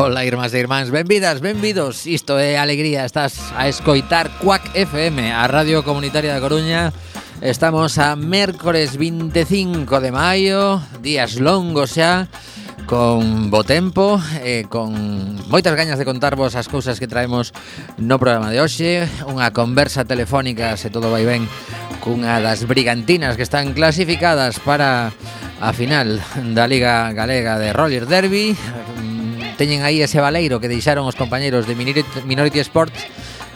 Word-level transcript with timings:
Ola, 0.00 0.24
irmás 0.24 0.56
e 0.56 0.58
irmáns, 0.64 0.88
benvidas, 0.88 1.44
benvidos. 1.44 2.08
Isto 2.08 2.40
é 2.40 2.56
alegría, 2.56 3.04
estás 3.04 3.52
a 3.52 3.68
escoitar 3.68 4.32
Cuac 4.40 4.72
FM 4.72 5.28
A 5.28 5.44
Radio 5.44 5.84
Comunitaria 5.84 6.32
da 6.32 6.40
Coruña. 6.40 6.88
Estamos 7.44 8.00
a 8.00 8.16
mércores 8.16 8.96
25 8.96 10.00
de 10.00 10.08
maio 10.08 10.80
Días 11.04 11.36
longos 11.36 12.00
xa 12.00 12.32
con 12.88 13.52
bo 13.52 13.60
tempo 13.60 14.16
e 14.40 14.64
con 14.72 14.96
moitas 15.52 15.76
gañas 15.76 16.00
de 16.00 16.08
contarvos 16.08 16.56
as 16.56 16.72
cousas 16.72 16.96
que 16.96 17.04
traemos 17.04 17.52
no 18.00 18.16
programa 18.16 18.48
de 18.48 18.64
hoxe, 18.64 19.04
unha 19.28 19.52
conversa 19.52 20.08
telefónica 20.08 20.80
se 20.80 20.88
todo 20.88 21.12
vai 21.12 21.28
ben 21.28 21.44
cunha 22.00 22.40
das 22.40 22.64
brigantinas 22.64 23.36
que 23.36 23.44
están 23.44 23.76
clasificadas 23.76 24.64
para 24.64 25.12
a 25.60 25.76
final 25.76 26.24
da 26.56 26.64
Liga 26.64 27.12
Galega 27.12 27.60
de 27.60 27.76
Roller 27.76 28.08
Derby 28.08 28.56
teñen 29.60 29.84
aí 29.84 30.00
ese 30.00 30.24
baleiro 30.24 30.56
que 30.56 30.72
deixaron 30.72 31.04
os 31.04 31.20
compañeiros 31.20 31.68
de 31.68 31.76
Minority 31.76 32.64
Sports 32.64 32.96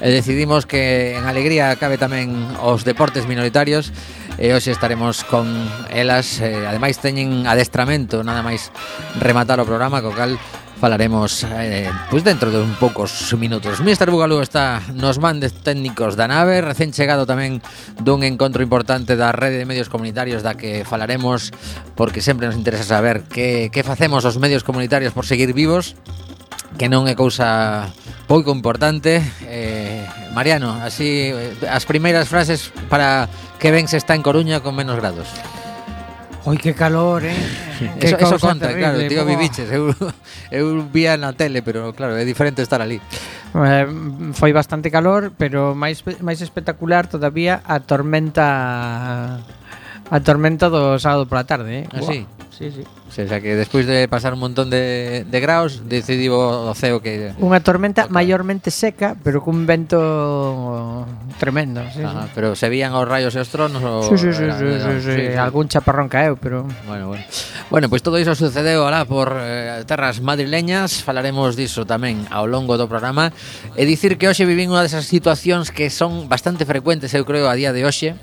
e 0.04 0.12
decidimos 0.12 0.68
que 0.68 1.16
en 1.16 1.24
alegría 1.24 1.72
cabe 1.80 1.96
tamén 1.96 2.28
os 2.60 2.84
deportes 2.84 3.24
minoritarios 3.24 3.88
e 4.36 4.52
hoxe 4.52 4.68
estaremos 4.68 5.24
con 5.24 5.48
elas 5.88 6.44
ademais 6.44 7.00
teñen 7.00 7.48
adestramento 7.48 8.20
nada 8.20 8.44
máis 8.44 8.68
rematar 9.16 9.56
o 9.56 9.64
programa 9.64 10.04
co 10.04 10.12
cal 10.12 10.36
falaremos 10.84 11.48
eh, 11.48 11.88
pois 12.12 12.20
dentro 12.20 12.52
de 12.52 12.60
un 12.60 12.76
poucos 12.76 13.32
minutos. 13.40 13.80
Mr. 13.80 14.12
Bugalú 14.12 14.44
está 14.44 14.84
nos 14.92 15.16
mandes 15.16 15.56
técnicos 15.64 16.12
da 16.12 16.28
nave, 16.28 16.60
recén 16.60 16.92
chegado 16.92 17.24
tamén 17.24 17.64
dun 18.04 18.20
encontro 18.20 18.60
importante 18.60 19.16
da 19.16 19.32
rede 19.32 19.56
de 19.56 19.64
medios 19.64 19.88
comunitarios 19.88 20.44
da 20.44 20.60
que 20.60 20.84
falaremos 20.84 21.56
porque 21.96 22.20
sempre 22.20 22.52
nos 22.52 22.60
interesa 22.60 23.00
saber 23.00 23.24
que, 23.24 23.72
que 23.72 23.80
facemos 23.80 24.28
os 24.28 24.36
medios 24.36 24.60
comunitarios 24.60 25.16
por 25.16 25.24
seguir 25.24 25.56
vivos 25.56 25.96
que 26.76 26.92
non 26.92 27.08
é 27.08 27.16
cousa 27.16 27.88
pouco 28.28 28.52
importante 28.52 29.24
eh, 29.48 30.04
Mariano, 30.36 30.84
así 30.84 31.32
eh, 31.32 31.64
as 31.64 31.88
primeiras 31.88 32.28
frases 32.28 32.68
para 32.92 33.32
que 33.56 33.72
ben 33.72 33.88
se 33.88 33.96
está 33.96 34.12
en 34.12 34.20
Coruña 34.20 34.60
con 34.60 34.76
menos 34.76 35.00
grados 35.00 35.32
Oi, 36.44 36.58
que 36.58 36.74
calor, 36.74 37.24
eh? 37.24 37.34
que 37.98 38.06
eso, 38.06 38.18
eso 38.20 38.38
conta, 38.38 38.68
terrible, 38.68 39.08
claro, 39.08 39.08
tío, 39.08 39.24
viviches. 39.24 39.68
Eu, 39.72 39.96
eu 40.52 40.84
vía 40.92 41.16
na 41.16 41.32
tele, 41.32 41.64
pero 41.64 41.96
claro, 41.96 42.20
é 42.20 42.24
diferente 42.24 42.60
estar 42.60 42.84
ali. 42.84 43.00
Eh, 43.56 43.86
foi 44.36 44.52
bastante 44.52 44.92
calor, 44.92 45.32
pero 45.40 45.72
máis 45.72 46.04
máis 46.20 46.44
espectacular 46.44 47.08
todavía 47.08 47.64
a 47.64 47.80
tormenta 47.80 49.40
a 50.10 50.18
tormenta 50.20 50.68
do 50.68 51.00
sábado 51.00 51.24
pola 51.24 51.48
tarde, 51.48 51.84
eh? 51.84 51.84
Así. 51.96 52.28
Ah, 52.28 52.43
sí, 52.58 52.70
sí. 52.70 52.82
O 53.08 53.12
sea, 53.12 53.40
que 53.40 53.54
despois 53.54 53.86
de 53.86 54.08
pasar 54.08 54.34
un 54.34 54.40
montón 54.40 54.70
de, 54.70 55.26
de 55.28 55.38
graus, 55.40 55.82
decidiu 55.86 56.34
o 56.34 56.74
ceo 56.74 57.02
que... 57.02 57.34
Unha 57.42 57.60
tormenta 57.60 58.06
otra. 58.06 58.14
maiormente 58.14 58.70
seca, 58.70 59.18
pero 59.18 59.42
cun 59.42 59.66
vento 59.66 61.06
tremendo. 61.38 61.82
Sí, 61.90 62.02
Ajá, 62.02 62.26
sí. 62.26 62.32
Pero 62.34 62.54
se 62.54 62.70
vían 62.70 62.94
os 62.94 63.06
rayos 63.06 63.34
e 63.34 63.40
os 63.42 63.50
tronos? 63.50 63.82
Sí, 64.08 64.18
sí, 64.18 64.30
sí, 64.30 64.44
era, 64.46 64.58
sí, 64.58 64.64
era, 64.64 64.78
sí, 64.78 64.90
sí, 64.98 65.10
sí, 65.10 65.22
sí, 65.30 65.38
algún 65.38 65.66
chaparrón 65.66 66.08
caeu, 66.08 66.38
pero... 66.38 66.66
Bueno, 66.86 67.10
bueno. 67.10 67.24
Bueno, 67.70 67.88
pois 67.88 68.02
pues 68.02 68.02
todo 68.06 68.18
iso 68.18 68.34
sucedeu 68.34 68.84
alá 68.86 69.08
por 69.08 69.34
eh, 69.40 69.82
terras 69.88 70.20
madrileñas, 70.20 71.02
falaremos 71.02 71.56
diso 71.56 71.88
tamén 71.88 72.22
ao 72.28 72.46
longo 72.46 72.76
do 72.76 72.86
programa, 72.86 73.32
e 73.74 73.82
dicir 73.88 74.20
que 74.20 74.28
hoxe 74.28 74.44
vivín 74.46 74.70
unha 74.70 74.84
desas 74.84 75.08
situacións 75.08 75.72
que 75.72 75.88
son 75.88 76.28
bastante 76.28 76.68
frecuentes, 76.68 77.10
eu 77.16 77.24
creo, 77.24 77.48
a 77.48 77.56
día 77.56 77.72
de 77.72 77.82
hoxe, 77.82 78.14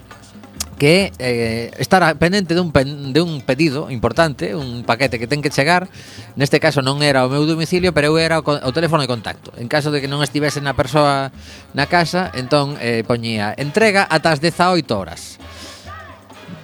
que 0.81 1.13
eh, 1.19 1.69
estar 1.77 2.01
pendente 2.17 2.57
dun, 2.57 2.73
pen, 2.73 3.13
de 3.13 3.21
un 3.21 3.45
pedido 3.45 3.93
importante, 3.93 4.57
un 4.57 4.81
paquete 4.81 5.21
que 5.21 5.29
ten 5.29 5.45
que 5.45 5.53
chegar. 5.53 5.85
Neste 6.33 6.57
caso 6.57 6.81
non 6.81 7.05
era 7.05 7.21
o 7.21 7.29
meu 7.29 7.45
domicilio, 7.45 7.93
pero 7.93 8.09
eu 8.09 8.17
era 8.17 8.41
o, 8.41 8.45
o 8.49 8.71
teléfono 8.73 9.05
de 9.05 9.09
contacto. 9.13 9.53
En 9.61 9.69
caso 9.69 9.93
de 9.93 10.01
que 10.01 10.09
non 10.09 10.25
estivese 10.25 10.57
na 10.57 10.73
persoa 10.73 11.29
na 11.77 11.85
casa, 11.85 12.33
entón 12.33 12.81
eh, 12.81 13.05
poñía 13.05 13.53
entrega 13.61 14.09
ata 14.09 14.33
as 14.33 14.41
18 14.41 14.89
horas. 14.89 15.37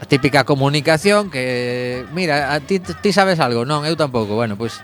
A 0.01 0.09
típica 0.09 0.49
comunicación 0.49 1.29
que, 1.29 2.01
mira, 2.09 2.57
a 2.57 2.57
ti, 2.57 2.81
ti 2.81 3.13
sabes 3.13 3.37
algo, 3.37 3.69
non, 3.69 3.85
eu 3.85 3.93
tampouco. 3.93 4.33
Bueno, 4.33 4.57
pois, 4.57 4.81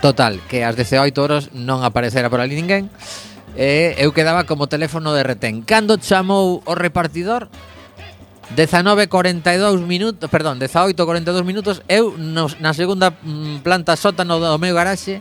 total, 0.00 0.40
que 0.48 0.64
ás 0.64 0.72
18 0.72 1.12
horas 1.20 1.52
non 1.52 1.84
aparecera 1.84 2.32
por 2.32 2.40
ali 2.40 2.56
ninguén. 2.56 2.88
Eh, 3.60 3.92
eu 4.00 4.16
quedaba 4.16 4.48
como 4.48 4.72
teléfono 4.72 5.12
de 5.12 5.20
retén. 5.20 5.60
Cando 5.68 6.00
chamou 6.00 6.64
o 6.64 6.72
repartidor, 6.72 7.52
19.42 8.56 9.84
minutos, 9.84 10.30
perdón, 10.30 10.58
18.42 10.58 11.44
minutos, 11.44 11.82
eu 11.88 12.16
nos, 12.16 12.58
na 12.60 12.72
segunda 12.72 13.10
mm, 13.10 13.60
planta 13.60 13.96
sótano 13.96 14.40
do 14.40 14.58
meu 14.58 14.74
garaxe 14.74 15.20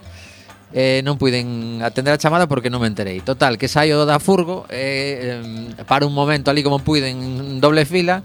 eh, 0.74 1.00
non 1.04 1.16
puiden 1.16 1.80
atender 1.80 2.12
a 2.12 2.20
chamada 2.20 2.50
porque 2.50 2.68
non 2.68 2.84
me 2.84 2.90
enterei. 2.92 3.24
Total, 3.24 3.56
que 3.56 3.72
saio 3.72 4.04
da 4.04 4.20
furgo, 4.20 4.68
eh, 4.68 5.40
eh, 5.40 5.84
para 5.88 6.04
un 6.04 6.14
momento 6.14 6.52
ali 6.52 6.64
como 6.64 6.84
puiden 6.84 7.20
en 7.20 7.60
doble 7.64 7.88
fila, 7.88 8.24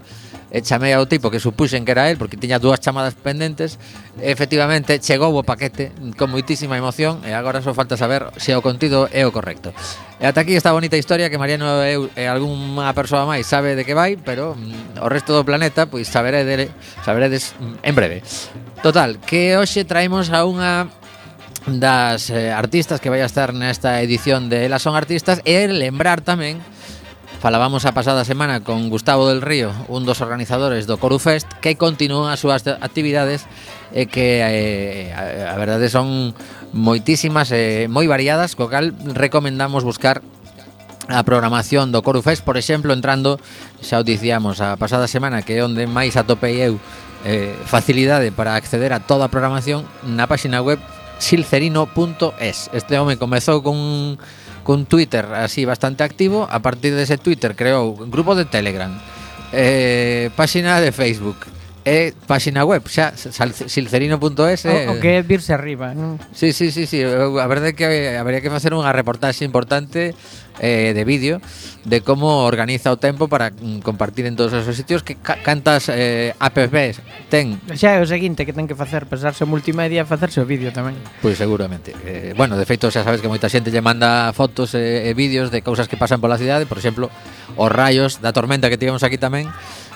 e 0.53 0.61
chamei 0.61 0.93
ao 0.93 1.09
tipo 1.09 1.33
que 1.33 1.41
supuxen 1.41 1.81
que 1.81 1.97
era 1.97 2.13
el 2.13 2.21
porque 2.21 2.37
tiña 2.37 2.61
dúas 2.61 2.77
chamadas 2.77 3.17
pendentes. 3.17 3.81
Efectivamente 4.21 5.01
chegou 5.01 5.33
o 5.33 5.41
paquete 5.41 5.89
con 6.13 6.29
moitísima 6.29 6.77
emoción 6.77 7.25
e 7.25 7.33
agora 7.33 7.65
só 7.65 7.73
falta 7.73 7.97
saber 7.97 8.29
se 8.37 8.53
o 8.53 8.61
contido 8.61 9.09
é 9.09 9.25
o 9.25 9.33
correcto. 9.33 9.73
E 10.21 10.29
ata 10.29 10.45
aquí 10.45 10.53
esta 10.53 10.69
bonita 10.69 10.93
historia 10.93 11.33
que 11.33 11.41
Mariano 11.41 11.81
e, 11.81 11.97
e 12.13 12.29
algunha 12.29 12.93
persoa 12.93 13.25
máis 13.25 13.49
sabe 13.49 13.73
de 13.73 13.81
que 13.81 13.97
vai 13.97 14.13
pero 14.13 14.53
mm, 14.53 15.01
o 15.01 15.09
resto 15.09 15.33
do 15.33 15.41
planeta 15.41 15.89
pois 15.89 16.05
saberedes, 16.05 16.69
saberedes 17.01 17.57
mm, 17.57 17.81
en 17.81 17.93
breve. 17.97 18.17
Total 18.85 19.17
que 19.25 19.57
hoxe 19.57 19.89
traemos 19.89 20.29
a 20.29 20.45
unha 20.45 20.85
das 21.67 22.29
eh, 22.29 22.51
artistas 22.51 22.99
que 22.99 23.09
vai 23.09 23.21
a 23.23 23.29
estar 23.29 23.55
nesta 23.55 24.01
edición 24.03 24.51
de 24.51 24.65
Elas 24.67 24.83
son 24.83 24.99
artistas 24.99 25.39
e 25.47 25.67
lembrar 25.71 26.19
tamén 26.19 26.59
Falábamos 27.43 27.83
a 27.83 27.91
pasada 27.91 28.23
semana 28.23 28.63
con 28.63 28.87
Gustavo 28.87 29.27
del 29.27 29.43
Río, 29.43 29.75
un 29.91 30.07
dos 30.07 30.23
organizadores 30.23 30.87
do 30.87 30.95
Corufest, 30.95 31.43
que 31.59 31.75
continúa 31.75 32.31
as 32.31 32.39
súas 32.39 32.63
actividades 32.79 33.51
e 33.91 34.07
que 34.07 34.39
eh, 34.39 35.11
a, 35.11 35.51
a 35.51 35.59
verdade 35.59 35.91
son 35.91 36.31
moitísimas 36.71 37.51
e 37.51 37.83
eh, 37.83 37.91
moi 37.91 38.07
variadas, 38.07 38.55
co 38.55 38.71
cal 38.71 38.95
recomendamos 39.11 39.83
buscar 39.83 40.23
a 41.11 41.19
programación 41.27 41.91
do 41.91 41.99
Corufest, 41.99 42.47
por 42.47 42.55
exemplo, 42.55 42.95
entrando, 42.95 43.35
xa 43.83 43.99
o 43.99 44.07
dicíamos 44.07 44.63
a 44.63 44.79
pasada 44.79 45.11
semana, 45.11 45.43
que 45.43 45.59
é 45.59 45.67
onde 45.67 45.83
máis 45.83 46.15
atopei 46.15 46.63
eu 46.63 46.79
eh, 47.27 47.51
facilidade 47.67 48.31
para 48.31 48.55
acceder 48.55 48.95
a 48.95 49.03
toda 49.03 49.27
a 49.27 49.33
programación 49.33 49.83
na 50.07 50.31
páxina 50.31 50.63
web 50.63 50.79
silcerino.es. 51.19 52.69
Este 52.73 52.99
home 52.99 53.17
comezou 53.17 53.61
con 53.63 54.17
con 54.63 54.85
Twitter 54.85 55.25
así 55.33 55.65
bastante 55.65 56.03
activo, 56.03 56.47
a 56.49 56.59
partir 56.59 56.95
dese 56.95 57.17
Twitter 57.17 57.55
creou 57.55 57.99
un 57.99 58.09
grupo 58.09 58.33
de 58.33 58.45
Telegram, 58.45 58.95
eh, 59.51 60.31
páxina 60.35 60.79
de 60.79 60.91
Facebook, 60.91 61.35
Eh, 61.85 62.13
é 62.13 62.25
páxina 62.27 62.63
web, 62.63 62.83
xa 62.87 63.11
silcerino.es 63.15 64.65
o, 64.65 64.69
o 64.69 64.71
eh. 64.71 64.99
que 64.99 65.19
é 65.19 65.21
virse 65.21 65.53
arriba. 65.53 65.93
Mm. 65.93 66.31
Sí, 66.31 66.53
sí, 66.53 66.71
sí, 66.71 66.87
sí, 66.87 67.03
a 67.03 67.47
verdade 67.47 67.71
é 67.71 67.75
que 67.75 68.17
habría 68.17 68.39
que 68.39 68.49
facer 68.49 68.71
unha 68.71 68.91
reportaxe 68.95 69.43
importante 69.43 70.15
eh, 70.59 70.91
de 70.95 71.03
vídeo 71.03 71.41
de 71.83 72.01
como 72.01 72.47
organiza 72.47 72.91
o 72.91 72.97
tempo 72.97 73.27
para 73.27 73.51
mm, 73.51 73.83
compartir 73.83 74.25
en 74.25 74.39
todos 74.39 74.53
os 74.53 74.75
sitios 74.75 75.03
que 75.03 75.19
ca 75.19 75.43
cantas 75.43 75.91
eh, 75.91 76.31
apps 76.39 77.03
ten. 77.27 77.59
Xa 77.75 77.97
é 77.97 77.99
o 77.99 78.07
seguinte 78.07 78.47
que 78.47 78.55
ten 78.55 78.67
que 78.67 78.75
facer, 78.79 79.03
Pesarse 79.03 79.43
o 79.43 79.47
multimedia 79.49 80.01
e 80.01 80.07
facerse 80.07 80.39
o 80.39 80.47
vídeo 80.47 80.71
tamén. 80.71 80.95
Pois 81.19 81.35
pues 81.35 81.43
seguramente. 81.43 81.91
Eh, 82.07 82.31
bueno, 82.39 82.55
de 82.55 82.63
feito 82.63 82.87
xa 82.87 83.03
sabes 83.03 83.19
que 83.19 83.27
moita 83.27 83.51
xente 83.51 83.69
lle 83.69 83.83
manda 83.83 84.31
fotos 84.31 84.71
e, 84.73 85.09
e 85.09 85.11
vídeos 85.11 85.51
de 85.51 85.59
cousas 85.59 85.91
que 85.91 85.99
pasan 85.99 86.23
pola 86.23 86.39
cidade, 86.39 86.63
por 86.63 86.79
exemplo, 86.79 87.11
os 87.59 87.69
rayos 87.69 88.23
da 88.23 88.31
tormenta 88.31 88.71
que 88.71 88.79
tivemos 88.79 89.03
aquí 89.03 89.19
tamén 89.19 89.51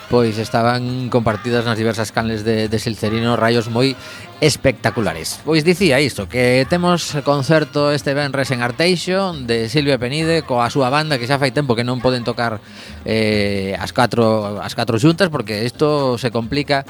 pois 0.10 0.40
estaban 0.40 1.10
compartidas 1.12 1.68
nas 1.68 1.76
diversas 1.76 2.16
canles 2.16 2.48
de, 2.48 2.72
de 2.72 2.78
Silcerino 2.80 3.36
rayos 3.36 3.68
moi 3.68 3.96
espectaculares. 4.40 5.42
Pois 5.44 5.66
dicía 5.66 6.00
isto, 6.00 6.30
que 6.30 6.64
temos 6.70 7.18
concerto 7.26 7.92
este 7.92 8.14
venres 8.14 8.52
en 8.52 8.62
Arteixo 8.62 9.34
de 9.34 9.68
Silvia 9.68 9.98
Penide 9.98 10.46
coa 10.48 10.70
súa 10.72 10.88
banda 10.94 11.18
que 11.20 11.28
xa 11.28 11.42
fai 11.42 11.52
tempo 11.52 11.76
que 11.76 11.84
non 11.84 12.00
poden 12.00 12.24
tocar 12.24 12.64
eh, 13.04 13.76
as 13.76 13.92
catro 13.92 14.62
as 14.64 14.78
catro 14.78 15.02
xuntas 15.02 15.28
porque 15.28 15.66
isto 15.66 16.16
se 16.22 16.32
complica 16.32 16.86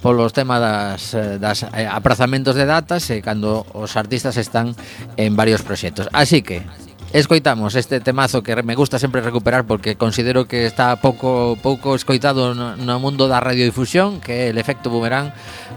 polos 0.00 0.32
temas 0.32 0.58
das, 0.58 1.14
eh, 1.14 1.38
das 1.38 1.68
eh, 1.70 1.86
aprazamentos 1.86 2.58
de 2.58 2.66
datas 2.66 3.06
e 3.12 3.22
cando 3.22 3.62
os 3.76 3.94
artistas 3.94 4.40
están 4.40 4.74
en 5.14 5.36
varios 5.36 5.62
proxectos. 5.62 6.08
Así 6.16 6.42
que 6.42 6.64
Escoitamos 7.12 7.74
este 7.76 8.00
temazo 8.00 8.42
que 8.42 8.60
me 8.62 8.74
gusta 8.74 8.98
sempre 8.98 9.20
recuperar 9.20 9.64
porque 9.64 9.96
considero 9.96 10.46
que 10.46 10.66
está 10.66 10.96
pouco 10.96 11.56
pouco 11.62 11.94
escoitado 11.94 12.54
no, 12.54 12.76
no 12.76 13.00
mundo 13.00 13.28
da 13.28 13.40
radiodifusión, 13.40 14.20
que 14.20 14.46
é 14.46 14.48
el 14.50 14.58
efecto 14.58 14.90
boomerang 14.90 15.30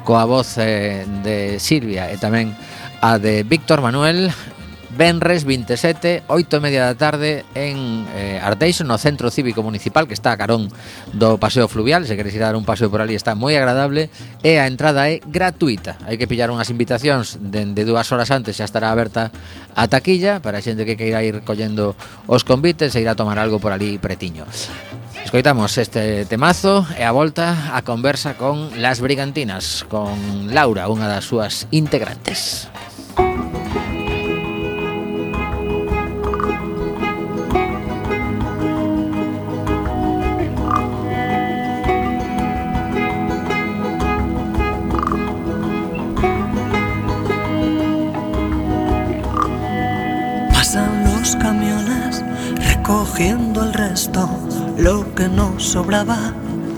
coa 0.03 0.25
voz 0.25 0.57
eh, 0.57 1.05
de 1.24 1.62
Silvia 1.62 2.09
e 2.12 2.17
tamén 2.17 2.57
a 3.00 3.21
de 3.21 3.45
Víctor 3.45 3.79
Manuel. 3.79 4.33
Benres 4.98 5.46
27, 5.46 6.24
8 6.25 6.58
e 6.58 6.60
media 6.60 6.89
da 6.89 6.98
tarde 6.98 7.46
en 7.53 8.10
eh, 8.17 8.41
Arteixo, 8.41 8.81
no 8.81 8.98
Centro 8.98 9.29
Cívico 9.29 9.62
Municipal 9.62 10.10
que 10.10 10.17
está 10.17 10.34
a 10.34 10.39
carón 10.41 10.74
do 11.13 11.38
Paseo 11.38 11.69
Fluvial. 11.69 12.10
Se 12.10 12.17
queres 12.17 12.34
ir 12.34 12.41
a 12.41 12.50
dar 12.50 12.58
un 12.58 12.65
paseo 12.65 12.89
por 12.89 12.98
ali 12.98 13.13
está 13.13 13.38
moi 13.38 13.53
agradable 13.53 14.10
e 14.41 14.58
a 14.58 14.65
entrada 14.65 15.05
é 15.05 15.22
gratuita. 15.22 16.01
Hai 16.10 16.17
que 16.17 16.25
pillar 16.25 16.50
unhas 16.50 16.74
invitacións 16.74 17.38
dende 17.38 17.86
de 17.86 17.89
dúas 17.93 18.10
horas 18.10 18.34
antes 18.34 18.58
xa 18.58 18.65
estará 18.65 18.89
aberta 18.89 19.29
a 19.77 19.86
taquilla 19.86 20.41
para 20.41 20.58
a 20.58 20.65
xente 20.65 20.89
que 20.89 20.98
queira 20.98 21.22
ir 21.22 21.46
collendo 21.46 21.93
os 22.25 22.41
convites 22.41 22.98
e 22.98 23.05
ir 23.05 23.10
a 23.13 23.13
tomar 23.13 23.38
algo 23.38 23.62
por 23.62 23.69
ali 23.69 24.01
pretiño. 24.01 24.50
Escoitamos 25.22 25.77
este 25.77 26.25
temazo 26.25 26.81
e 26.98 27.05
a 27.05 27.13
volta 27.13 27.77
a 27.77 27.86
conversa 27.86 28.41
con 28.41 28.81
Las 28.81 29.05
Brigantinas, 29.05 29.86
con 29.86 30.50
Laura, 30.50 30.89
unha 30.89 31.05
das 31.05 31.29
súas 31.29 31.69
integrantes. 31.69 32.65
Música 33.13 33.49
restó 54.00 54.29
lo 54.77 55.13
que 55.13 55.27
nos 55.27 55.62
sobraba, 55.62 56.34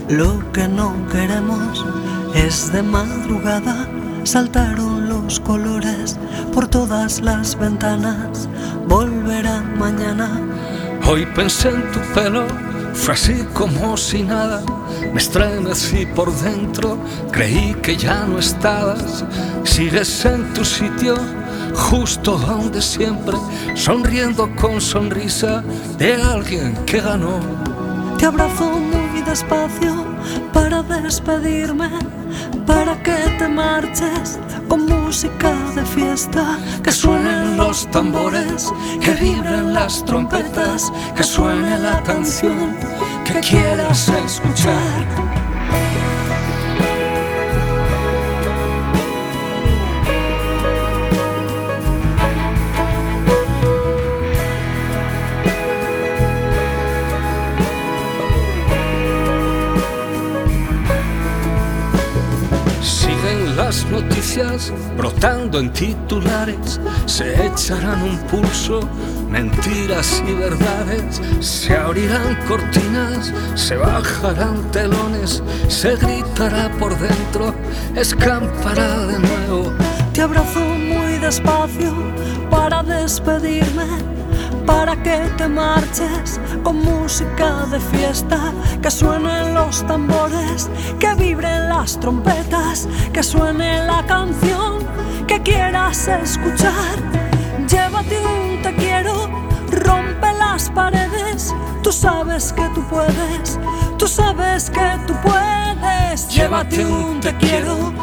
lo 0.09 0.41
que 0.53 0.67
no 0.67 0.91
queremos. 1.11 1.85
Es 2.33 2.73
de 2.73 2.81
madrugada, 2.81 3.87
saltaron 4.23 5.07
los 5.07 5.39
colores 5.39 6.17
por 6.51 6.67
todas 6.67 7.21
las 7.21 7.55
ventanas, 7.59 8.49
volverá 8.87 9.61
mañana. 9.77 10.31
Hoy 11.07 11.27
pensé 11.35 11.69
en 11.69 11.91
tu 11.91 11.99
pelo, 12.15 12.43
fue 12.95 13.13
así 13.13 13.45
como 13.53 13.97
si 13.97 14.23
nada, 14.23 14.63
me 15.13 15.19
estremecí 15.19 16.07
por 16.07 16.35
dentro, 16.41 16.97
creí 17.31 17.75
que 17.83 17.97
ya 17.97 18.25
no 18.25 18.39
estabas, 18.39 19.23
sigues 19.63 20.25
en 20.25 20.51
tu 20.55 20.65
sitio 20.65 21.13
justo 21.73 22.37
donde 22.37 22.81
siempre, 22.81 23.37
sonriendo 23.75 24.49
con 24.55 24.79
sonrisa 24.81 25.63
de 25.97 26.15
alguien 26.15 26.75
que 26.85 27.01
ganó. 27.01 27.39
Te 28.17 28.25
abrazo 28.25 28.65
muy 28.65 29.21
despacio 29.21 30.05
para 30.53 30.83
despedirme, 30.83 31.89
para 32.65 33.01
que 33.01 33.15
te 33.39 33.47
marches 33.47 34.39
con 34.67 34.85
música 34.85 35.53
de 35.75 35.85
fiesta, 35.85 36.57
que 36.83 36.91
suenen 36.91 37.57
los 37.57 37.89
tambores, 37.91 38.71
que 39.01 39.11
vibren 39.15 39.73
las 39.73 40.05
trompetas, 40.05 40.91
que 41.15 41.23
suene 41.23 41.79
la 41.79 42.01
canción 42.03 42.75
que 43.25 43.39
quieras 43.39 44.09
escuchar. 44.09 45.30
noticias 64.37 64.71
brotando 64.95 65.59
en 65.59 65.73
titulares, 65.73 66.79
se 67.05 67.47
echarán 67.47 68.01
un 68.01 68.17
pulso, 68.29 68.79
mentiras 69.29 70.23
y 70.25 70.33
verdades, 70.33 71.21
se 71.41 71.75
abrirán 71.75 72.37
cortinas, 72.47 73.33
se 73.55 73.75
bajarán 73.75 74.71
telones, 74.71 75.43
se 75.67 75.95
gritará 75.97 76.71
por 76.79 76.97
dentro, 76.97 77.53
escampará 77.95 79.05
de 79.07 79.19
nuevo. 79.19 79.73
Te 80.13 80.21
abrazo 80.21 80.59
muy 80.59 81.17
despacio 81.19 81.93
para 82.49 82.83
despedirme 82.83 84.20
para 84.65 84.95
que 85.03 85.17
te 85.37 85.47
marches 85.47 86.39
con 86.63 86.77
música 86.83 87.65
de 87.71 87.79
fiesta, 87.79 88.39
que 88.81 88.91
suenen 88.91 89.53
los 89.53 89.85
tambores, 89.87 90.69
que 90.99 91.13
vibren 91.15 91.69
las 91.69 91.99
trompetas, 91.99 92.87
que 93.13 93.23
suene 93.23 93.85
la 93.85 94.05
canción 94.05 94.85
que 95.27 95.41
quieras 95.41 96.07
escuchar. 96.07 96.95
Llévate 97.67 98.19
un 98.19 98.61
te 98.61 98.75
quiero, 98.75 99.29
rompe 99.71 100.27
las 100.37 100.69
paredes, 100.69 101.53
tú 101.81 101.91
sabes 101.91 102.51
que 102.51 102.67
tú 102.75 102.83
puedes, 102.89 103.59
tú 103.97 104.07
sabes 104.07 104.69
que 104.69 104.99
tú 105.07 105.13
puedes. 105.23 106.27
Llévate 106.29 106.85
un 106.85 107.21
te 107.21 107.33
quiero, 107.37 107.93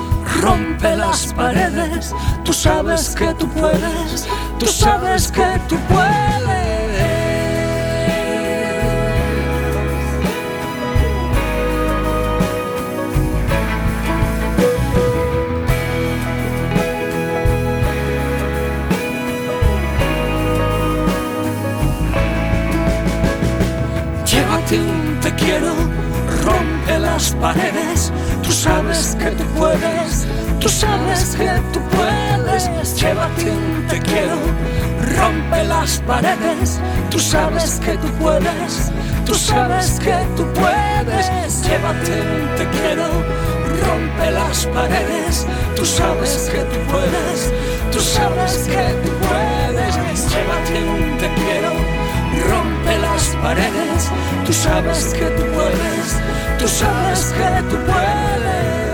rompe 0.41 0.97
las 0.97 1.33
paredes, 1.35 2.15
tú 2.45 2.53
sabes 2.53 3.15
que 3.15 3.35
tú 3.35 3.47
puedes, 3.49 4.27
tú 4.59 4.67
sabes 4.67 5.31
que 5.31 5.61
tú 5.69 5.77
puedes. 5.89 6.19
Llévate 24.31 24.79
te 25.23 25.35
quiero, 25.35 25.75
rompe 26.45 26.99
las 26.99 27.31
paredes, 27.41 28.13
tú 28.43 28.53
sabes 28.53 29.17
que 29.19 29.31
tú 29.31 29.45
puedes, 29.59 30.27
tú 30.61 30.69
sabes 30.69 31.37
que 31.37 31.49
tú 31.73 31.81
puedes. 31.91 32.18
Llévate 32.59 33.53
un 33.53 33.87
te 33.87 34.01
quiero, 34.01 34.35
rompe 35.17 35.63
las 35.63 35.99
paredes, 36.01 36.81
tú 37.09 37.21
sabes 37.21 37.79
que 37.85 37.93
tú 37.93 38.09
puedes, 38.21 38.91
tú 39.25 39.35
sabes 39.35 40.01
que 40.01 40.17
tú 40.37 40.45
puedes. 40.55 41.63
Llévate 41.63 42.21
un 42.21 42.57
te 42.57 42.67
quiero, 42.77 43.07
rompe 43.87 44.31
las 44.33 44.67
paredes, 44.67 45.47
tú 45.77 45.85
sabes 45.85 46.51
que 46.53 46.59
tú 46.59 46.79
puedes, 46.91 47.53
tú 47.93 48.01
sabes 48.01 48.67
que 48.67 48.93
tú 49.05 49.11
puedes. 49.29 49.95
Llévate 50.29 50.83
un 50.83 51.17
te 51.19 51.29
quiero, 51.35 51.73
rompe 52.51 52.99
las 52.99 53.37
paredes, 53.41 54.11
tú 54.45 54.53
sabes 54.53 55.15
que 55.15 55.27
tú 55.27 55.45
puedes, 55.55 56.09
tú 56.59 56.67
sabes 56.67 57.33
que 57.39 57.63
tú 57.71 57.77
puedes. 57.87 58.88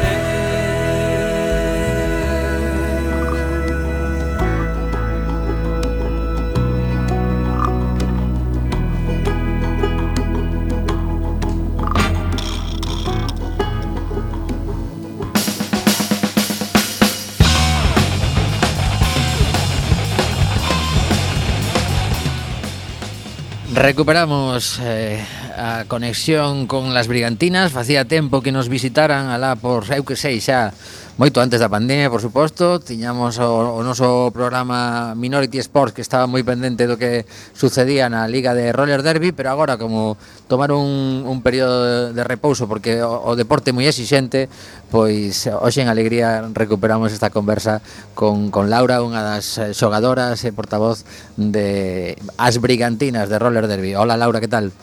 Recuperamos 23.75 24.79
eh, 24.83 25.19
a 25.59 25.85
conexión 25.89 26.69
con 26.69 26.95
las 26.95 27.09
Brigantinas. 27.09 27.73
Facía 27.73 28.05
tempo 28.05 28.41
que 28.41 28.53
nos 28.53 28.69
visitaran 28.69 29.35
alá 29.35 29.59
por, 29.59 29.91
eu 29.91 30.07
que 30.07 30.15
sei, 30.15 30.39
xa 30.39 30.71
moito 31.15 31.39
antes 31.39 31.63
da 31.63 31.71
pandemia, 31.71 32.11
por 32.11 32.19
suposto, 32.19 32.83
tiñamos 32.83 33.39
o, 33.39 33.79
o 33.79 33.81
noso 33.87 34.35
programa 34.35 35.15
Minority 35.15 35.63
Sports 35.63 35.95
que 35.95 36.03
estaba 36.03 36.27
moi 36.27 36.43
pendente 36.43 36.91
do 36.91 36.99
que 36.99 37.23
sucedía 37.55 38.11
na 38.11 38.27
Liga 38.27 38.51
de 38.51 38.75
Roller 38.75 39.07
Derby, 39.07 39.31
pero 39.31 39.55
agora 39.55 39.79
como 39.79 40.19
tomar 40.51 40.75
un, 40.75 41.23
un 41.23 41.39
período 41.39 42.11
de, 42.11 42.19
de 42.19 42.23
repouso 42.27 42.67
porque 42.67 42.99
o, 42.99 43.31
o 43.31 43.39
deporte 43.39 43.71
é 43.71 43.77
moi 43.77 43.87
exixente, 43.87 44.51
pois 44.91 45.47
hoxe 45.47 45.87
en 45.87 45.89
alegría 45.89 46.51
recuperamos 46.51 47.15
esta 47.15 47.31
conversa 47.31 47.79
con, 48.19 48.51
con 48.51 48.67
Laura, 48.67 48.99
unha 48.99 49.23
das 49.23 49.63
xogadoras 49.71 50.43
e 50.43 50.51
portavoz 50.51 51.07
de 51.39 52.19
As 52.43 52.59
Brigantinas 52.59 53.31
de 53.31 53.39
Roller 53.39 53.71
Derby. 53.71 53.95
Hola 53.95 54.19
Laura, 54.19 54.43
que 54.43 54.51
tal? 54.51 54.75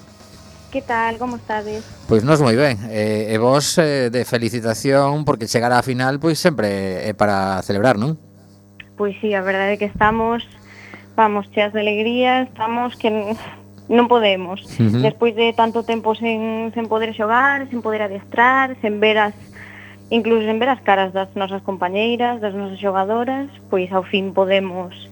Que 0.72 0.82
tal, 0.82 1.18
como 1.18 1.36
estades? 1.36 1.84
Pois 2.08 2.24
nos 2.24 2.40
moi 2.40 2.56
ben, 2.56 2.80
eh, 2.88 3.28
e 3.28 3.36
vos 3.36 3.76
eh, 3.76 4.08
de 4.08 4.24
felicitación 4.24 5.28
porque 5.28 5.52
chegar 5.52 5.76
á 5.76 5.84
final 5.84 6.16
pois 6.24 6.40
sempre 6.40 7.04
é 7.04 7.12
para 7.12 7.60
celebrar, 7.68 8.00
non? 8.00 8.16
Pois 8.96 9.12
sí, 9.20 9.36
a 9.36 9.44
verdade 9.44 9.76
é 9.76 9.80
que 9.84 9.92
estamos, 9.92 10.48
vamos, 11.20 11.52
cheas 11.52 11.76
de 11.76 11.84
alegría, 11.84 12.48
estamos 12.48 12.96
que 12.96 13.12
non 13.92 14.08
podemos. 14.08 14.64
Uh 14.80 14.88
-huh. 14.88 15.04
Despois 15.04 15.36
de 15.36 15.52
tanto 15.52 15.84
tempo 15.84 16.16
sen, 16.16 16.72
sen 16.72 16.88
poder 16.88 17.12
xogar, 17.12 17.68
sen 17.68 17.84
poder 17.84 18.08
adestrar, 18.08 18.80
sen 18.80 19.04
ver 19.04 19.20
as 19.20 19.36
incluso 20.08 20.48
sen 20.48 20.56
ver 20.56 20.72
as 20.72 20.80
caras 20.88 21.12
das 21.12 21.36
nosas 21.36 21.60
compañeiras, 21.68 22.40
das 22.40 22.56
nosas 22.56 22.80
xogadoras, 22.80 23.52
pois 23.68 23.92
ao 23.92 24.08
fin 24.08 24.32
podemos 24.32 25.11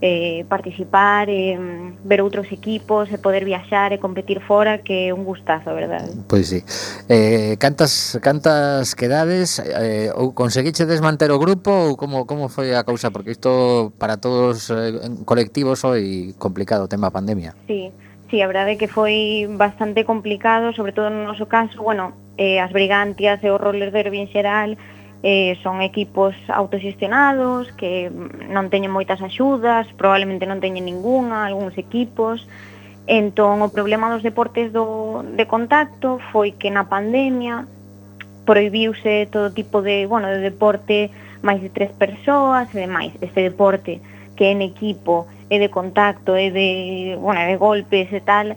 eh, 0.00 0.44
participar, 0.48 1.28
eh, 1.28 1.58
ver 2.04 2.22
outros 2.22 2.46
equipos, 2.52 3.10
e 3.10 3.18
poder 3.18 3.44
viaxar 3.44 3.90
e 3.90 3.96
eh, 3.96 3.98
competir 3.98 4.38
fora, 4.40 4.78
que 4.78 5.10
é 5.10 5.14
un 5.14 5.26
gustazo, 5.26 5.74
verdade? 5.74 6.14
Pois 6.30 6.46
sí. 6.46 6.62
Eh, 7.10 7.58
cantas, 7.58 8.18
cantas 8.22 8.94
quedades? 8.94 9.58
Eh, 9.58 10.14
ou 10.14 10.30
conseguiche 10.32 10.86
desmanter 10.86 11.34
o 11.34 11.38
grupo 11.42 11.70
ou 11.70 11.96
como, 11.98 12.26
como 12.26 12.46
foi 12.46 12.74
a 12.74 12.86
cousa? 12.86 13.10
Porque 13.10 13.34
isto 13.34 13.92
para 13.98 14.22
todos 14.22 14.70
eh, 14.70 15.02
colectivos 15.26 15.82
foi 15.82 16.34
complicado 16.38 16.86
o 16.86 16.90
tema 16.90 17.10
pandemia. 17.10 17.58
Sí, 17.66 17.90
sí, 18.30 18.38
a 18.38 18.46
verdade 18.46 18.74
é 18.74 18.76
que 18.78 18.86
foi 18.86 19.50
bastante 19.50 20.06
complicado, 20.06 20.70
sobre 20.78 20.94
todo 20.94 21.10
no 21.10 21.26
noso 21.26 21.50
caso, 21.50 21.82
bueno, 21.82 22.14
eh, 22.38 22.62
as 22.62 22.70
brigantias 22.70 23.42
e 23.42 23.50
eh, 23.50 23.52
os 23.52 23.58
rollers 23.58 23.90
derby 23.90 24.22
en 24.22 24.30
xeral, 24.30 24.78
eh, 25.22 25.58
son 25.62 25.82
equipos 25.82 26.34
autoxestionados 26.46 27.72
que 27.74 28.10
non 28.48 28.70
teñen 28.70 28.94
moitas 28.94 29.18
axudas, 29.18 29.90
probablemente 29.98 30.46
non 30.46 30.62
teñen 30.62 30.86
ningunha, 30.86 31.46
algúns 31.46 31.74
equipos. 31.74 32.46
Entón, 33.08 33.64
o 33.64 33.72
problema 33.72 34.12
dos 34.12 34.22
deportes 34.22 34.70
do, 34.70 35.24
de 35.24 35.48
contacto 35.48 36.22
foi 36.30 36.54
que 36.54 36.70
na 36.70 36.86
pandemia 36.86 37.66
proibiuse 38.46 39.26
todo 39.32 39.50
tipo 39.50 39.82
de, 39.82 40.06
bueno, 40.06 40.30
de 40.30 40.38
deporte 40.38 41.10
máis 41.42 41.58
de 41.58 41.70
tres 41.70 41.90
persoas 41.94 42.70
e 42.70 42.86
demais. 42.86 43.10
Este 43.18 43.42
deporte 43.42 43.98
que 44.38 44.46
é 44.46 44.54
en 44.54 44.62
equipo, 44.62 45.26
é 45.50 45.58
de 45.58 45.66
contacto, 45.66 46.38
é 46.38 46.54
de, 46.54 47.18
bueno, 47.18 47.42
é 47.42 47.50
de 47.50 47.58
golpes 47.58 48.06
e 48.14 48.22
tal, 48.22 48.54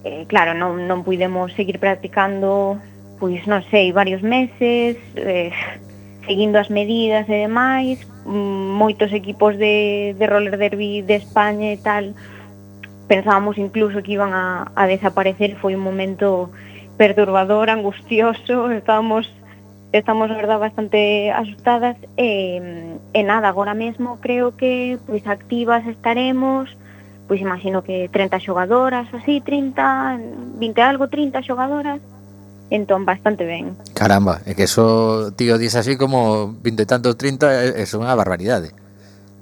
eh, 0.00 0.24
claro, 0.32 0.56
non, 0.56 0.88
non 0.88 1.04
puidemos 1.04 1.52
seguir 1.52 1.76
practicando 1.76 2.80
pois 3.20 3.44
non 3.44 3.60
sei, 3.68 3.92
varios 3.92 4.24
meses, 4.24 4.96
eh, 5.12 5.52
seguindo 6.30 6.62
as 6.62 6.70
medidas 6.70 7.26
e 7.26 7.42
demais, 7.42 7.98
mm, 8.22 8.78
moitos 8.78 9.10
equipos 9.10 9.58
de, 9.58 10.14
de 10.14 10.26
roller 10.30 10.54
derby 10.54 11.02
de 11.02 11.18
España 11.18 11.74
e 11.74 11.78
tal, 11.82 12.14
pensábamos 13.10 13.58
incluso 13.58 13.98
que 13.98 14.14
iban 14.14 14.30
a, 14.30 14.70
a 14.78 14.86
desaparecer, 14.86 15.58
foi 15.58 15.74
un 15.74 15.82
momento 15.82 16.46
perturbador, 16.94 17.66
angustioso, 17.66 18.70
estábamos 18.78 19.26
estamos, 19.90 20.30
verdad, 20.30 20.62
bastante 20.62 21.34
asustadas 21.34 21.98
e, 22.14 22.62
e 23.10 23.20
nada, 23.26 23.50
agora 23.50 23.74
mesmo 23.74 24.22
creo 24.22 24.54
que 24.54 25.02
pois 25.10 25.26
activas 25.26 25.82
estaremos, 25.90 26.70
pois 27.26 27.42
imagino 27.42 27.82
que 27.82 28.06
30 28.06 28.38
xogadoras, 28.38 29.10
así, 29.18 29.42
30, 29.42 30.62
20 30.62 30.78
algo, 30.78 31.10
30 31.10 31.42
xogadoras, 31.42 31.98
entón 32.70 33.04
bastante 33.04 33.44
ben. 33.44 33.76
Caramba, 33.94 34.40
é 34.46 34.54
que 34.54 34.64
eso, 34.64 35.34
tío, 35.34 35.58
dis 35.58 35.74
así 35.74 35.98
como 35.98 36.54
20 36.62 36.82
e 36.82 36.86
tantos 36.86 37.18
30 37.18 37.50
é, 37.50 37.82
é 37.82 37.84
unha 37.98 38.14
barbaridade. 38.14 38.72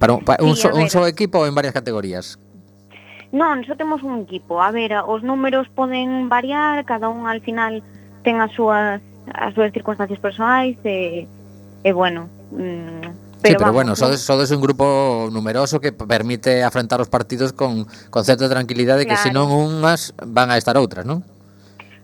Para 0.01 0.17
un, 0.17 0.25
para 0.25 0.41
un, 0.43 0.57
sí, 0.57 0.65
so, 0.65 0.73
un 0.73 0.89
só 0.89 1.05
so 1.05 1.07
equipo 1.07 1.45
en 1.45 1.55
varias 1.55 1.77
categorías? 1.77 2.41
Non, 3.29 3.61
só 3.69 3.77
temos 3.77 4.01
un 4.01 4.25
equipo. 4.25 4.65
A 4.65 4.73
ver, 4.73 4.97
os 5.05 5.21
números 5.21 5.69
poden 5.69 6.33
variar, 6.33 6.89
cada 6.89 7.13
un 7.13 7.29
al 7.29 7.45
final 7.45 7.85
ten 8.25 8.41
as 8.41 8.51
súas 8.57 9.05
as 9.29 9.53
súas 9.53 9.69
circunstancias 9.77 10.17
persoais 10.19 10.81
e, 10.89 11.29
e 11.85 11.91
bueno, 11.93 12.33
mm, 12.49 13.29
Pero, 13.39 13.53
sí, 13.53 13.55
pero 13.55 13.61
vamos, 13.61 13.75
bueno, 13.75 13.97
sodes, 13.97 14.21
sodes 14.21 14.51
un 14.51 14.61
grupo 14.61 15.29
numeroso 15.31 15.79
que 15.79 15.93
permite 15.93 16.65
afrontar 16.65 17.01
os 17.01 17.09
partidos 17.09 17.53
con, 17.53 17.87
con 18.11 18.25
certa 18.25 18.49
tranquilidade 18.49 19.07
claro. 19.07 19.15
que 19.15 19.23
se 19.23 19.31
non 19.31 19.53
unhas 19.55 20.11
van 20.27 20.51
a 20.51 20.59
estar 20.59 20.75
outras, 20.75 21.07
non? 21.07 21.23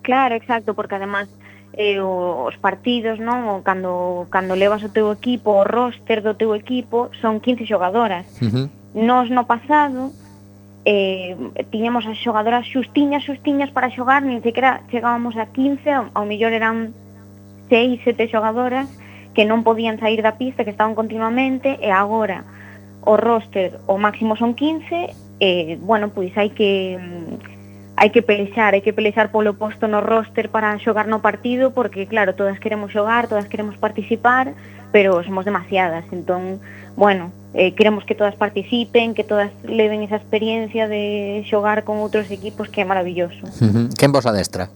Claro, 0.05 0.37
exacto, 0.37 0.75
porque 0.77 0.95
además 0.95 1.33
eh, 1.73 1.99
os 1.99 2.55
partidos, 2.61 3.19
non? 3.19 3.49
O 3.49 3.65
cando 3.65 4.29
cando 4.29 4.55
levas 4.55 4.85
o 4.85 4.93
teu 4.93 5.09
equipo, 5.11 5.57
o 5.57 5.65
roster 5.65 6.21
do 6.21 6.37
teu 6.37 6.53
equipo 6.53 7.09
son 7.19 7.41
15 7.41 7.65
xogadoras. 7.65 8.29
Uh 8.39 8.47
-huh. 8.47 8.67
Nos 8.95 9.33
no 9.33 9.49
pasado 9.49 10.13
eh, 10.85 11.35
tiñamos 11.73 12.05
as 12.05 12.21
xogadoras 12.21 12.69
xustiñas, 12.69 13.25
xustiñas 13.25 13.73
para 13.73 13.89
xogar, 13.89 14.21
nin 14.23 14.45
sequera 14.45 14.85
chegábamos 14.93 15.35
a 15.41 15.49
15, 15.49 16.13
ao 16.13 16.25
mellor 16.29 16.53
eran 16.53 16.93
6, 17.73 18.05
7 18.05 18.29
xogadoras 18.29 18.87
que 19.33 19.49
non 19.49 19.65
podían 19.65 19.97
sair 19.99 20.21
da 20.21 20.37
pista, 20.37 20.63
que 20.63 20.71
estaban 20.71 20.95
continuamente, 20.95 21.81
e 21.81 21.91
agora 21.91 22.45
o 23.03 23.17
roster 23.17 23.81
o 23.89 23.97
máximo 23.97 24.37
son 24.37 24.53
15, 24.53 24.85
e, 24.95 25.09
eh, 25.41 25.81
bueno, 25.81 26.13
pois 26.13 26.31
hai 26.37 26.53
que 26.53 27.01
hai 27.97 28.11
que 28.11 28.23
pelexar, 28.23 28.75
hai 28.75 28.83
que 28.83 28.93
pelexar 28.93 29.31
polo 29.31 29.55
posto 29.55 29.87
no 29.87 30.03
roster 30.03 30.51
para 30.51 30.75
xogar 30.83 31.07
no 31.07 31.23
partido, 31.23 31.71
porque 31.71 32.07
claro, 32.11 32.35
todas 32.35 32.59
queremos 32.59 32.91
xogar, 32.91 33.29
todas 33.31 33.47
queremos 33.47 33.79
participar, 33.79 34.55
pero 34.91 35.23
somos 35.23 35.45
demasiadas, 35.45 36.05
entón, 36.11 36.59
bueno, 36.97 37.31
eh, 37.55 37.75
queremos 37.75 38.05
que 38.05 38.15
todas 38.15 38.35
participen, 38.35 39.15
que 39.15 39.23
todas 39.23 39.51
leven 39.63 40.03
esa 40.03 40.17
experiencia 40.17 40.89
de 40.89 41.47
xogar 41.47 41.87
con 41.87 42.03
outros 42.03 42.31
equipos 42.31 42.67
que 42.69 42.83
é 42.83 42.87
maravilloso. 42.87 43.47
Uh 43.63 43.71
-huh. 43.71 43.87
Quen 43.95 44.11
vos 44.11 44.27
adestra? 44.27 44.71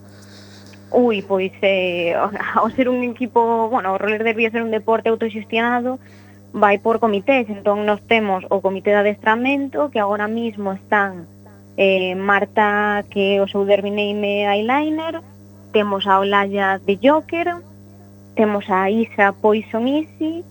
Ui, 0.90 1.20
pois, 1.22 1.52
eh, 1.62 2.14
ao 2.54 2.70
ser 2.70 2.88
un 2.88 3.02
equipo, 3.02 3.68
bueno, 3.68 3.94
o 3.94 3.98
roller 3.98 4.22
derby 4.22 4.46
é 4.46 4.50
ser 4.50 4.62
un 4.62 4.70
deporte 4.70 5.10
autoxestionado, 5.10 5.98
vai 6.52 6.78
por 6.78 6.98
comités, 6.98 7.50
entón 7.50 7.84
nos 7.84 8.00
temos 8.06 8.46
o 8.48 8.62
comité 8.62 8.90
de 8.94 9.02
adestramento, 9.02 9.90
que 9.90 10.00
agora 10.00 10.28
mismo 10.28 10.72
están 10.72 11.26
eh, 11.78 12.18
Marta 12.18 13.06
que 13.08 13.38
o 13.38 13.46
seu 13.46 13.62
derbineime 13.62 14.50
eyeliner, 14.50 15.22
temos 15.70 16.10
a 16.10 16.18
Olaya 16.18 16.82
de 16.82 16.98
Joker, 16.98 17.62
temos 18.34 18.66
a 18.68 18.90
Isa 18.90 19.30
Poison 19.38 19.86
Easy, 19.86 20.42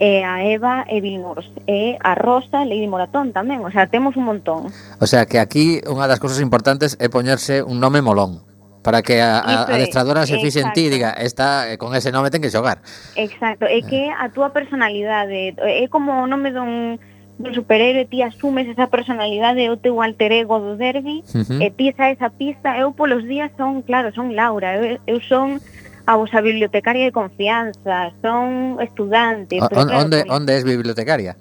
e 0.00 0.24
a 0.24 0.42
Eva 0.42 0.88
Evil 0.88 1.20
Vilmurs 1.20 1.52
e 1.68 2.00
a 2.00 2.16
Rosa 2.16 2.64
Lady 2.64 2.88
Moratón 2.88 3.36
tamén, 3.36 3.60
o 3.60 3.68
sea, 3.68 3.92
temos 3.92 4.16
un 4.16 4.24
montón. 4.24 4.72
O 4.96 5.04
sea, 5.04 5.28
que 5.28 5.36
aquí 5.36 5.84
unha 5.84 6.08
das 6.08 6.16
cousas 6.16 6.40
importantes 6.40 6.96
é 6.96 7.12
poñerse 7.12 7.60
un 7.60 7.84
nome 7.84 8.00
molón 8.00 8.40
para 8.80 9.04
que 9.04 9.20
a, 9.20 9.44
a 9.44 9.52
Isto 9.52 9.72
adestradora 9.76 10.24
se 10.24 10.40
fixe 10.40 10.64
en 10.64 10.72
ti 10.72 10.88
e 10.88 10.92
diga, 10.96 11.12
esta 11.12 11.68
eh, 11.68 11.76
con 11.76 11.92
ese 11.92 12.08
nome 12.08 12.32
ten 12.32 12.40
que 12.40 12.48
xogar. 12.48 12.80
Exacto, 13.12 13.68
é 13.68 13.84
que 13.84 14.08
a 14.08 14.32
túa 14.32 14.56
personalidade 14.56 15.52
é 15.60 15.84
como 15.92 16.16
o 16.16 16.24
nome 16.24 16.48
dun 16.48 16.96
do 17.40 17.54
superhéroe, 17.54 18.04
ti 18.04 18.20
asumes 18.22 18.68
esa 18.68 18.86
personalidade, 18.86 19.72
o 19.72 19.80
teu 19.80 20.02
alter 20.04 20.32
ego 20.32 20.60
do 20.60 20.76
derbi, 20.76 21.24
uh 21.32 21.40
-huh. 21.40 21.60
e 21.64 21.72
ti 21.72 21.88
esa 21.88 22.28
pista, 22.28 22.76
eu 22.76 22.92
polos 22.92 23.24
días 23.24 23.50
son, 23.56 23.80
claro, 23.82 24.12
son 24.12 24.36
Laura, 24.36 24.76
eu, 24.76 25.00
eu 25.08 25.18
son 25.24 25.58
a 26.06 26.16
vosa 26.16 26.40
bibliotecaria 26.40 27.04
de 27.04 27.12
confianza, 27.12 28.12
son 28.20 28.76
estudante. 28.80 29.56
O, 29.56 29.68
pero, 29.68 29.86
claro, 29.86 30.04
onde, 30.04 30.24
onde 30.28 30.56
es 30.56 30.64
bibliotecaria? 30.64 31.36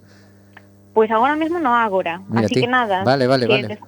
Pois 0.93 1.09
pues 1.09 1.11
agora 1.11 1.35
mesmo 1.35 1.59
no 1.59 1.75
Ágora, 1.75 2.21
Mira 2.29 2.45
así 2.45 2.55
ti. 2.55 2.61
que 2.61 2.67
nada. 2.67 3.03
Vale, 3.03 3.27
vale, 3.27 3.45
que 3.45 3.51
vale. 3.51 3.67
De, 3.67 3.79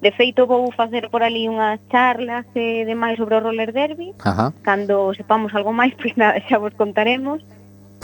de 0.00 0.12
feito 0.12 0.46
vou 0.46 0.70
facer 0.72 1.08
por 1.10 1.22
ali 1.22 1.48
unhas 1.48 1.80
charlas 1.90 2.46
eh, 2.54 2.82
e 2.82 2.84
demais 2.84 3.16
sobre 3.16 3.36
o 3.36 3.40
roller 3.40 3.72
derby. 3.72 4.14
Ajá. 4.22 4.52
Cando 4.62 5.14
sepamos 5.14 5.54
algo 5.54 5.72
máis, 5.72 5.94
pois 5.98 6.12
pues 6.12 6.20
nada, 6.20 6.38
xa 6.44 6.58
vos 6.58 6.74
contaremos. 6.74 7.40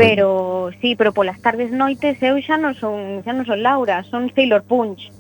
Pero 0.00 0.70
sí, 0.80 0.96
pero 0.96 1.12
polas 1.12 1.36
tardes 1.44 1.68
noites 1.76 2.16
eu 2.24 2.40
xa 2.40 2.56
non 2.56 2.72
son 2.72 3.20
xa 3.20 3.36
non 3.36 3.44
son 3.44 3.60
Laura, 3.60 4.00
son 4.08 4.32
Sailor 4.32 4.64
Punch. 4.64 5.12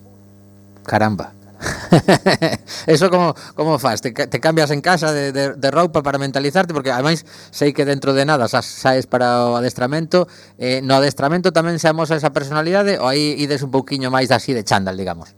Caramba. 0.88 1.36
Eso 2.88 3.12
como 3.12 3.36
como 3.52 3.76
fas, 3.76 4.00
te, 4.00 4.16
te 4.16 4.40
cambias 4.40 4.72
en 4.72 4.80
casa 4.80 5.12
de, 5.12 5.36
de, 5.36 5.52
de 5.52 5.68
roupa 5.70 6.00
para 6.00 6.16
mentalizarte 6.16 6.72
porque 6.72 6.88
ademais 6.88 7.28
sei 7.52 7.76
que 7.76 7.84
dentro 7.84 8.16
de 8.16 8.24
nada 8.24 8.48
xa 8.48 8.64
saes 8.64 9.04
para 9.04 9.52
o 9.52 9.60
adestramento, 9.60 10.24
eh, 10.56 10.80
no 10.80 10.96
adestramento 10.96 11.52
tamén 11.52 11.76
se 11.76 11.92
amosa 11.92 12.16
esa 12.16 12.32
personalidade 12.32 12.96
ou 12.96 13.04
aí 13.04 13.36
ides 13.36 13.60
un 13.60 13.76
pouquiño 13.76 14.08
máis 14.08 14.32
así 14.32 14.56
de 14.56 14.64
chándal, 14.64 14.96
digamos. 14.96 15.36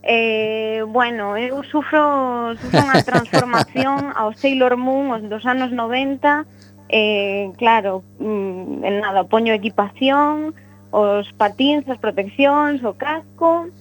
Eh, 0.00 0.80
bueno, 0.88 1.36
eu 1.36 1.60
sufro, 1.68 2.56
sufro 2.56 2.80
unha 2.80 3.04
transformación 3.04 4.08
ao 4.16 4.32
Sailor 4.32 4.80
Moon 4.80 5.12
os 5.12 5.22
dos 5.28 5.44
anos 5.44 5.68
90 5.68 6.61
eh, 6.92 7.50
claro, 7.56 8.04
mm, 8.20 8.84
en 8.84 9.00
nada, 9.00 9.24
poño 9.24 9.52
equipación, 9.54 10.54
os 10.92 11.26
patíns, 11.40 11.88
as 11.88 11.98
proteccións, 11.98 12.84
o 12.84 12.92
casco, 12.92 13.72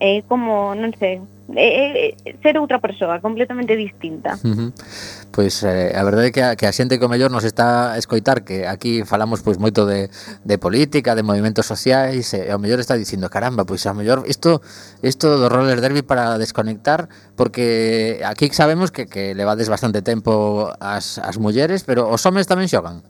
é 0.00 0.24
como, 0.24 0.72
non 0.74 0.90
sei, 0.96 1.20
é, 1.56 2.16
é 2.16 2.36
ser 2.42 2.56
outra 2.58 2.80
persoa 2.80 3.20
completamente 3.20 3.76
distinta. 3.76 4.40
Uh 4.40 4.54
-huh. 4.56 4.70
Pois 5.30 5.62
eh, 5.62 5.92
a 5.94 6.02
verdade 6.02 6.28
é 6.28 6.32
que 6.32 6.42
a, 6.42 6.56
que 6.56 6.66
a 6.66 6.72
xente 6.72 6.98
que 6.98 7.04
o 7.04 7.12
mellor 7.12 7.30
nos 7.30 7.44
está 7.44 7.92
a 7.92 7.98
escoitar 7.98 8.42
que 8.42 8.66
aquí 8.66 9.04
falamos 9.04 9.42
pois 9.44 9.58
moito 9.58 9.86
de, 9.86 10.10
de 10.44 10.56
política, 10.58 11.14
de 11.14 11.22
movimentos 11.22 11.66
sociais, 11.66 12.32
e, 12.34 12.48
e 12.48 12.50
ao 12.50 12.58
mellor 12.58 12.80
está 12.80 12.96
dicindo, 12.96 13.28
caramba, 13.28 13.68
pois 13.68 13.84
ao 13.86 13.94
mellor 13.94 14.24
isto 14.26 14.62
isto 15.04 15.26
do 15.38 15.46
roller 15.52 15.84
derby 15.84 16.02
para 16.02 16.38
desconectar 16.38 17.12
porque 17.36 18.20
aquí 18.24 18.50
sabemos 18.50 18.90
que 18.90 19.06
que 19.06 19.34
levades 19.34 19.68
bastante 19.68 20.02
tempo 20.02 20.72
as 20.80 21.18
as 21.18 21.36
mulleres, 21.38 21.84
pero 21.84 22.08
os 22.08 22.22
homes 22.26 22.48
tamén 22.48 22.70
xogan. 22.70 23.04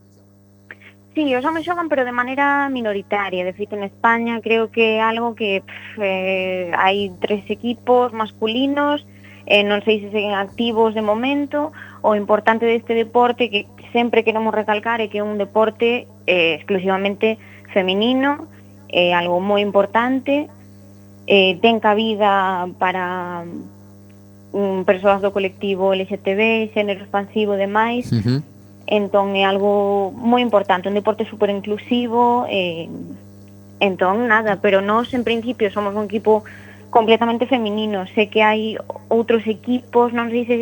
Sí, 1.15 1.35
os 1.35 1.45
homens 1.45 1.67
xogan 1.67 1.91
pero 1.91 2.07
de 2.07 2.15
maneira 2.15 2.71
minoritaria, 2.71 3.43
de 3.45 3.53
feito 3.53 3.75
en 3.75 3.83
España 3.83 4.39
creo 4.39 4.71
que 4.71 4.99
é 4.99 5.03
algo 5.03 5.35
que 5.35 5.59
pff, 5.59 5.99
eh, 5.99 6.71
hai 6.79 7.11
tres 7.19 7.43
equipos 7.51 8.15
masculinos, 8.15 9.03
eh, 9.51 9.67
non 9.67 9.83
sei 9.83 9.99
se 9.99 10.15
seguen 10.15 10.39
activos 10.39 10.95
de 10.95 11.03
momento, 11.03 11.75
o 12.07 12.15
importante 12.15 12.63
deste 12.63 12.95
deporte 12.95 13.51
que 13.51 13.67
sempre 13.91 14.23
queremos 14.23 14.55
recalcar 14.55 15.03
é 15.03 15.11
que 15.11 15.19
é 15.19 15.27
un 15.27 15.35
deporte 15.35 16.07
eh, 16.31 16.55
exclusivamente 16.63 17.43
feminino, 17.75 18.47
é 18.87 19.11
eh, 19.11 19.19
algo 19.19 19.43
moi 19.43 19.67
importante, 19.67 20.47
eh, 21.27 21.59
ten 21.59 21.83
cabida 21.83 22.71
para 22.79 23.43
mm, 24.55 24.87
persoas 24.87 25.19
do 25.19 25.35
colectivo 25.35 25.91
LGTB, 25.91 26.71
xénero 26.71 27.03
expansivo 27.03 27.59
e 27.59 27.67
demais, 27.67 28.07
uh 28.15 28.23
-huh 28.23 28.60
entón 28.91 29.39
algo 29.39 30.11
moi 30.11 30.43
importante, 30.43 30.91
un 30.91 30.99
deporte 30.99 31.23
super 31.25 31.49
inclusivo, 31.49 32.45
eh, 32.51 32.91
entón 33.79 34.27
nada, 34.27 34.59
pero 34.59 34.83
nós 34.83 35.15
en 35.15 35.23
principio 35.23 35.71
somos 35.71 35.95
un 35.95 36.11
equipo 36.11 36.43
completamente 36.91 37.47
feminino, 37.47 38.05
sé 38.11 38.27
que 38.27 38.43
hai 38.43 38.75
outros 39.07 39.47
equipos, 39.47 40.11
non 40.11 40.29
sei 40.35 40.43
se 40.45 40.59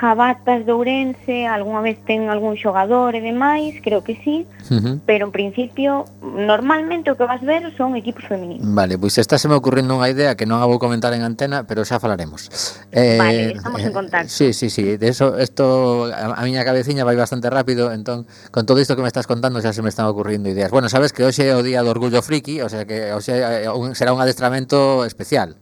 Jabatas 0.00 0.64
de 0.64 0.72
Ourense, 0.72 1.46
algunha 1.46 1.84
vez 1.84 2.00
ten 2.08 2.32
algún 2.32 2.56
xogador 2.56 3.12
e 3.12 3.20
demais, 3.20 3.76
creo 3.84 4.00
que 4.00 4.16
sí, 4.24 4.48
uh 4.72 4.80
-huh. 4.80 4.94
pero 5.04 5.28
en 5.28 5.32
principio 5.32 6.08
normalmente 6.24 7.12
o 7.12 7.20
que 7.20 7.28
vas 7.28 7.44
ver 7.44 7.68
son 7.76 8.00
equipos 8.00 8.24
femininos. 8.24 8.64
Vale, 8.64 8.96
pois 8.96 9.12
pues 9.12 9.20
está 9.20 9.36
se 9.36 9.44
me 9.44 9.60
ocurrindo 9.60 9.92
unha 9.92 10.08
idea 10.08 10.40
que 10.40 10.48
non 10.48 10.64
a 10.64 10.64
vou 10.64 10.80
comentar 10.80 11.12
en 11.12 11.20
antena, 11.20 11.68
pero 11.68 11.84
xa 11.84 12.00
falaremos. 12.00 12.48
Eh, 12.96 13.20
vale, 13.20 13.60
estamos 13.60 13.84
en 13.84 13.92
contacto. 13.92 14.32
Eh, 14.32 14.32
sí, 14.32 14.56
sí, 14.56 14.72
sí, 14.72 14.96
de 14.96 15.08
eso, 15.12 15.36
esto 15.36 16.08
a, 16.08 16.32
a 16.32 16.42
miña 16.48 16.64
cabeciña 16.64 17.04
vai 17.04 17.20
bastante 17.20 17.52
rápido, 17.52 17.92
entón 17.92 18.24
con 18.48 18.64
todo 18.64 18.80
isto 18.80 18.96
que 18.96 19.04
me 19.04 19.12
estás 19.12 19.28
contando 19.28 19.60
xa 19.60 19.76
se 19.76 19.84
me 19.84 19.92
están 19.92 20.08
ocurrindo 20.08 20.48
ideas. 20.48 20.72
Bueno, 20.72 20.88
sabes 20.88 21.12
que 21.12 21.28
hoxe 21.28 21.44
é 21.44 21.52
o 21.52 21.60
día 21.60 21.84
do 21.84 21.92
orgullo 21.92 22.24
friki, 22.24 22.64
o 22.64 22.72
sea 22.72 22.88
que 22.88 23.12
hoxe 23.12 23.36
eh, 23.36 23.68
será 23.92 24.16
un 24.16 24.20
adestramento 24.24 25.04
especial. 25.04 25.60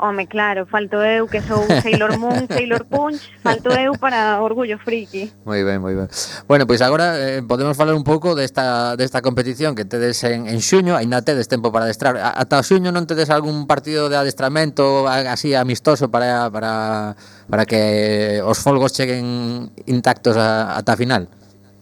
Home, 0.00 0.26
claro, 0.26 0.66
falto 0.66 0.96
eu 1.04 1.28
que 1.28 1.40
sou 1.42 1.62
Sailor 1.84 2.18
Moon, 2.18 2.48
Sailor 2.48 2.84
Punch, 2.86 3.20
falto 3.42 3.70
eu 3.70 3.92
para 3.92 4.40
Orgullo 4.40 4.78
Friki. 4.78 5.32
Moi 5.44 5.62
ben, 5.62 5.80
moi 5.80 5.94
ben. 5.94 6.08
Bueno, 6.48 6.66
pois 6.66 6.80
pues 6.80 6.82
agora 6.82 7.20
eh, 7.20 7.42
podemos 7.42 7.76
falar 7.76 7.94
un 7.94 8.04
pouco 8.04 8.34
desta 8.34 8.96
desta 8.96 9.20
competición 9.20 9.76
que 9.76 9.84
tedes 9.84 10.24
en 10.24 10.48
en 10.48 10.60
xuño, 10.64 10.96
aínda 10.96 11.20
tedes 11.20 11.48
tempo 11.48 11.70
para 11.70 11.84
adestrar. 11.84 12.16
A, 12.16 12.32
ata 12.40 12.64
xuño 12.64 12.88
non 12.90 13.04
tedes 13.04 13.28
algún 13.28 13.68
partido 13.68 14.08
de 14.08 14.16
adestramento 14.16 15.04
así 15.06 15.52
amistoso 15.52 16.08
para 16.08 16.48
para 16.48 17.14
para 17.52 17.68
que 17.68 18.40
os 18.40 18.58
folgos 18.58 18.96
cheguen 18.96 19.68
intactos 19.84 20.40
a, 20.40 20.80
ata 20.80 20.96
a 20.96 21.00
final. 21.00 21.28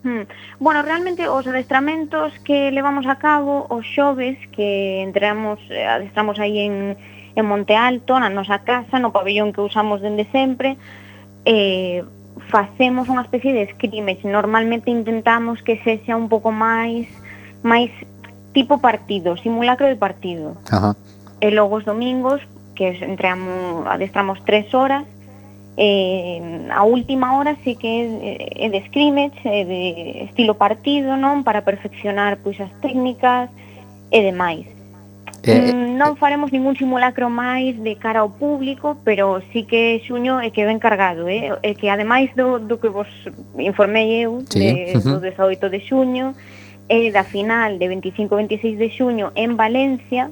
Hmm. 0.02 0.26
Bueno, 0.58 0.82
realmente 0.82 1.28
os 1.28 1.46
adestramentos 1.46 2.32
que 2.44 2.70
levamos 2.70 3.06
a 3.06 3.18
cabo 3.18 3.66
os 3.68 3.86
xoves 3.86 4.38
que 4.54 5.02
entramos 5.02 5.58
eh, 5.70 5.86
adestramos 5.86 6.38
aí 6.38 6.58
en 6.66 6.96
en 7.38 7.46
Monte 7.46 7.78
Alto, 7.78 8.18
na 8.18 8.28
nosa 8.28 8.66
casa, 8.66 8.98
no 8.98 9.14
pabellón 9.14 9.54
que 9.54 9.62
usamos 9.62 10.02
dende 10.02 10.26
sempre, 10.34 10.74
eh, 11.46 12.02
facemos 12.50 13.06
unha 13.06 13.22
especie 13.22 13.54
de 13.54 13.70
scrimmage. 13.70 14.26
Normalmente 14.26 14.90
intentamos 14.90 15.62
que 15.62 15.78
sexa 15.86 16.18
un 16.18 16.26
pouco 16.26 16.50
máis 16.50 17.06
máis 17.62 17.90
tipo 18.54 18.82
partido, 18.82 19.38
simulacro 19.38 19.86
de 19.86 19.94
partido. 19.94 20.58
Ajá. 20.66 20.98
E 21.38 21.54
logo 21.54 21.78
os 21.78 21.86
domingos, 21.86 22.42
que 22.74 22.90
entramos, 22.98 23.86
adestramos 23.86 24.42
tres 24.42 24.74
horas, 24.74 25.06
eh, 25.78 26.66
a 26.74 26.82
última 26.82 27.38
hora 27.38 27.54
sí 27.62 27.78
que 27.78 27.86
é, 27.86 28.66
é 28.66 28.68
de 28.70 28.82
scrimmage, 28.90 29.38
é 29.46 29.62
de 29.62 29.82
estilo 30.26 30.58
partido, 30.58 31.14
non? 31.14 31.46
Para 31.46 31.62
perfeccionar 31.62 32.42
pois 32.42 32.58
as 32.58 32.70
técnicas 32.82 33.46
e 34.10 34.18
demais. 34.26 34.77
Eh, 35.42 35.54
mm, 35.54 35.68
eh 35.68 35.88
non 35.98 36.14
faremos 36.14 36.54
ningún 36.54 36.78
simulacro 36.78 37.26
máis 37.26 37.74
de 37.78 37.98
cara 37.98 38.22
ao 38.22 38.30
público, 38.30 38.98
pero 39.02 39.42
sí 39.50 39.66
que 39.66 39.98
xuño 40.06 40.38
é 40.38 40.54
que 40.54 40.62
ben 40.62 40.78
cargado, 40.78 41.26
eh? 41.26 41.54
é 41.62 41.74
que 41.74 41.90
ademais 41.90 42.30
do, 42.38 42.62
do 42.62 42.78
que 42.78 42.86
vos 42.86 43.10
informei 43.58 44.22
eu 44.22 44.46
sí. 44.46 44.94
de, 44.94 44.98
do 45.02 45.18
18 45.18 45.70
de 45.70 45.80
xuño, 45.82 46.38
é 46.88 47.10
da 47.10 47.26
final 47.26 47.78
de 47.78 47.86
25-26 47.90 48.78
de 48.78 48.88
xuño 48.94 49.26
en 49.34 49.58
Valencia, 49.58 50.30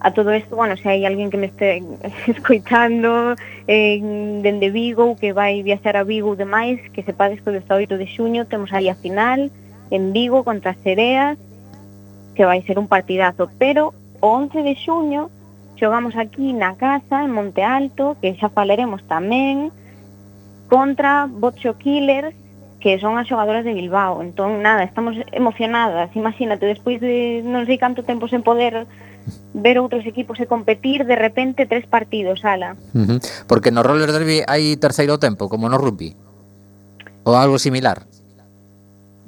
a 0.00 0.12
todo 0.12 0.34
isto, 0.34 0.56
bueno, 0.56 0.76
se 0.76 0.88
hai 0.88 1.04
alguén 1.04 1.28
que 1.28 1.36
me 1.36 1.52
este 1.52 1.84
escoitando 2.32 3.36
eh, 3.68 4.00
dende 4.40 4.72
Vigo, 4.72 5.16
que 5.16 5.32
vai 5.32 5.60
viaxar 5.60 5.96
a 5.96 6.04
Vigo 6.04 6.32
ou 6.32 6.36
demais, 6.36 6.80
que 6.92 7.04
sepades 7.04 7.40
que 7.40 7.48
o 7.48 7.56
18 7.56 8.00
de 8.00 8.06
xuño 8.08 8.48
temos 8.48 8.72
aí 8.72 8.88
a 8.88 8.96
final 8.96 9.52
en 9.92 10.12
Vigo 10.12 10.44
contra 10.44 10.72
Sereas, 10.80 11.36
que 12.32 12.44
vai 12.48 12.64
ser 12.64 12.80
un 12.80 12.88
partidazo, 12.88 13.52
pero 13.60 13.92
o 14.20 14.28
11 14.28 14.62
de 14.62 14.74
xuño 14.76 15.28
xogamos 15.80 16.14
aquí 16.14 16.52
na 16.52 16.76
casa, 16.76 17.24
en 17.24 17.32
Monte 17.32 17.64
Alto, 17.64 18.20
que 18.20 18.36
xa 18.36 18.52
falaremos 18.52 19.00
tamén, 19.08 19.72
contra 20.68 21.24
Bocho 21.24 21.80
Killers, 21.80 22.36
que 22.80 23.00
son 23.00 23.16
as 23.16 23.24
xogadoras 23.24 23.64
de 23.64 23.72
Bilbao. 23.72 24.20
Entón, 24.20 24.60
nada, 24.60 24.84
estamos 24.84 25.16
emocionadas. 25.32 26.12
Imagínate, 26.12 26.68
despois 26.68 27.00
de 27.00 27.40
non 27.44 27.64
sei 27.64 27.80
canto 27.80 28.04
tempo 28.04 28.28
sen 28.28 28.44
poder 28.44 28.84
ver 29.56 29.76
outros 29.80 30.04
equipos 30.04 30.36
e 30.40 30.48
competir, 30.48 31.08
de 31.08 31.16
repente 31.16 31.64
tres 31.64 31.88
partidos, 31.88 32.44
ala. 32.44 32.76
Uh 32.92 33.16
-huh. 33.16 33.18
Porque 33.48 33.72
no 33.72 33.80
roller 33.80 34.12
derby 34.12 34.44
hai 34.44 34.76
terceiro 34.76 35.16
tempo, 35.16 35.48
como 35.48 35.68
no 35.68 35.80
rugby. 35.80 36.12
Ou 37.24 37.36
algo 37.36 37.56
similar. 37.56 38.09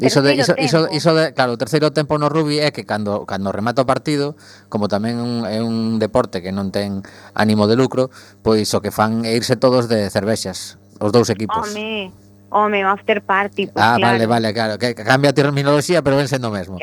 Iso 0.02 0.20
de, 0.20 0.34
iso, 0.34 0.54
iso, 0.58 0.90
iso 0.90 1.10
de, 1.14 1.30
claro, 1.32 1.54
o 1.54 1.60
terceiro 1.60 1.94
tempo 1.94 2.18
no 2.18 2.26
rugby 2.26 2.58
é 2.58 2.74
que 2.74 2.82
cando, 2.82 3.22
cando 3.22 3.54
remata 3.54 3.82
o 3.82 3.88
partido, 3.88 4.34
como 4.66 4.90
tamén 4.90 5.22
un, 5.22 5.46
é 5.46 5.62
un 5.62 6.02
deporte 6.02 6.42
que 6.42 6.50
non 6.50 6.74
ten 6.74 7.06
ánimo 7.38 7.70
de 7.70 7.78
lucro, 7.78 8.10
pois 8.42 8.66
o 8.74 8.82
que 8.82 8.90
fan 8.90 9.22
é 9.22 9.38
irse 9.38 9.54
todos 9.54 9.86
de 9.86 10.10
cervexas, 10.10 10.76
os 10.98 11.14
dous 11.14 11.30
equipos. 11.30 11.70
Home, 11.70 12.10
Home, 12.52 12.84
after 12.84 13.22
party. 13.22 13.66
Pues, 13.68 13.82
ah, 13.82 13.96
claro. 13.96 14.12
vale, 14.12 14.26
vale, 14.26 14.52
claro. 14.52 14.78
Que 14.78 14.94
cambia 14.94 15.30
a 15.30 15.32
terminoloxía, 15.32 16.02
pero 16.02 16.16
ven 16.16 16.28
sendo 16.28 16.48
o 16.48 16.52
mesmo. 16.52 16.76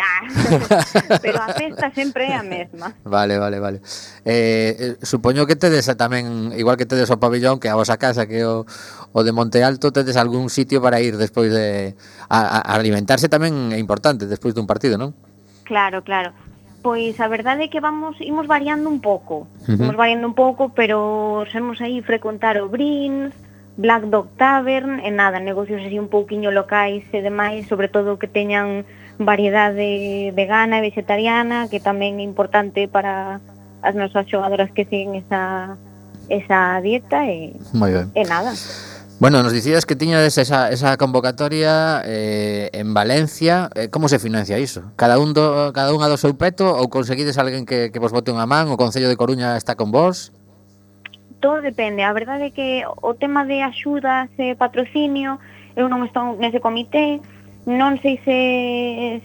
pero 1.21 1.37
a 1.37 1.53
festa 1.53 1.93
sempre 1.93 2.25
é 2.25 2.33
a 2.33 2.41
mesma. 2.41 2.97
Vale, 3.05 3.37
vale, 3.37 3.59
vale. 3.61 3.77
Eh, 4.25 4.97
eh 4.97 5.05
supoño 5.05 5.45
que 5.45 5.55
tedes 5.55 5.85
tamén, 5.93 6.49
igual 6.57 6.73
que 6.73 6.89
tedes 6.89 7.13
o 7.13 7.21
pabellón, 7.21 7.61
que 7.61 7.69
a 7.69 7.77
vosa 7.77 8.01
casa, 8.01 8.25
que 8.25 8.41
o, 8.41 8.65
o 9.13 9.19
de 9.21 9.31
Monte 9.31 9.61
Alto, 9.61 9.93
tedes 9.93 10.17
algún 10.17 10.49
sitio 10.49 10.81
para 10.81 10.99
ir 11.05 11.21
despois 11.21 11.53
de... 11.53 11.93
A, 12.33 12.65
a 12.65 12.73
alimentarse 12.73 13.29
tamén 13.29 13.69
é 13.69 13.77
importante 13.77 14.25
despois 14.25 14.57
dun 14.57 14.65
partido, 14.65 14.97
non? 14.97 15.13
Claro, 15.69 16.01
claro. 16.01 16.33
Pois 16.81 17.19
a 17.19 17.27
verdade 17.27 17.67
é 17.67 17.69
que 17.69 17.83
vamos 17.83 18.17
imos 18.23 18.47
variando 18.47 18.89
un 18.89 19.03
pouco. 19.03 19.45
Uh 19.67 19.75
-huh. 19.75 19.85
Imos 19.85 19.97
variando 19.99 20.25
un 20.25 20.33
pouco, 20.33 20.73
pero 20.73 21.45
somos 21.51 21.77
aí 21.83 22.01
frecuentar 22.01 22.57
o 22.57 22.71
Brins, 22.71 23.35
Black 23.79 24.11
Dog 24.11 24.27
Tavern 24.35 24.99
e 24.99 25.07
nada, 25.07 25.39
negocios 25.39 25.79
así 25.79 25.95
un 25.95 26.11
pouquiño 26.11 26.51
locais 26.51 27.07
e 27.15 27.23
demais, 27.23 27.63
sobre 27.71 27.87
todo 27.87 28.19
que 28.19 28.27
teñan 28.27 28.83
variedade 29.15 30.35
vegana 30.35 30.83
e 30.83 30.85
vegetariana, 30.91 31.71
que 31.71 31.79
tamén 31.79 32.19
é 32.19 32.25
importante 32.27 32.91
para 32.91 33.39
as 33.79 33.95
nosas 33.95 34.27
xogadoras 34.27 34.67
que 34.75 34.83
siguen 34.83 35.15
esa, 35.15 35.79
esa 36.27 36.83
dieta 36.83 37.23
e, 37.23 37.55
e 37.55 38.23
nada. 38.27 38.51
Bueno, 39.23 39.43
nos 39.43 39.55
dicías 39.55 39.87
que 39.87 39.95
tiñades 39.95 40.35
esa, 40.35 40.71
esa 40.75 40.99
convocatoria 40.99 42.03
eh, 42.03 42.67
en 42.75 42.91
Valencia. 42.93 43.71
Eh, 43.75 43.87
como 43.87 44.11
se 44.11 44.19
financia 44.19 44.59
iso? 44.59 44.91
Cada 44.99 45.19
un 45.19 45.31
do, 45.31 45.71
cada 45.71 45.95
unha 45.95 46.11
do 46.11 46.19
seu 46.19 46.35
peto 46.35 46.67
ou 46.67 46.91
conseguides 46.91 47.39
alguén 47.39 47.63
que, 47.63 47.95
que 47.95 47.99
vos 47.99 48.11
bote 48.11 48.31
unha 48.31 48.43
man? 48.43 48.67
O 48.71 48.75
Concello 48.75 49.07
de 49.07 49.15
Coruña 49.15 49.55
está 49.55 49.79
con 49.79 49.91
vos? 49.91 50.35
todo 51.39 51.61
depende. 51.61 52.03
A 52.03 52.13
verdade 52.13 52.45
é 52.45 52.51
que 52.51 52.83
o 53.01 53.13
tema 53.13 53.45
de 53.45 53.61
axudas 53.61 54.29
e 54.37 54.55
patrocinio, 54.55 55.39
eu 55.75 55.87
non 55.87 56.03
estou 56.03 56.35
nese 56.37 56.59
comité, 56.59 57.19
non 57.65 57.99
sei 57.99 58.19
se, 58.23 58.39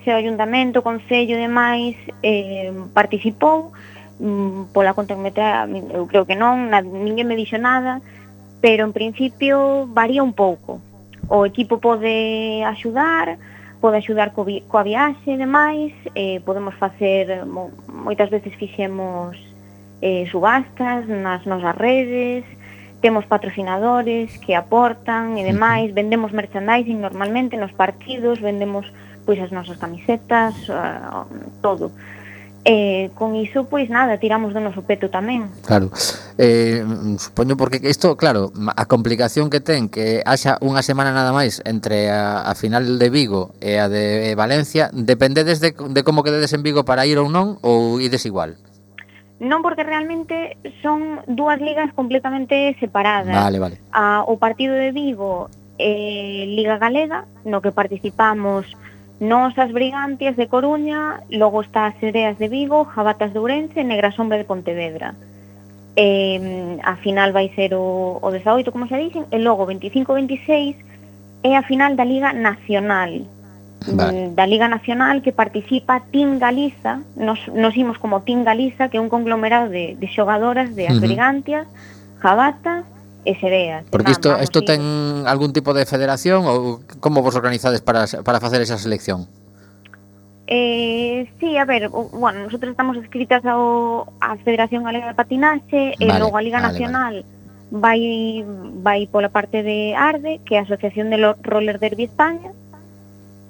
se 0.02 0.08
o 0.10 0.18
ayuntamento, 0.18 0.80
o 0.80 0.86
concello 0.86 1.34
e 1.34 1.42
demais 1.42 1.94
eh, 2.22 2.72
participou, 2.92 3.72
mm, 4.20 4.74
pola 4.74 4.94
contametra 4.94 5.66
eu 5.68 6.06
creo 6.06 6.26
que 6.26 6.34
non, 6.34 6.70
na, 6.70 6.82
ninguén 6.82 7.30
me 7.30 7.38
dixo 7.38 7.58
nada, 7.58 8.02
pero 8.60 8.84
en 8.84 8.92
principio 8.92 9.86
varía 9.86 10.22
un 10.22 10.32
pouco. 10.32 10.80
O 11.28 11.46
equipo 11.46 11.80
pode 11.80 12.60
axudar, 12.66 13.38
pode 13.80 13.98
axudar 13.98 14.34
co 14.34 14.44
vi, 14.44 14.60
coa 14.68 14.84
viaxe 14.84 15.34
e 15.34 15.40
demais, 15.40 15.94
eh, 16.14 16.42
podemos 16.44 16.74
facer, 16.76 17.46
mo, 17.46 17.70
moitas 17.88 18.28
veces 18.28 18.52
fixemos 18.60 19.53
eh, 20.04 20.28
subastas 20.28 21.08
nas 21.08 21.48
nosas 21.48 21.72
redes, 21.80 22.44
temos 23.00 23.24
patrocinadores 23.24 24.36
que 24.44 24.52
aportan 24.52 25.40
e 25.40 25.42
demais, 25.48 25.96
vendemos 25.96 26.36
merchandising 26.36 27.00
normalmente 27.00 27.56
nos 27.56 27.72
partidos, 27.72 28.36
vendemos 28.44 28.84
pois 29.24 29.40
as 29.40 29.48
nosas 29.48 29.80
camisetas, 29.80 30.52
uh, 30.68 31.24
todo. 31.64 31.88
Eh, 32.68 33.08
con 33.16 33.36
iso, 33.36 33.64
pois 33.64 33.88
nada, 33.88 34.16
tiramos 34.20 34.52
do 34.52 34.60
noso 34.60 34.84
peto 34.84 35.08
tamén. 35.08 35.48
Claro. 35.64 35.88
Eh, 36.36 36.84
supoño 37.20 37.56
porque 37.56 37.80
isto, 37.84 38.16
claro, 38.20 38.52
a 38.56 38.84
complicación 38.84 39.48
que 39.48 39.64
ten 39.64 39.88
que 39.88 40.20
haxa 40.24 40.60
unha 40.60 40.84
semana 40.84 41.16
nada 41.16 41.32
máis 41.32 41.64
entre 41.64 42.12
a, 42.12 42.44
a 42.44 42.52
final 42.56 43.00
de 43.00 43.08
Vigo 43.08 43.56
e 43.60 43.80
a 43.80 43.88
de 43.88 44.32
Valencia, 44.36 44.88
dependedes 44.92 45.64
de, 45.64 45.72
de 45.72 46.00
como 46.04 46.24
quededes 46.24 46.52
en 46.52 46.64
Vigo 46.64 46.88
para 46.88 47.08
ir 47.08 47.16
ou 47.20 47.32
non 47.32 47.60
ou 47.64 48.00
ides 48.00 48.24
igual? 48.28 48.56
Non 49.42 49.66
porque 49.66 49.82
realmente 49.82 50.56
son 50.78 51.18
dúas 51.26 51.58
ligas 51.58 51.90
completamente 51.92 52.76
separadas. 52.78 53.34
Vale, 53.34 53.58
vale. 53.58 53.76
A, 53.90 54.22
o 54.26 54.38
partido 54.38 54.74
de 54.74 54.94
Vigo 54.94 55.50
eh, 55.78 56.46
Liga 56.46 56.78
Galega, 56.78 57.26
no 57.44 57.60
que 57.60 57.74
participamos 57.74 58.70
Nos 59.20 59.56
as 59.58 59.70
Brigantias 59.70 60.34
de 60.36 60.50
Coruña, 60.50 61.22
logo 61.30 61.62
está 61.62 61.86
as 61.86 61.96
Sereas 62.02 62.38
de 62.38 62.48
Vigo, 62.48 62.84
Jabatas 62.84 63.32
de 63.32 63.38
Ourense 63.38 63.78
e 63.78 63.86
Negrasombre 63.86 64.38
de 64.38 64.44
Pontevedra. 64.44 65.14
Eh, 65.94 66.78
a 66.82 66.98
final 66.98 67.30
vai 67.30 67.48
ser 67.54 67.78
o, 67.78 68.18
o 68.18 68.28
18, 68.34 68.74
como 68.74 68.90
xa 68.90 68.98
dixen, 68.98 69.30
e 69.30 69.38
logo 69.38 69.70
25-26 69.70 70.74
é 71.46 71.54
a 71.54 71.62
final 71.62 71.94
da 71.94 72.02
Liga 72.02 72.34
Nacional, 72.34 73.22
Mm, 73.86 73.96
vale. 73.96 74.30
da 74.34 74.46
Liga 74.46 74.68
Nacional 74.68 75.20
que 75.20 75.32
participa 75.32 76.00
Team 76.12 76.38
Galiza, 76.38 77.00
nos, 77.16 77.40
nos 77.52 77.76
imos 77.76 77.98
como 77.98 78.22
Team 78.22 78.44
Galiza, 78.44 78.88
que 78.88 78.96
é 78.96 79.00
un 79.00 79.08
conglomerado 79.08 79.68
de, 79.68 79.96
de 79.96 80.06
xogadoras 80.08 80.74
de 80.74 80.88
Asbrigantia, 80.88 81.62
uh 81.62 81.68
-huh. 81.68 82.20
Jabata 82.20 82.84
e 83.24 83.36
Sereas. 83.36 83.84
Porque 83.90 84.12
isto, 84.12 84.36
isto 84.40 84.64
ten 84.64 85.24
algún 85.28 85.52
tipo 85.52 85.72
de 85.72 85.84
federación 85.84 86.44
ou 86.48 86.80
como 87.00 87.20
vos 87.20 87.36
organizades 87.36 87.80
para, 87.80 88.04
para 88.24 88.40
facer 88.40 88.60
esa 88.64 88.80
selección? 88.80 89.28
Eh, 90.46 91.28
sí, 91.40 91.56
a 91.56 91.64
ver, 91.64 91.88
o, 91.88 92.08
bueno, 92.12 92.44
nosotros 92.44 92.72
estamos 92.72 92.96
escritas 93.00 93.44
ao, 93.48 94.12
a 94.20 94.36
Federación 94.44 94.84
Galega 94.84 95.08
de 95.08 95.16
Patinaxe 95.16 95.96
vale, 95.96 96.04
e 96.04 96.20
logo 96.20 96.36
a 96.36 96.44
Liga 96.44 96.60
vale, 96.60 96.68
Nacional 96.72 97.14
vale 97.24 97.44
vai 97.74 98.44
vai 98.80 99.06
pola 99.08 99.28
parte 99.28 99.62
de 99.62 99.94
ARDE, 99.96 100.40
que 100.44 100.54
é 100.54 100.58
a 100.60 100.62
Asociación 100.62 101.10
de 101.10 101.18
Roller 101.42 101.80
Derby 101.80 102.04
España, 102.04 102.52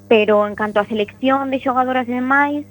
pero 0.08 0.46
en 0.46 0.54
canto 0.54 0.80
a 0.80 0.88
selección 0.88 1.50
de 1.50 1.60
xogadoras 1.60 2.08
e 2.08 2.14
demais, 2.18 2.64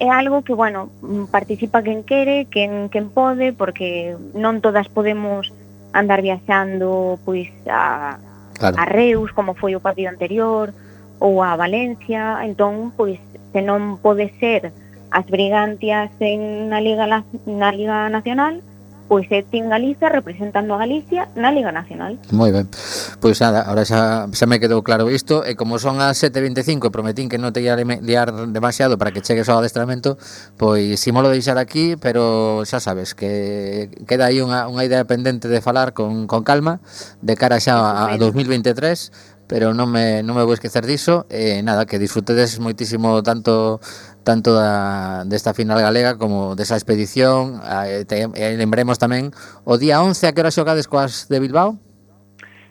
é 0.00 0.08
algo 0.08 0.40
que, 0.42 0.56
bueno, 0.56 0.88
participa 1.30 1.84
quen 1.84 2.02
quere, 2.04 2.48
quen, 2.48 2.88
quen 2.88 3.12
pode, 3.12 3.52
porque 3.52 4.16
non 4.32 4.64
todas 4.64 4.88
podemos 4.88 5.52
andar 5.92 6.24
viaxando 6.24 7.20
pois 7.26 7.52
a, 7.68 8.16
claro. 8.56 8.76
a 8.80 8.84
Reus, 8.88 9.28
como 9.36 9.52
foi 9.52 9.76
o 9.76 9.84
partido 9.84 10.08
anterior, 10.08 10.72
ou 11.20 11.44
a 11.44 11.52
Valencia, 11.54 12.40
entón, 12.48 12.96
pois, 12.96 13.20
se 13.52 13.60
non 13.60 14.00
pode 14.00 14.32
ser 14.40 14.72
as 15.12 15.26
brigantias 15.28 16.08
en 16.16 16.72
na 16.72 16.80
Liga, 16.80 17.04
na 17.44 17.70
Liga 17.74 18.08
Nacional, 18.08 18.64
pois 19.10 19.26
é 19.34 19.42
eh, 19.42 19.42
Team 19.42 19.66
Galiza 19.66 20.06
representando 20.06 20.70
a 20.70 20.78
Galicia 20.78 21.26
na 21.34 21.50
Liga 21.50 21.74
Nacional. 21.74 22.14
Moi 22.30 22.54
ben. 22.54 22.70
Pois 23.18 23.42
nada, 23.42 23.66
ahora 23.66 23.82
xa, 23.82 24.30
xa 24.30 24.46
me 24.46 24.62
quedou 24.62 24.86
claro 24.86 25.10
isto 25.10 25.42
e 25.42 25.58
como 25.58 25.82
son 25.82 25.98
as 25.98 26.22
7.25 26.22 26.86
e 26.86 26.94
prometín 26.94 27.26
que 27.26 27.34
non 27.34 27.50
te 27.50 27.58
ia 27.58 27.74
liar 27.74 28.30
demasiado 28.54 29.02
para 29.02 29.10
que 29.10 29.18
chegues 29.18 29.50
ao 29.50 29.58
adestramento, 29.58 30.14
pois 30.54 31.02
simolo 31.02 31.26
deixar 31.26 31.58
aquí, 31.58 31.98
pero 31.98 32.62
xa 32.62 32.78
sabes 32.78 33.18
que 33.18 33.90
queda 34.06 34.30
aí 34.30 34.38
unha, 34.38 34.70
unha 34.70 34.86
idea 34.86 35.02
pendente 35.02 35.50
de 35.50 35.58
falar 35.58 35.90
con, 35.90 36.30
con 36.30 36.46
calma 36.46 36.78
de 37.18 37.34
cara 37.34 37.58
xa 37.58 37.82
a, 37.82 38.14
a 38.14 38.16
2023 38.16 39.40
pero 39.50 39.74
non 39.74 39.90
me, 39.90 40.22
non 40.22 40.38
me 40.38 40.46
vou 40.46 40.54
esquecer 40.54 40.86
diso 40.86 41.26
e 41.26 41.58
eh, 41.58 41.66
nada, 41.66 41.82
que 41.82 41.98
disfrutedes 41.98 42.62
moitísimo 42.62 43.18
tanto 43.26 43.82
tanto 44.22 44.54
da, 44.54 45.24
desta 45.24 45.54
final 45.54 45.80
galega 45.80 46.16
como 46.16 46.54
desa 46.54 46.76
expedición. 46.76 47.60
A, 47.64 47.84
ah, 47.84 48.04
te, 48.06 48.28
e 48.28 48.46
lembremos 48.56 49.00
tamén 49.00 49.34
o 49.64 49.76
día 49.76 50.00
11 50.00 50.28
a 50.28 50.32
que 50.32 50.40
hora 50.40 50.54
xogades 50.54 50.86
coas 50.86 51.26
de 51.26 51.40
Bilbao? 51.40 51.89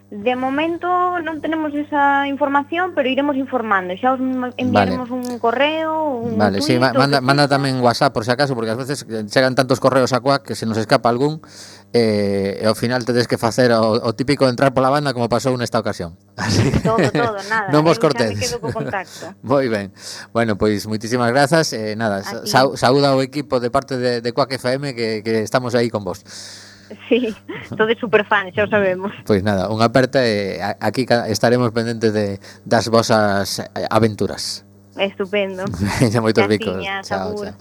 De 0.09 0.33
momento 0.33 0.89
non 1.21 1.37
tenemos 1.37 1.69
esa 1.77 2.25
información, 2.25 2.97
pero 2.97 3.05
iremos 3.05 3.37
informando. 3.37 3.93
Xa 3.93 4.17
os 4.17 4.21
enviaremos 4.57 5.05
vale. 5.05 5.21
un 5.21 5.37
correo, 5.37 6.25
un 6.25 6.33
Vale, 6.33 6.65
tuit, 6.65 6.65
sí, 6.65 6.73
manda, 6.81 7.21
manda 7.21 7.45
tamén 7.45 7.77
WhatsApp 7.77 8.09
por 8.09 8.25
se 8.25 8.33
si 8.33 8.33
acaso, 8.33 8.57
porque 8.57 8.73
ás 8.73 8.81
veces 8.81 9.05
chegan 9.29 9.53
tantos 9.53 9.77
correos 9.77 10.09
a 10.09 10.17
Cuac 10.17 10.41
que 10.41 10.57
se 10.57 10.65
nos 10.65 10.81
escapa 10.81 11.13
algún 11.13 11.45
eh, 11.93 12.57
e 12.57 12.65
ao 12.65 12.73
final 12.73 13.05
tedes 13.05 13.29
que 13.29 13.37
facer 13.37 13.69
o, 13.69 14.01
o 14.01 14.09
típico 14.17 14.49
entrar 14.49 14.73
pola 14.73 14.89
banda 14.89 15.13
como 15.13 15.29
pasou 15.29 15.53
nesta 15.61 15.77
ocasión. 15.77 16.17
Así 16.41 16.73
que, 16.73 16.81
todo, 16.81 17.05
todo, 17.13 17.37
nada. 17.53 17.69
non 17.69 17.85
vos 17.85 18.01
eh, 18.01 18.09
cortedes. 18.09 18.33
Me 18.33 18.41
quedo 18.41 18.57
co 18.65 18.73
contacto. 18.73 19.37
Moi 19.45 19.69
ben. 19.69 19.93
Bueno, 20.33 20.57
pois 20.57 20.89
moitísimas 20.89 21.29
grazas. 21.29 21.69
Eh, 21.77 21.93
nada, 21.93 22.25
sa, 22.49 22.65
saúda 22.73 23.13
ao 23.13 23.21
equipo 23.21 23.61
de 23.61 23.69
parte 23.69 24.01
de, 24.01 24.25
de 24.25 24.29
Cuac 24.33 24.49
FM 24.57 24.97
que, 24.97 25.21
que 25.21 25.45
estamos 25.45 25.77
aí 25.77 25.93
con 25.93 26.01
vos. 26.01 26.25
Sí, 27.07 27.35
todo 27.77 27.89
super 27.99 28.25
fan, 28.25 28.49
xa 28.53 28.65
o 28.65 28.69
sabemos. 28.69 29.13
Pois 29.25 29.45
nada, 29.45 29.69
unha 29.69 29.89
aperta 29.89 30.21
eh, 30.25 30.57
e 30.57 30.77
aquí 30.81 31.05
estaremos 31.29 31.69
pendentes 31.69 32.13
de 32.13 32.41
das 32.65 32.89
vosas 32.89 33.61
eh, 33.61 33.85
aventuras. 33.89 34.65
Estupendo. 34.99 35.63
Veña 36.01 36.19
moitos 36.19 36.43
bicos. 36.49 36.75
Chao, 37.07 37.31
chao. 37.37 37.55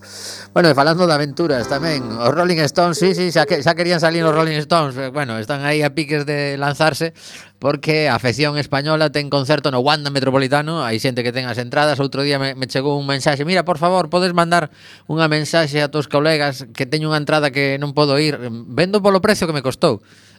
Bueno, 0.51 0.67
e 0.69 0.75
falando 0.75 1.07
de 1.07 1.15
aventuras 1.15 1.71
tamén, 1.71 2.03
os 2.03 2.33
Rolling 2.35 2.59
Stones, 2.67 2.99
sí, 2.99 3.15
sí, 3.15 3.31
xa, 3.31 3.47
que, 3.47 3.63
xa 3.63 3.79
querían 3.79 4.03
salir 4.03 4.27
os 4.27 4.35
Rolling 4.35 4.59
Stones, 4.65 4.99
eh, 4.99 5.13
bueno, 5.15 5.39
están 5.39 5.63
aí 5.63 5.85
a 5.87 5.95
piques 5.95 6.27
de 6.27 6.59
lanzarse, 6.59 7.15
porque 7.59 8.09
a 8.09 8.15
afección 8.15 8.55
española 8.57 9.11
ten 9.11 9.31
concerto 9.31 9.75
no 9.75 9.83
Wanda 9.83 10.15
Metropolitano, 10.15 10.87
hai 10.87 11.03
xente 11.03 11.27
que 11.27 11.35
ten 11.35 11.51
as 11.51 11.59
entradas, 11.59 11.99
outro 11.99 12.23
día 12.23 12.39
me, 12.39 12.55
me 12.55 12.71
chegou 12.71 12.95
un 12.95 13.07
mensaxe, 13.07 13.43
mira, 13.43 13.67
por 13.67 13.83
favor, 13.83 14.07
podes 14.07 14.31
mandar 14.31 14.71
unha 15.11 15.27
mensaxe 15.27 15.83
a 15.83 15.91
tus 15.91 16.07
colegas 16.07 16.71
que 16.71 16.87
teño 16.87 17.11
unha 17.11 17.19
entrada 17.19 17.51
que 17.51 17.75
non 17.83 17.91
podo 17.95 18.15
ir, 18.23 18.39
vendo 18.71 19.03
polo 19.03 19.19
precio 19.19 19.51
que 19.51 19.57
me 19.57 19.63
costou. 19.63 19.99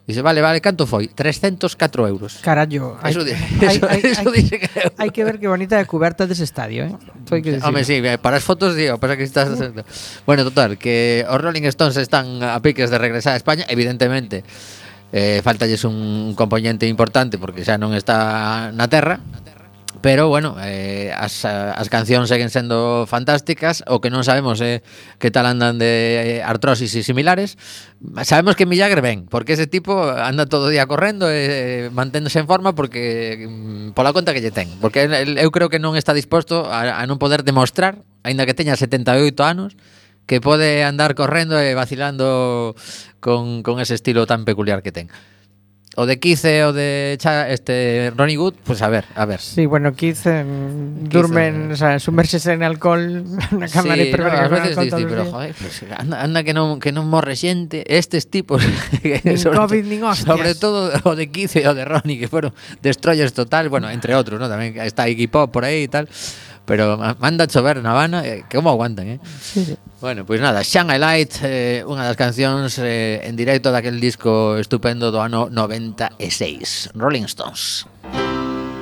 Dice, 0.10 0.24
vale, 0.24 0.42
vale, 0.42 0.60
canto 0.60 0.88
foi? 0.88 1.06
304 1.06 2.08
euros. 2.08 2.40
Carallo. 2.42 2.98
Eso, 3.06 3.22
hay, 3.22 3.30
eso, 3.62 3.88
hay, 3.88 4.02
eso 4.04 4.30
hay, 4.34 4.42
dice 4.42 4.58
que... 4.58 4.70
Hai 4.98 5.14
que 5.14 5.22
ver 5.22 5.38
que 5.38 5.46
bonita 5.46 5.78
a 5.78 5.86
cuberta 5.86 6.26
dese 6.26 6.50
estadio, 6.50 6.90
eh? 6.90 6.98
Foi 7.30 7.46
que 7.46 7.62
Home, 7.62 7.86
sí, 7.86 8.02
para 8.18 8.42
as 8.42 8.46
fotos, 8.48 8.74
digo, 8.74 8.98
para 8.98 9.14
que 9.14 9.22
estás... 9.22 9.54
bueno, 10.26 10.42
total, 10.50 10.82
que 10.82 11.22
os 11.30 11.38
Rolling 11.38 11.70
Stones 11.70 11.94
están 12.02 12.42
a 12.42 12.58
piques 12.58 12.90
de 12.90 12.98
regresar 12.98 13.36
a 13.36 13.38
España, 13.38 13.70
evidentemente 13.70 14.42
eh, 15.12 15.42
faltalles 15.44 15.84
un 15.86 16.34
componente 16.36 16.86
importante 16.86 17.38
porque 17.38 17.66
xa 17.66 17.78
non 17.78 17.98
está 17.98 18.70
na 18.74 18.86
terra 18.90 19.20
Pero 20.02 20.30
bueno, 20.30 20.56
eh, 20.62 21.12
as, 21.18 21.44
as 21.44 21.90
cancións 21.90 22.30
seguen 22.30 22.48
sendo 22.48 23.04
fantásticas. 23.04 23.84
O 23.90 24.00
que 24.00 24.08
non 24.08 24.24
sabemos 24.24 24.64
é 24.64 24.80
eh, 24.80 25.18
que 25.20 25.28
tal 25.28 25.44
andan 25.44 25.76
de 25.76 26.40
eh, 26.40 26.46
artrosis 26.46 26.96
e 26.96 27.04
similares. 27.04 27.60
Sabemos 28.24 28.56
que 28.56 28.64
Millagre 28.64 29.04
ven 29.04 29.28
Porque 29.28 29.60
ese 29.60 29.68
tipo 29.68 30.08
anda 30.08 30.48
todo 30.48 30.70
o 30.70 30.72
día 30.72 30.88
correndo 30.88 31.28
e 31.28 31.36
eh, 31.36 31.84
manténdose 31.92 32.40
en 32.40 32.48
forma 32.48 32.72
Porque 32.72 33.44
mm, 33.44 33.92
pola 33.92 34.16
conta 34.16 34.32
que 34.32 34.40
lle 34.40 34.56
ten. 34.56 34.72
Porque 34.80 35.04
eu 35.04 35.52
creo 35.52 35.68
que 35.68 35.84
non 35.84 36.00
está 36.00 36.16
disposto 36.16 36.64
a, 36.72 37.02
a 37.02 37.04
non 37.04 37.20
poder 37.20 37.44
demostrar 37.44 38.00
Ainda 38.24 38.48
que 38.48 38.56
teña 38.56 38.80
78 38.80 39.36
anos 39.44 39.76
Que 40.30 40.38
pode 40.38 40.86
andar 40.86 41.18
correndo 41.18 41.58
e 41.58 41.74
vacilando 41.74 42.78
con, 43.18 43.66
con 43.66 43.82
ese 43.82 43.98
estilo 43.98 44.30
tan 44.30 44.46
peculiar 44.46 44.86
que 44.86 44.94
ten 44.94 45.10
O 45.98 46.06
de 46.06 46.20
Kice 46.22 46.64
o 46.64 46.72
de 46.72 47.18
Cha, 47.20 47.50
este 47.50 48.14
Ronnie 48.16 48.38
Wood, 48.38 48.54
pues 48.64 48.82
a 48.84 48.88
ver, 48.88 49.06
a 49.16 49.26
ver. 49.26 49.42
Sí, 49.42 49.66
bueno, 49.66 49.92
Keith 49.96 50.22
eh, 50.26 50.46
durmen, 50.46 51.72
o 51.72 51.76
sea, 51.76 52.00
sumerxese 52.00 52.54
en 52.54 52.62
alcohol 52.64 53.26
na 53.52 53.68
cámara 53.68 53.98
Sí, 54.00 54.08
y 54.08 54.14
no, 54.14 54.28
ás 54.30 54.50
veces 54.54 54.78
os 54.78 54.86
pero 54.94 55.26
joder, 55.26 55.56
pues, 55.60 55.84
anda, 55.98 56.22
anda 56.24 56.44
que 56.46 56.54
non 56.54 56.78
que 56.78 56.94
non 56.94 57.10
morre 57.10 57.34
xente, 57.34 57.84
estes 57.90 58.30
tipos 58.30 58.62
que 59.04 59.20
Nin 59.26 59.42
sobre 59.42 59.60
COVID, 59.60 59.84
to- 59.84 59.90
nin 59.90 60.02
hostias. 60.06 60.30
Sobre 60.30 60.54
todo 60.56 60.94
o 61.04 61.18
de 61.18 61.26
Kice 61.34 61.66
e 61.66 61.68
o 61.68 61.74
de 61.74 61.84
Ronnie 61.84 62.22
que 62.22 62.30
fueron 62.30 62.54
destroyers 62.86 63.34
total, 63.34 63.68
bueno, 63.68 63.90
entre 63.90 64.14
outros, 64.14 64.38
¿no? 64.38 64.46
Tamén 64.46 64.78
está 64.80 65.10
Iggy 65.10 65.26
Pop 65.28 65.50
por 65.50 65.66
aí 65.66 65.90
e 65.90 65.92
tal. 65.92 66.06
Pero 66.70 67.02
ma- 67.02 67.18
manda 67.18 67.46
a 67.46 67.48
chover 67.50 67.82
na 67.82 67.98
Habana, 67.98 68.22
eh, 68.22 68.46
que 68.48 68.62
como 68.62 68.70
aguantan, 68.70 69.18
eh? 69.18 69.20
Sí, 69.42 69.66
sí. 69.66 69.78
Bueno, 70.00 70.22
pois 70.24 70.40
nada, 70.40 70.62
Shanghai 70.62 71.00
Light, 71.02 71.34
eh, 71.42 71.82
unha 71.82 72.06
das 72.06 72.14
cancións 72.14 72.78
eh, 72.78 73.26
en 73.26 73.34
directo 73.34 73.74
daquel 73.74 73.98
disco 73.98 74.54
estupendo 74.62 75.10
do 75.10 75.18
ano 75.18 75.50
96, 75.50 76.94
Rolling 76.94 77.26
Stones. 77.26 77.90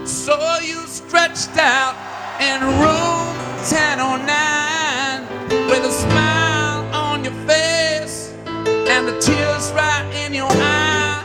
So 0.03 0.35
you 0.59 0.83
stretched 0.85 1.55
out 1.55 1.95
in 2.43 2.59
room 2.83 3.31
1009 3.63 5.23
with 5.71 5.87
a 5.87 5.93
smile 5.95 6.83
on 6.91 7.23
your 7.23 7.33
face 7.47 8.35
and 8.91 9.07
the 9.07 9.15
tears 9.23 9.71
right 9.71 10.03
in 10.27 10.35
your 10.35 10.51
eye. 10.51 11.23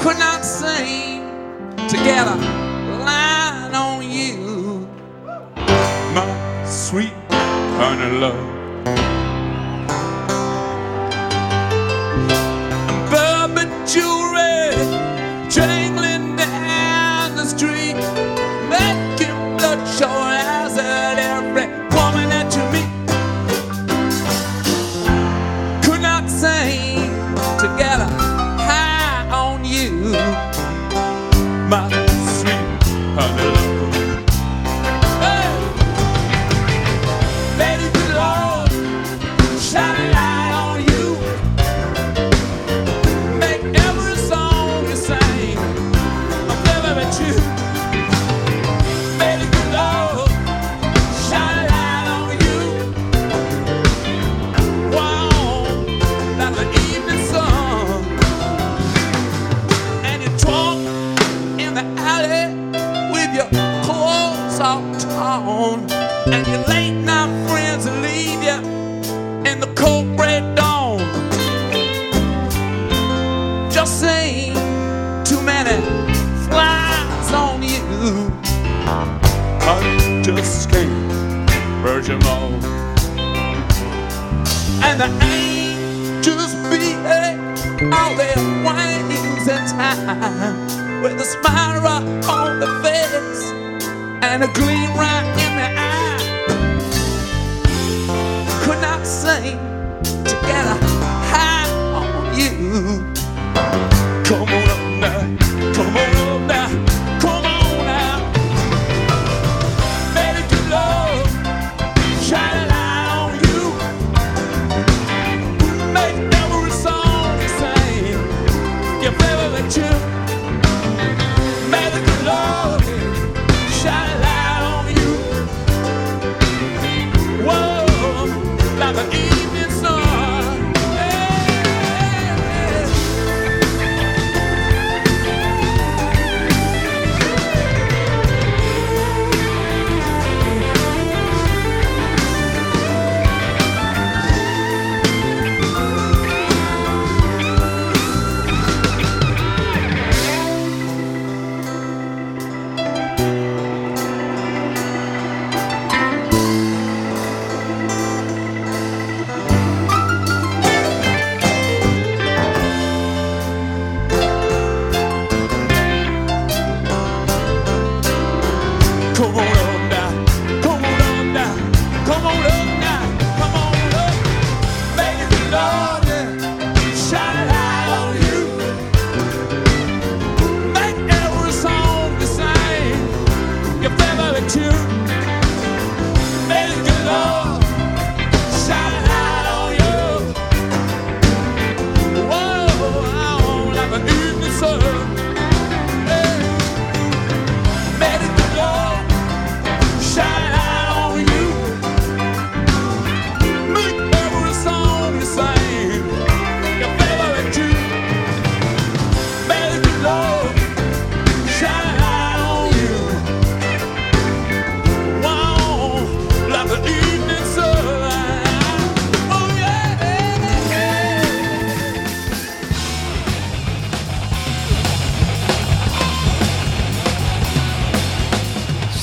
Could 0.00 0.18
not 0.22 0.46
sing 0.46 1.26
together, 1.90 2.38
line 3.04 3.35
on 3.76 4.02
you, 4.02 4.88
my 6.14 6.64
sweet 6.66 7.14
honey 7.78 8.18
love. 8.18 8.52
Jewelry 15.56 16.16
down 16.36 17.36
the 17.36 17.44
street, 17.44 18.00
making 18.68 19.38
bloodshot 19.56 20.10
eyes 20.10 20.35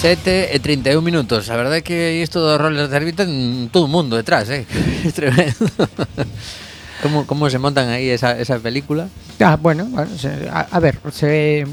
7 0.04 0.52
e 0.52 0.60
31 0.60 1.00
minutos. 1.00 1.48
A 1.48 1.56
verdade 1.56 1.80
é 1.80 1.82
que 1.82 2.20
isto 2.20 2.44
dos 2.44 2.60
roles 2.60 2.92
de 2.92 2.96
árbitro 3.00 3.24
ten 3.24 3.72
todo 3.72 3.88
o 3.88 3.88
mundo 3.88 4.20
detrás, 4.20 4.52
eh? 4.52 4.68
É 5.08 5.12
tremendo. 5.16 5.63
como, 7.00 7.24
como 7.24 7.48
se 7.48 7.56
montan 7.56 7.88
aí 7.88 8.12
esa, 8.12 8.36
esa 8.36 8.60
película? 8.60 9.08
Ah, 9.39 9.56
bueno, 9.56 9.88
bueno 9.88 10.12
se, 10.20 10.28
a, 10.52 10.68
a 10.68 10.80
ver, 10.84 11.00
se 11.08 11.63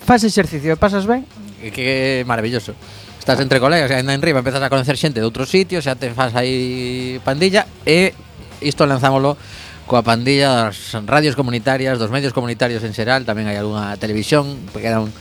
faz 0.00 0.24
exercicio 0.24 0.72
e 0.72 0.80
pasas 0.80 1.04
ben. 1.04 1.28
Que, 1.60 1.68
que 1.68 2.24
maravilloso. 2.24 2.72
Estás 3.20 3.44
entre 3.44 3.60
colegas, 3.60 3.92
ainda 3.92 4.16
en 4.16 4.24
riba, 4.24 4.40
empezas 4.40 4.64
a 4.64 4.72
conocer 4.72 4.96
xente 4.96 5.20
de 5.20 5.28
outros 5.28 5.52
sitios, 5.52 5.84
xa 5.84 6.00
te 6.00 6.08
faz 6.16 6.32
aí 6.32 7.20
pandilla 7.28 7.68
e 7.84 8.16
isto 8.64 8.88
lanzámoslo 8.88 9.36
coa 9.84 10.00
pandilla 10.00 10.72
das 10.72 10.96
radios 11.04 11.36
comunitarias, 11.36 12.00
dos 12.00 12.08
medios 12.08 12.32
comunitarios 12.32 12.80
en 12.88 12.96
xeral, 12.96 13.28
tamén 13.28 13.52
hai 13.52 13.60
algunha 13.60 14.00
televisión, 14.00 14.64
que 14.72 14.80
quedan 14.80 15.12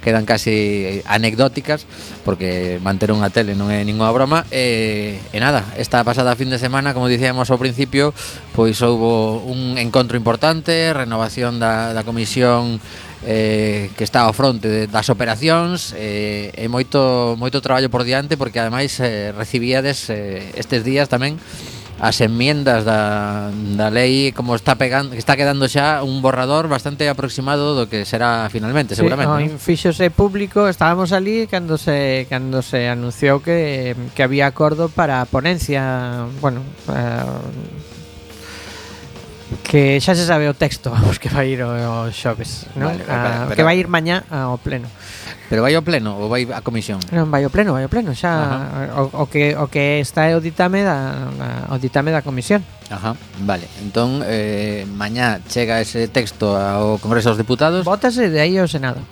quedan 0.00 0.24
casi 0.24 1.00
anecdóticas 1.06 1.86
porque 2.24 2.80
manter 2.82 3.12
unha 3.12 3.30
tele 3.30 3.54
non 3.54 3.68
é 3.68 3.84
ninguna 3.84 4.12
broma. 4.12 4.48
E, 4.50 5.20
e 5.32 5.38
nada, 5.38 5.64
esta 5.76 6.02
pasada 6.02 6.34
fin 6.34 6.50
de 6.50 6.58
semana 6.58 6.92
como 6.92 7.08
dicíamos 7.08 7.48
ao 7.52 7.60
principio 7.60 8.16
pois 8.52 8.80
houbo 8.82 9.44
un 9.46 9.78
encontro 9.78 10.16
importante 10.16 10.92
renovación 10.92 11.60
da, 11.60 11.92
da 11.92 12.02
comisión 12.02 12.80
eh, 13.24 13.90
que 13.96 14.04
está 14.04 14.24
ao 14.24 14.32
fronte 14.32 14.68
de, 14.68 14.86
das 14.88 15.12
operacións 15.12 15.92
eh, 15.96 16.52
e 16.56 16.66
moito 16.72 17.36
moito 17.36 17.60
traballo 17.60 17.92
por 17.92 18.04
diante 18.04 18.40
porque 18.40 18.60
ademais 18.60 18.96
eh, 19.00 19.32
recibíades 19.36 20.08
eh, 20.08 20.40
estes 20.56 20.80
días 20.84 21.12
tamén 21.12 21.36
as 22.00 22.16
enmiendas 22.24 22.88
da, 22.88 23.52
da 23.52 23.92
lei 23.92 24.32
como 24.32 24.56
está 24.56 24.80
pegando 24.80 25.12
está 25.12 25.36
quedando 25.36 25.68
xa 25.68 26.00
un 26.00 26.24
borrador 26.24 26.64
bastante 26.64 27.04
aproximado 27.12 27.76
do 27.76 27.92
que 27.92 28.08
será 28.08 28.48
finalmente, 28.48 28.96
sí, 28.96 29.04
seguramente. 29.04 29.28
No, 29.28 29.36
¿no? 29.36 29.60
fíxose 29.60 30.08
público, 30.08 30.64
estábamos 30.64 31.12
ali 31.12 31.44
cando 31.44 31.76
se 31.76 32.24
cando 32.32 32.64
se 32.64 32.88
anunciou 32.88 33.44
que, 33.44 33.92
que 34.16 34.22
había 34.24 34.48
acordo 34.48 34.88
para 34.88 35.20
a 35.20 35.28
ponencia, 35.28 36.24
bueno, 36.40 36.64
eh, 36.88 38.00
que 39.68 40.00
xa 40.00 40.16
se 40.16 40.24
sabe 40.24 40.48
o 40.48 40.56
texto, 40.56 40.88
vamos, 40.88 41.20
que 41.20 41.28
vai 41.28 41.52
ir 41.52 41.60
o, 41.60 41.68
o 41.68 42.08
xoves, 42.08 42.64
¿no? 42.80 42.88
vale, 42.88 43.04
vale, 43.04 43.12
ah, 43.12 43.44
a, 43.44 43.52
pero, 43.52 43.56
que 43.60 43.64
vai 43.66 43.76
ir 43.76 43.92
mañá 43.92 44.24
ao 44.32 44.56
pleno. 44.56 44.88
Pero 45.50 45.66
vai 45.66 45.74
ao 45.74 45.82
pleno 45.82 46.14
ou 46.14 46.30
vai 46.30 46.46
a 46.46 46.62
comisión? 46.62 47.02
Non, 47.10 47.26
vai 47.26 47.42
ao 47.42 47.50
pleno, 47.50 47.74
vai 47.74 47.82
ao 47.82 47.90
pleno, 47.90 48.14
xa 48.14 48.94
o, 48.94 49.10
o, 49.10 49.24
que 49.26 49.58
o 49.58 49.66
que 49.66 49.98
está 49.98 50.30
é 50.30 50.38
o 50.38 50.40
ditame 50.40 50.86
da 50.86 51.26
o 51.66 51.76
ditame 51.82 52.14
da 52.14 52.22
comisión. 52.22 52.62
Ajá, 52.86 53.18
vale. 53.42 53.66
Entón, 53.82 54.22
eh, 54.22 54.86
mañá 54.86 55.42
chega 55.50 55.82
ese 55.82 56.06
texto 56.06 56.54
ao 56.54 57.02
Congreso 57.02 57.34
dos 57.34 57.38
Deputados. 57.42 57.82
Vótase 57.82 58.30
de 58.30 58.38
aí 58.38 58.62
ao 58.62 58.70
Senado. 58.70 59.02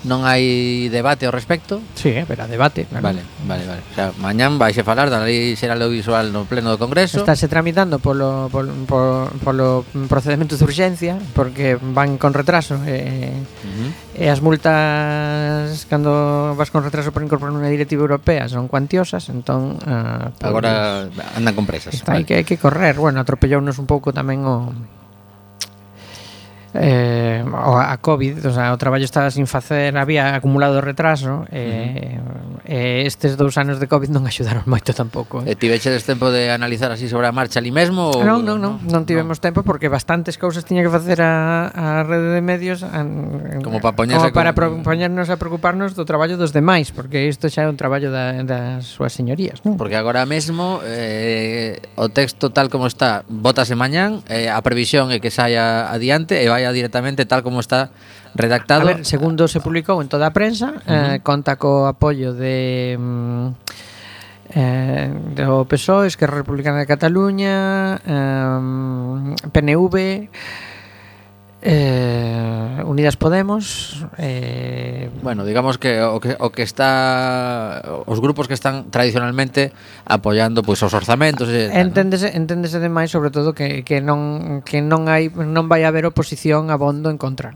Non 0.00 0.24
hai 0.24 0.88
debate 0.88 1.28
ao 1.28 1.32
respecto? 1.34 1.84
Sí, 1.92 2.08
eh, 2.08 2.24
pero 2.24 2.48
debate, 2.48 2.88
claro. 2.88 3.04
Vale, 3.04 3.20
vale, 3.44 3.64
vale. 3.68 3.82
O 3.84 3.94
sea, 3.94 4.16
mañán 4.16 4.56
vais 4.56 4.72
a 4.80 4.84
falar 4.84 5.12
da 5.12 5.20
lei 5.20 5.52
xeral 5.60 5.76
audiovisual 5.84 6.32
no 6.32 6.48
pleno 6.48 6.72
do 6.72 6.80
Congreso. 6.80 7.20
Estáse 7.20 7.52
tramitando 7.52 8.00
polo, 8.00 8.48
polo, 8.48 8.72
polo, 8.88 9.28
polo 9.44 9.66
procedimento 10.08 10.56
de 10.56 10.64
urxencia 10.64 11.20
porque 11.36 11.76
van 11.76 12.16
con 12.16 12.32
retraso 12.32 12.80
e, 12.88 13.28
uh 13.28 13.68
-huh. 13.68 13.90
e 14.16 14.24
as 14.32 14.40
multas 14.40 15.84
cando 15.92 16.56
vas 16.56 16.72
con 16.72 16.80
retraso 16.80 17.12
por 17.12 17.20
incorporar 17.20 17.52
unha 17.52 17.68
directiva 17.68 18.00
europea 18.00 18.48
son 18.48 18.72
cuantiosas, 18.72 19.28
entón 19.28 19.76
uh, 19.84 20.32
agora 20.40 21.12
pois, 21.12 21.36
andan 21.36 21.52
con 21.52 21.68
presas. 21.68 21.92
Está, 21.92 22.16
vale. 22.16 22.24
hai, 22.24 22.24
que, 22.24 22.34
hai 22.40 22.46
que 22.48 22.56
correr. 22.56 22.96
Bueno, 22.96 23.20
atropellounos 23.20 23.76
un 23.76 23.84
pouco 23.84 24.16
tamén 24.16 24.48
o 24.48 24.72
eh, 26.74 27.44
a 27.44 27.96
COVID, 27.98 28.46
o, 28.46 28.52
sea, 28.52 28.72
o 28.72 28.78
traballo 28.78 29.04
estaba 29.04 29.30
sin 29.30 29.46
facer, 29.46 29.96
había 29.96 30.34
acumulado 30.34 30.80
retraso, 30.80 31.46
eh, 31.50 32.18
uh 32.18 32.30
eh, 32.64 33.00
-huh. 33.00 33.02
e 33.02 33.06
estes 33.06 33.34
dous 33.34 33.58
anos 33.58 33.82
de 33.82 33.90
COVID 33.90 34.14
non 34.14 34.22
axudaron 34.26 34.62
moito 34.70 34.94
tampouco. 34.94 35.42
Eh. 35.42 35.52
E 35.52 35.58
tiveches 35.58 36.06
tempo 36.06 36.30
de 36.30 36.54
analizar 36.54 36.94
así 36.94 37.10
sobre 37.10 37.26
a 37.26 37.34
marcha 37.34 37.58
ali 37.58 37.74
mesmo? 37.74 38.14
Ou... 38.14 38.22
Non, 38.22 38.46
non, 38.46 38.62
non, 38.62 38.78
non 38.86 39.02
tivemos 39.02 39.38
no. 39.38 39.44
tempo 39.44 39.66
porque 39.66 39.90
bastantes 39.90 40.38
cousas 40.38 40.62
tiña 40.62 40.86
que 40.86 40.92
facer 40.92 41.18
a, 41.22 41.70
a 41.74 41.84
rede 42.06 42.38
de 42.38 42.42
medios 42.42 42.86
an, 42.86 43.60
como, 43.64 43.82
pa 43.82 43.90
como 43.90 44.30
para 44.30 44.54
con... 44.54 44.86
poñernos 44.86 45.30
a 45.30 45.36
preocuparnos 45.36 45.98
do 45.98 46.06
traballo 46.06 46.38
dos 46.38 46.54
demais, 46.54 46.94
porque 46.94 47.26
isto 47.26 47.50
xa 47.50 47.66
é 47.66 47.68
un 47.68 47.76
traballo 47.76 48.14
da, 48.14 48.46
das 48.46 48.86
súas 48.86 49.10
señorías. 49.10 49.60
Non? 49.66 49.74
Porque 49.74 49.98
agora 49.98 50.22
mesmo 50.24 50.78
eh, 50.86 51.82
o 51.98 52.08
texto 52.08 52.54
tal 52.54 52.70
como 52.70 52.86
está, 52.86 53.26
votase 53.26 53.74
mañán, 53.74 54.22
eh, 54.30 54.46
a 54.46 54.60
previsión 54.62 55.10
é 55.10 55.18
que 55.18 55.34
saia 55.34 55.90
adiante 55.90 56.38
e 56.38 56.46
vai 56.46 56.59
vaya 56.60 56.72
directamente 56.72 57.24
tal 57.24 57.42
como 57.42 57.60
está 57.60 57.90
redactado. 58.36 58.84
A 58.84 58.94
ver, 58.94 59.08
segundo 59.08 59.48
se 59.48 59.64
publicou 59.64 60.04
en 60.04 60.12
toda 60.12 60.28
a 60.28 60.36
prensa, 60.36 60.76
uh 60.76 60.84
-huh. 60.84 61.16
eh, 61.16 61.16
conta 61.24 61.56
co 61.56 61.88
apoio 61.88 62.36
de... 62.36 63.00
Mm, 63.00 63.48
eh, 64.50 65.08
do 65.38 65.64
PSOE, 65.64 66.10
Esquerra 66.10 66.42
Republicana 66.42 66.82
de 66.82 66.86
Cataluña, 66.86 67.96
eh, 68.02 68.58
mm, 68.60 69.54
PNV, 69.54 70.28
Eh, 71.62 72.82
Unidas 72.86 73.16
Podemos 73.16 74.06
eh... 74.16 75.10
Bueno, 75.22 75.44
digamos 75.44 75.76
que 75.76 76.00
o, 76.00 76.16
que 76.18 76.34
o 76.40 76.48
que 76.48 76.62
está 76.62 77.84
Os 78.08 78.16
grupos 78.24 78.48
que 78.48 78.54
están 78.54 78.88
tradicionalmente 78.88 79.68
Apoiando 80.08 80.64
pois 80.64 80.80
os 80.80 80.96
orzamentos 80.96 81.52
e, 81.52 81.68
Enténdese, 81.76 82.32
no? 82.32 82.40
enténdese 82.40 82.80
demais 82.80 83.12
sobre 83.12 83.28
todo 83.28 83.52
que, 83.52 83.84
que 83.84 84.00
non 84.00 84.64
que 84.64 84.80
non 84.80 85.04
hai 85.12 85.28
non 85.28 85.68
vai 85.68 85.84
haber 85.84 86.08
oposición 86.08 86.72
abondo 86.72 87.12
en 87.12 87.20
contra 87.20 87.52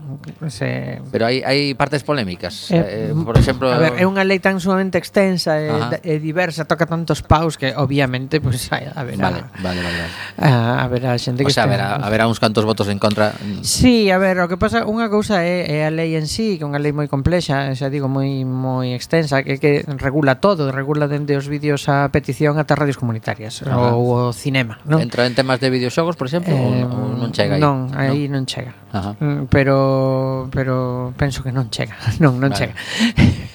Se... 0.52 1.00
Pero 1.08 1.24
hai, 1.24 1.40
hai 1.40 1.72
partes 1.72 2.04
polémicas 2.04 2.68
eh, 2.76 3.08
eh, 3.08 3.16
Por 3.16 3.40
exemplo 3.40 3.72
a 3.72 3.80
ver, 3.80 3.96
É 3.96 4.04
unha 4.04 4.20
lei 4.28 4.36
tan 4.36 4.60
sumamente 4.60 5.00
extensa 5.00 5.56
e, 5.56 5.72
Ajá. 5.72 5.96
e 6.04 6.20
diversa 6.20 6.68
Toca 6.68 6.84
tantos 6.84 7.24
paus 7.24 7.56
que 7.56 7.72
obviamente 7.72 8.36
pues, 8.44 8.68
hai, 8.68 8.84
a 8.84 9.00
ver, 9.00 9.16
vale, 9.16 9.48
a, 9.48 9.64
vale, 9.64 9.80
vale, 9.80 9.96
vale. 9.96 10.12
A, 10.44 10.84
a 10.84 10.86
ver 10.92 11.08
a 11.08 11.16
xente 11.16 11.40
que 11.40 11.48
o 11.48 11.56
sea, 11.56 11.64
está... 11.64 11.72
a, 11.72 11.72
ver, 11.72 11.80
a, 11.80 12.04
a 12.04 12.08
ver 12.12 12.20
a 12.20 12.28
uns 12.28 12.36
cantos 12.36 12.68
votos 12.68 12.92
en 12.92 13.00
contra 13.00 13.32
Sí, 13.64 13.93
A 14.10 14.18
ver, 14.18 14.38
o 14.40 14.48
que 14.50 14.58
pasa 14.58 14.82
unha 14.88 15.06
cousa 15.06 15.46
é, 15.46 15.66
é 15.68 15.78
a 15.86 15.90
lei 15.92 16.18
en 16.18 16.26
sí, 16.26 16.58
que 16.58 16.64
é 16.64 16.68
unha 16.68 16.82
lei 16.82 16.90
moi 16.90 17.06
complexa, 17.06 17.70
eh, 17.70 17.78
xa 17.78 17.86
digo, 17.92 18.10
moi 18.10 18.42
moi 18.42 18.90
extensa, 18.96 19.46
que 19.46 19.62
que 19.62 19.86
regula 20.02 20.42
todo, 20.42 20.74
regula 20.74 21.06
dende 21.06 21.38
os 21.38 21.46
vídeos 21.46 21.86
a 21.86 22.10
petición 22.10 22.58
ata 22.58 22.74
radios 22.74 22.98
comunitarias 22.98 23.62
Ajá. 23.62 23.94
ou 23.94 24.30
o 24.30 24.34
cinema, 24.34 24.82
non? 24.88 24.98
Entra 24.98 25.28
en 25.28 25.38
temas 25.38 25.62
de 25.62 25.70
videoxogos, 25.70 26.18
por 26.18 26.26
exemplo, 26.26 26.50
eh, 26.50 26.82
ou 26.82 27.14
non 27.14 27.30
chega 27.30 27.56
aí? 27.56 27.62
Non, 27.62 27.92
aí 27.94 28.26
non, 28.26 28.42
non 28.42 28.50
chega. 28.50 28.74
Ajá. 28.90 29.14
Mm, 29.22 29.46
pero 29.52 30.48
pero 30.50 31.14
penso 31.14 31.46
que 31.46 31.54
non 31.54 31.70
chega, 31.70 31.94
non, 32.22 32.42
non 32.42 32.50
vale. 32.50 32.58
chega. 32.58 32.74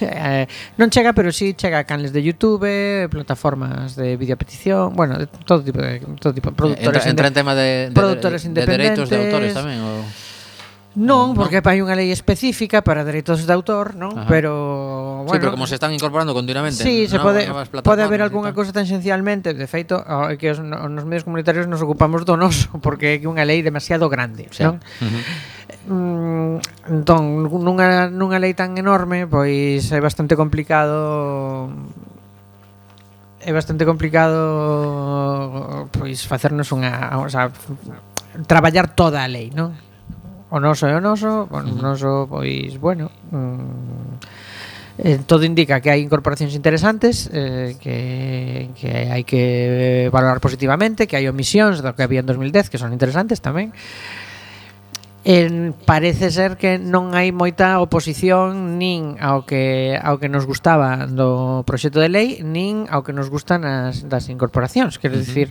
eh, 0.00 0.44
non 0.80 0.88
chega, 0.88 1.12
pero 1.12 1.30
sí 1.30 1.52
chega 1.52 1.82
a 1.82 1.84
canles 1.84 2.16
de 2.16 2.24
YouTube, 2.24 2.64
plataformas 3.12 3.92
de 3.98 4.16
videopetición, 4.16 4.96
bueno, 4.96 5.20
de 5.20 5.28
todo 5.28 5.60
tipo 5.60 5.80
de 5.84 6.00
todo 6.16 6.32
tipo 6.32 6.48
de 6.48 6.54
eh, 6.54 6.60
produtores. 6.60 7.04
Entra, 7.04 7.10
entra 7.10 7.26
en 7.28 7.34
tema 7.34 7.52
de, 7.54 7.90
de, 7.90 7.98
de, 7.98 8.16
de, 8.16 8.48
de 8.48 8.66
dereitos 8.66 9.10
de 9.10 9.16
autores 9.20 9.52
tamén 9.52 9.80
ou 9.84 10.29
Non, 10.98 11.38
porque 11.38 11.62
hai 11.62 11.78
unha 11.78 11.94
lei 11.94 12.10
específica 12.10 12.82
para 12.82 13.06
dereitos 13.06 13.46
de 13.46 13.52
autor, 13.54 13.94
non? 13.94 14.10
Ajá. 14.10 14.26
Pero, 14.26 15.22
bueno... 15.22 15.30
Sí, 15.30 15.38
pero 15.38 15.54
como 15.54 15.70
se 15.70 15.78
están 15.78 15.94
incorporando 15.94 16.34
continuamente... 16.34 16.82
Sí, 16.82 17.06
se 17.06 17.22
pode, 17.22 17.46
pode 17.86 18.02
haber 18.02 18.26
algunha 18.26 18.50
cousa 18.50 18.74
tangencialmente. 18.74 19.54
De 19.54 19.70
feito, 19.70 20.02
que 20.34 20.50
os, 20.50 20.58
nos 20.58 21.06
medios 21.06 21.22
comunitarios 21.22 21.70
nos 21.70 21.78
ocupamos 21.78 22.26
do 22.26 22.34
noso, 22.34 22.74
porque 22.84 23.14
é 23.14 23.22
unha 23.22 23.46
lei 23.46 23.62
demasiado 23.62 24.10
grande, 24.10 24.50
sí. 24.50 24.66
non? 24.66 24.82
Uh 24.98 25.06
-huh. 25.06 25.22
Mm, 25.80 26.58
entón, 26.90 27.46
nunha, 27.46 28.10
nunha 28.10 28.42
lei 28.42 28.58
tan 28.58 28.74
enorme, 28.74 29.30
pois 29.30 29.86
é 29.94 30.02
bastante 30.02 30.34
complicado 30.34 31.70
é 33.40 33.54
bastante 33.54 33.88
complicado 33.88 35.88
pois 35.94 36.20
facernos 36.28 36.68
unha, 36.76 37.16
o 37.16 37.30
sea, 37.30 37.48
traballar 38.44 38.92
toda 38.92 39.24
a 39.24 39.30
lei, 39.30 39.48
non? 39.54 39.72
o 40.50 40.58
noso 40.58 40.86
é 40.90 40.94
o 40.94 41.00
noso, 41.00 41.46
o 41.46 41.60
noso 41.78 42.26
pois 42.26 42.74
bueno, 42.76 43.10
mm, 43.30 44.18
eh, 44.98 45.18
todo 45.24 45.46
indica 45.46 45.80
que 45.80 45.88
hai 45.88 46.02
incorporacións 46.02 46.52
interesantes 46.52 47.30
eh, 47.32 47.78
que, 47.78 48.68
que 48.74 48.90
hai 49.08 49.22
que 49.22 50.10
valorar 50.12 50.42
positivamente, 50.42 51.06
que 51.06 51.16
hai 51.16 51.30
omisións 51.30 51.80
do 51.80 51.94
que 51.94 52.02
había 52.02 52.20
en 52.20 52.28
2010 52.28 52.68
que 52.68 52.82
son 52.82 52.90
interesantes 52.90 53.38
tamén. 53.38 53.70
En, 55.22 55.76
parece 55.84 56.32
ser 56.32 56.56
que 56.56 56.80
non 56.80 57.12
hai 57.12 57.28
moita 57.30 57.76
oposición 57.78 58.80
nin 58.80 59.20
ao 59.20 59.44
que 59.44 59.94
ao 60.00 60.16
que 60.16 60.32
nos 60.32 60.48
gustaba 60.48 61.04
do 61.04 61.60
proxecto 61.68 62.00
de 62.00 62.08
lei 62.08 62.28
nin 62.40 62.88
ao 62.88 63.04
que 63.04 63.12
nos 63.12 63.28
gustan 63.28 63.68
as 63.68 64.08
das 64.08 64.32
incorporacións, 64.32 64.96
quero 64.96 65.14
uh 65.14 65.20
-huh. 65.20 65.28
dicir 65.28 65.48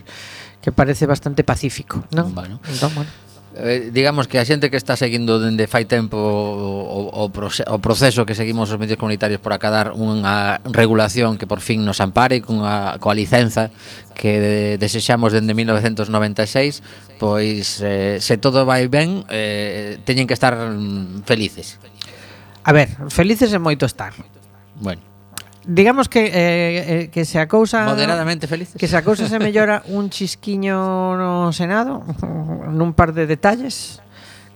que 0.60 0.74
parece 0.74 1.06
bastante 1.06 1.46
pacífico, 1.46 2.04
non? 2.12 2.34
Bueno. 2.34 2.58
Entón, 2.68 2.92
bueno 2.98 3.29
eh, 3.56 3.90
digamos 3.92 4.28
que 4.28 4.38
a 4.38 4.44
xente 4.46 4.70
que 4.70 4.78
está 4.78 4.94
seguindo 4.94 5.42
dende 5.42 5.66
fai 5.66 5.82
tempo 5.84 6.14
o, 6.16 7.10
o, 7.10 7.24
o 7.26 7.76
proceso 7.82 8.22
que 8.22 8.38
seguimos 8.38 8.70
os 8.70 8.78
medios 8.78 8.94
comunitarios 8.94 9.42
por 9.42 9.50
acadar 9.50 9.90
unha 9.98 10.62
regulación 10.70 11.34
que 11.34 11.50
por 11.50 11.58
fin 11.58 11.82
nos 11.82 11.98
ampare 11.98 12.38
cunha, 12.40 12.94
coa 13.02 13.16
licenza 13.16 13.74
que 14.14 14.38
de, 14.38 14.56
desexamos 14.78 15.34
dende 15.34 15.50
1996 15.58 17.18
pois 17.18 17.82
eh, 17.82 18.22
se 18.22 18.38
todo 18.38 18.62
vai 18.62 18.86
ben 18.86 19.26
eh, 19.26 19.98
teñen 20.06 20.30
que 20.30 20.36
estar 20.38 20.54
mm, 20.54 21.26
felices. 21.26 21.82
A 22.62 22.70
ver, 22.70 22.92
felices 23.08 23.50
en 23.50 23.64
moito 23.64 23.82
estar. 23.88 24.14
Bueno 24.78 25.09
digamos 25.66 26.08
que 26.08 26.26
eh, 26.26 26.32
eh, 26.32 27.10
que 27.10 27.24
se 27.24 27.38
acousa 27.38 27.84
moderadamente 27.84 28.46
felices. 28.46 28.76
Que 28.78 28.88
se 28.88 28.96
acousa 28.96 29.28
se 29.28 29.38
mellora 29.38 29.82
un 29.88 30.10
chisquiño 30.10 31.16
no 31.16 31.52
Senado 31.52 32.04
nun 32.70 32.92
par 32.92 33.12
de 33.12 33.26
detalles. 33.26 34.00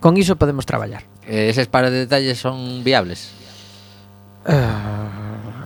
Con 0.00 0.16
iso 0.20 0.36
podemos 0.36 0.68
traballar. 0.68 1.04
Eh, 1.24 1.48
eses 1.48 1.68
par 1.68 1.88
de 1.88 2.04
detalles 2.04 2.36
son 2.36 2.84
viables. 2.84 3.32
Uh... 4.44 5.23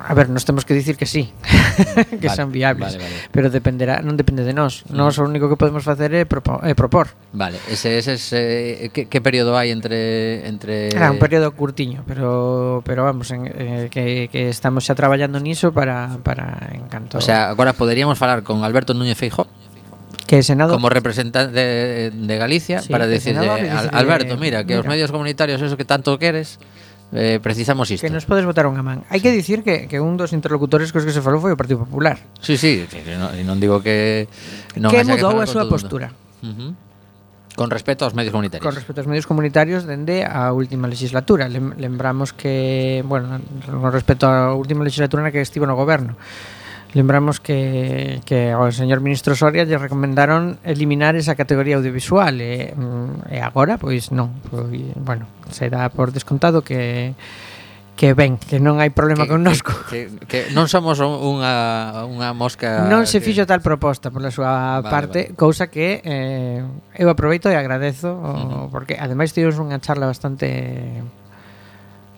A 0.08 0.14
ver, 0.14 0.30
nos 0.32 0.48
temos 0.48 0.64
que 0.64 0.72
dicir 0.72 0.96
que 0.96 1.04
sí, 1.04 1.28
que 2.10 2.26
vale, 2.28 2.36
son 2.36 2.50
viables, 2.50 2.96
vale, 2.96 3.04
vale. 3.04 3.16
pero 3.28 3.52
dependerá, 3.52 4.00
non 4.00 4.16
depende 4.16 4.40
de 4.40 4.56
nós. 4.56 4.88
Mm. 4.88 4.96
Nós 4.96 5.20
o 5.20 5.28
único 5.28 5.52
que 5.52 5.60
podemos 5.60 5.84
facer 5.84 6.08
é, 6.16 6.24
propo, 6.24 6.56
é 6.64 6.72
propor. 6.72 7.12
Vale, 7.36 7.60
ese 7.68 8.00
ese, 8.00 8.16
ese 8.16 8.88
que, 8.88 9.04
que 9.04 9.20
período 9.20 9.52
hai 9.60 9.68
entre 9.68 10.48
entre 10.48 10.88
Era 10.88 11.12
un 11.12 11.20
período 11.20 11.52
curtiño, 11.52 12.08
pero 12.08 12.80
pero 12.88 13.04
vamos, 13.04 13.28
en, 13.36 13.52
eh, 13.52 13.92
que, 13.92 14.32
que 14.32 14.48
estamos 14.48 14.88
xa 14.88 14.96
traballando 14.96 15.36
niso 15.44 15.76
para 15.76 16.16
para 16.24 16.72
en 16.72 16.88
canto. 16.88 17.20
O 17.20 17.24
sea, 17.24 17.52
agora 17.52 17.76
poderíamos 17.76 18.16
falar 18.16 18.40
con 18.40 18.64
Alberto 18.64 18.96
Núñez 18.96 19.20
Feijóo 19.20 19.44
que 20.28 20.42
senado 20.42 20.72
como 20.72 20.88
representante 20.88 21.52
de, 21.52 22.10
de 22.12 22.36
Galicia 22.36 22.80
sí, 22.80 22.92
para 22.92 23.06
decirle, 23.06 23.48
Alberto, 23.92 24.36
mira, 24.36 24.64
que 24.64 24.76
mira. 24.76 24.80
os 24.80 24.86
medios 24.86 25.10
comunitarios 25.10 25.60
eso 25.60 25.76
que 25.76 25.84
tanto 25.84 26.16
queres 26.18 26.60
eh, 27.12 27.40
precisamos 27.42 27.90
isto. 27.90 28.04
Que 28.04 28.12
nos 28.12 28.28
podes 28.28 28.44
botar 28.44 28.68
unha 28.68 28.84
man. 28.84 29.04
Hai 29.08 29.20
que 29.24 29.32
dicir 29.32 29.64
que, 29.64 29.88
que 29.88 29.98
un 30.00 30.20
dos 30.20 30.36
interlocutores 30.36 30.92
cos 30.92 31.04
que 31.08 31.14
se 31.14 31.24
falou 31.24 31.40
foi 31.40 31.52
o 31.52 31.58
Partido 31.58 31.80
Popular. 31.82 32.20
Sí, 32.40 32.60
sí, 32.60 32.84
e 32.84 33.16
non, 33.16 33.32
non 33.44 33.56
digo 33.56 33.80
que... 33.80 34.28
Non 34.76 34.92
que 34.92 35.04
mudou 35.04 35.40
que 35.40 35.44
a 35.44 35.48
súa 35.48 35.64
postura. 35.68 36.12
Uh 36.44 36.52
-huh. 36.52 36.70
Con 37.58 37.74
respecto 37.74 38.06
aos 38.06 38.14
medios 38.14 38.30
comunitarios. 38.30 38.62
Con 38.62 38.76
respecto 38.76 39.02
aos 39.02 39.10
medios 39.10 39.26
comunitarios 39.26 39.82
dende 39.82 40.22
a 40.22 40.54
última 40.54 40.86
legislatura. 40.86 41.50
Lem 41.50 41.74
lembramos 41.74 42.30
que, 42.30 43.02
bueno, 43.02 43.42
con 43.66 43.90
respecto 43.90 44.30
á 44.30 44.54
última 44.54 44.86
legislatura 44.86 45.26
na 45.26 45.34
que 45.34 45.42
estivo 45.42 45.66
no 45.66 45.74
goberno. 45.74 46.14
Lembramos 46.96 47.36
que, 47.40 48.20
que 48.24 48.48
ao 48.48 48.72
señor 48.72 49.04
ministro 49.04 49.36
Soria 49.36 49.68
lle 49.68 49.76
recomendaron 49.76 50.56
eliminar 50.64 51.20
esa 51.20 51.36
categoría 51.36 51.76
audiovisual 51.76 52.40
e, 52.40 52.72
mm, 52.72 53.28
e 53.28 53.44
agora, 53.44 53.76
pois 53.76 54.08
non 54.08 54.32
pois, 54.48 54.96
bueno, 54.96 55.28
será 55.52 55.92
por 55.92 56.16
descontado 56.16 56.64
que 56.64 57.12
que 57.98 58.14
ben, 58.14 58.38
que 58.38 58.62
non 58.62 58.78
hai 58.78 58.94
problema 58.94 59.26
que, 59.26 59.34
connosco. 59.34 59.74
Que, 59.90 60.06
que, 60.30 60.48
que 60.48 60.54
non 60.54 60.70
somos 60.70 61.02
unha, 61.02 62.06
unha 62.06 62.30
mosca... 62.30 62.86
Non 62.86 63.10
se 63.10 63.18
que... 63.18 63.34
fixo 63.34 63.42
tal 63.42 63.58
proposta 63.58 64.14
pola 64.14 64.30
súa 64.30 64.78
vale, 64.78 64.86
parte, 64.86 65.20
vale. 65.28 65.36
cousa 65.36 65.66
que 65.66 65.98
eh, 66.06 66.62
eu 66.94 67.10
aproveito 67.10 67.50
e 67.50 67.58
agradezo, 67.58 68.14
uh 68.14 68.22
-huh. 68.22 68.64
porque 68.70 68.94
ademais 68.94 69.34
tivemos 69.34 69.58
unha 69.58 69.82
charla 69.82 70.06
bastante 70.06 70.46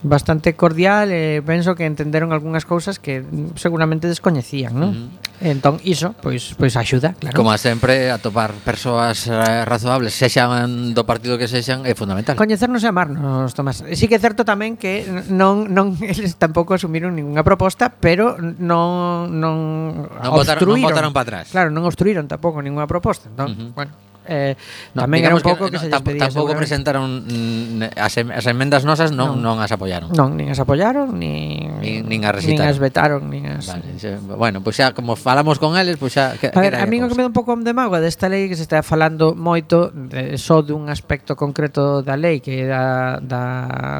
bastante 0.03 0.57
cordial 0.57 1.13
e 1.13 1.45
penso 1.45 1.77
que 1.77 1.85
entenderon 1.85 2.33
algunhas 2.33 2.65
cousas 2.65 2.97
que 2.97 3.21
seguramente 3.53 4.09
descoñecían, 4.09 4.73
non? 4.73 4.89
Uh 4.89 4.93
-huh. 4.93 5.31
Entón, 5.41 5.81
iso, 5.81 6.13
pois, 6.21 6.53
pois 6.53 6.77
axuda, 6.77 7.17
claro. 7.17 7.33
Como 7.33 7.49
sempre, 7.57 8.13
atopar 8.13 8.53
persoas 8.61 9.25
eh, 9.25 9.65
razoables, 9.65 10.13
sexan 10.13 10.93
do 10.93 11.01
partido 11.05 11.37
que 11.37 11.49
sexan, 11.49 11.85
é 11.85 11.97
fundamental. 11.97 12.37
Coñecernos 12.37 12.85
e 12.85 12.89
amarnos, 12.89 13.53
Tomás. 13.57 13.81
Sí 13.97 14.05
que 14.05 14.17
é 14.17 14.21
certo 14.21 14.45
tamén 14.45 14.77
que 14.77 15.05
non, 15.29 15.69
non 15.69 15.97
eles 16.05 16.37
tampouco 16.37 16.77
asumiron 16.77 17.13
ninguna 17.17 17.41
proposta, 17.41 17.89
pero 17.89 18.37
non, 18.37 19.33
non, 19.33 20.09
non 20.13 20.33
obstruíron. 20.33 20.37
Votaron, 20.37 20.77
non 20.77 20.89
votaron 20.89 21.11
para 21.13 21.25
atrás. 21.25 21.45
Claro, 21.49 21.69
non 21.73 21.85
obstruíron 21.89 22.29
tampouco 22.29 22.61
ninguna 22.61 22.85
proposta. 22.85 23.29
Entón, 23.29 23.49
uh 23.49 23.57
-huh. 23.57 23.69
bueno, 23.73 23.93
eh, 24.27 24.53
no, 24.93 25.05
tamén 25.07 25.25
era 25.25 25.35
un 25.35 25.41
pouco 25.41 25.69
que, 25.69 25.77
que 25.77 25.89
no, 25.89 25.99
se 25.99 26.13
lles 26.13 26.21
Tampouco 26.21 26.53
presentaron 26.53 27.25
mm, 27.25 27.97
as, 27.97 28.13
em, 28.17 28.27
as 28.29 28.45
enmendas 28.45 28.85
nosas 28.85 29.09
non, 29.09 29.39
non, 29.41 29.57
non 29.57 29.65
as 29.65 29.71
apoiaron. 29.73 30.13
Non, 30.13 30.37
nin 30.37 30.53
as 30.53 30.59
apoiaron, 30.61 31.17
nin, 31.17 31.81
nin, 31.81 32.05
nin 32.05 32.21
as 32.27 32.37
recitaron. 32.37 32.61
Nin 32.61 32.69
as 32.69 32.77
vetaron, 32.77 33.21
nin 33.29 33.43
as... 33.49 33.65
Vale, 33.67 33.97
xa, 33.97 34.17
bueno, 34.21 34.61
pois 34.61 34.77
pues 34.77 34.85
xa 34.85 34.93
como 34.93 35.17
falamos 35.17 35.57
con 35.57 35.73
eles, 35.77 35.97
pois 35.97 36.13
pues 36.13 36.21
xa... 36.21 36.37
Que, 36.37 36.53
a 36.53 36.61
ver, 36.61 36.75
a 36.77 36.85
mí 36.85 37.01
o 37.01 37.09
que 37.09 37.15
me 37.17 37.23
dá 37.25 37.29
un 37.29 37.35
pouco 37.35 37.53
de 37.57 37.73
mágoa 37.73 37.99
desta 37.99 38.29
lei 38.29 38.47
que 38.47 38.55
se 38.55 38.63
está 38.63 38.85
falando 38.85 39.33
moito 39.33 39.91
de, 39.91 40.37
só 40.37 40.61
dun 40.61 40.87
aspecto 40.87 41.35
concreto 41.35 42.05
da 42.05 42.15
lei 42.15 42.39
que 42.39 42.63
é 42.63 42.67
da, 42.69 43.19
da, 43.19 43.43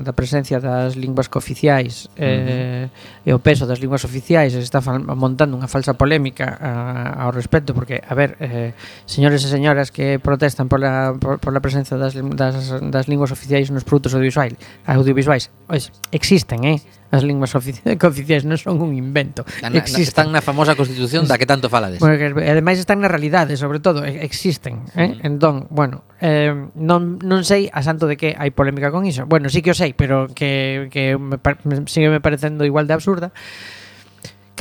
da 0.05 0.13
presencia 0.13 0.61
das 0.61 0.95
linguas 0.95 1.27
cooficiais 1.27 2.07
uh 2.15 2.21
-huh. 2.21 2.87
eh, 2.87 3.27
e 3.27 3.29
o 3.33 3.39
peso 3.39 3.65
das 3.65 3.79
linguas 3.81 4.05
oficiais 4.05 4.53
se 4.53 4.61
está 4.61 4.81
montando 4.81 5.57
unha 5.57 5.69
falsa 5.69 5.93
polémica 5.97 6.57
a, 6.57 7.27
ao 7.27 7.31
respecto 7.33 7.73
porque, 7.73 8.01
a 8.01 8.13
ver, 8.13 8.37
eh, 8.41 8.73
señores 9.05 9.43
e 9.45 9.49
señoras 9.49 9.91
que 9.91 10.20
protestan 10.21 10.69
pola, 10.69 11.13
pola 11.17 11.59
presencia 11.59 11.97
das, 11.97 12.15
das, 12.15 12.79
das 12.79 13.05
linguas 13.09 13.33
oficiais 13.33 13.73
nos 13.73 13.83
produtos 13.83 14.13
audiovisuais. 14.13 14.55
audiovisuais. 14.85 15.49
Pois, 15.67 15.91
existen, 16.11 16.63
eh? 16.63 16.79
As 17.11 17.27
linguas 17.27 17.51
ofici 17.55 17.83
que 17.99 18.07
oficiais 18.07 18.47
non 18.47 18.55
son 18.55 18.79
un 18.79 18.95
invento. 18.95 19.43
Na, 19.59 19.67
existen. 19.75 19.99
Na, 19.99 20.07
están 20.07 20.27
na 20.31 20.41
famosa 20.45 20.79
Constitución 20.79 21.27
da 21.27 21.35
que 21.35 21.49
tanto 21.49 21.67
falades. 21.67 21.99
Porque, 21.99 22.31
ademais 22.31 22.79
están 22.79 23.03
na 23.03 23.11
realidade, 23.11 23.59
sobre 23.59 23.83
todo, 23.83 24.07
existen. 24.07 24.87
Eh? 24.95 25.19
Mm. 25.19 25.27
Entón, 25.27 25.55
bueno, 25.67 26.07
eh, 26.23 26.55
non, 26.79 27.19
non 27.19 27.43
sei 27.43 27.67
a 27.67 27.83
santo 27.83 28.07
de 28.07 28.15
que 28.15 28.37
hai 28.39 28.55
polémica 28.55 28.95
con 28.95 29.03
iso. 29.03 29.27
Bueno, 29.27 29.51
sí 29.51 29.59
que 29.59 29.73
o 29.73 29.77
sei, 29.77 29.91
pero 29.91 30.31
que, 30.31 30.87
que 30.87 31.19
me, 31.19 31.35
me, 31.67 31.83
sigue 31.91 32.07
me 32.07 32.23
parecendo 32.23 32.63
igual 32.63 32.87
de 32.87 32.95
absurda 32.95 33.35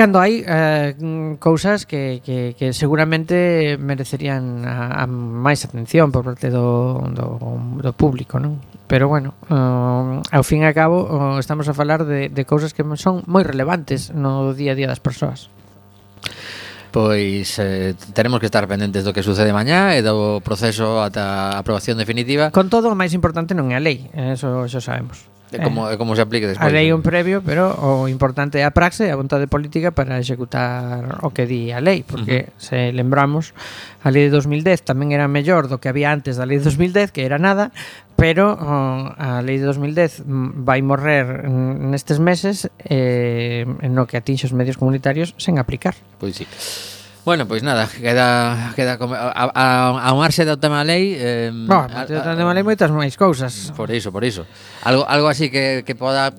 cando 0.00 0.16
hai 0.16 0.40
eh, 0.48 0.96
cousas 1.36 1.84
que, 1.84 2.24
que, 2.24 2.56
que 2.56 2.72
seguramente 2.72 3.76
merecerían 3.76 4.64
a, 4.64 4.96
a 4.96 5.04
máis 5.04 5.60
atención 5.68 6.08
por 6.08 6.24
parte 6.24 6.48
do, 6.48 7.04
do, 7.12 7.36
do 7.76 7.92
público, 7.92 8.40
non? 8.40 8.64
Pero 8.88 9.12
bueno, 9.12 9.36
uh, 9.52 10.24
ao 10.24 10.40
fin 10.40 10.64
e 10.64 10.68
a 10.68 10.72
cabo 10.72 11.04
uh, 11.04 11.36
estamos 11.36 11.68
a 11.68 11.76
falar 11.76 12.08
de, 12.08 12.32
de 12.32 12.42
cousas 12.48 12.72
que 12.72 12.80
son 12.96 13.20
moi 13.28 13.44
relevantes 13.44 14.08
no 14.16 14.56
día 14.56 14.72
a 14.72 14.78
día 14.80 14.88
das 14.88 15.04
persoas. 15.04 15.52
Pois 16.96 17.60
eh, 17.60 17.92
teremos 18.16 18.40
que 18.40 18.48
estar 18.48 18.64
pendentes 18.64 19.04
do 19.04 19.12
que 19.12 19.20
sucede 19.20 19.52
mañá 19.52 19.94
e 19.94 20.00
do 20.00 20.40
proceso 20.40 21.04
ata 21.04 21.52
a 21.52 21.60
aprobación 21.60 22.00
definitiva. 22.00 22.48
Con 22.56 22.72
todo, 22.72 22.88
o 22.88 22.96
máis 22.96 23.12
importante 23.12 23.52
non 23.52 23.68
é 23.68 23.76
a 23.76 23.84
lei, 23.84 24.08
eh, 24.16 24.32
eso 24.32 24.64
xa 24.64 24.80
sabemos. 24.80 25.28
E 25.50 25.58
como, 25.58 25.90
eh, 25.90 25.98
como 25.98 26.14
se 26.14 26.22
aplique 26.22 26.46
despois. 26.46 26.70
Lei 26.70 26.94
un 26.94 27.02
previo, 27.02 27.42
pero 27.42 27.74
o 27.74 28.06
importante 28.06 28.62
é 28.62 28.64
a 28.64 28.70
praxe 28.70 29.06
e 29.06 29.10
a 29.10 29.18
vontade 29.18 29.50
política 29.50 29.90
para 29.90 30.22
executar 30.22 31.18
o 31.26 31.34
que 31.34 31.42
di 31.46 31.74
a 31.74 31.82
lei, 31.82 32.06
porque 32.06 32.46
uh 32.46 32.54
-huh. 32.54 32.62
se 32.62 32.78
lembramos, 32.94 33.50
a 34.06 34.14
lei 34.14 34.30
de 34.30 34.32
2010 34.32 34.86
tamén 34.86 35.10
era 35.10 35.26
mellor 35.26 35.66
do 35.66 35.82
que 35.82 35.90
había 35.90 36.14
antes 36.14 36.38
da 36.38 36.46
lei 36.46 36.62
de 36.62 36.64
2010, 36.70 37.10
que 37.10 37.26
era 37.26 37.42
nada, 37.42 37.74
pero 38.14 38.54
oh, 38.54 39.10
a 39.16 39.42
lei 39.42 39.58
de 39.58 39.66
2010 39.66 40.22
mm, 40.22 40.62
vai 40.62 40.84
morrer 40.84 41.48
mm, 41.48 41.90
nestes 41.90 42.22
meses 42.22 42.70
eh, 42.84 43.66
no 43.88 44.06
que 44.06 44.20
atinxe 44.20 44.46
os 44.46 44.54
medios 44.54 44.78
comunitarios 44.78 45.34
sen 45.40 45.58
aplicar. 45.58 45.98
Pois 46.20 46.36
sí. 46.38 46.46
Bueno, 47.30 47.46
pois 47.46 47.62
nada, 47.62 47.86
queda 47.86 48.72
queda 48.74 48.98
a, 48.98 49.50
a, 49.54 50.10
a 50.10 50.14
marxe 50.18 50.42
do 50.42 50.58
tema 50.58 50.82
lei, 50.82 51.14
eh, 51.14 51.54
bueno, 51.54 51.86
a, 51.86 52.02
a, 52.02 52.34
tema 52.34 52.50
lei 52.50 52.66
moitas 52.66 52.90
máis 52.90 53.14
cousas. 53.14 53.70
Por 53.78 53.86
iso, 53.94 54.10
por 54.10 54.26
iso. 54.26 54.50
Algo 54.82 55.06
algo 55.06 55.30
así 55.30 55.46
que 55.46 55.86
que 55.86 55.94
poda 55.94 56.34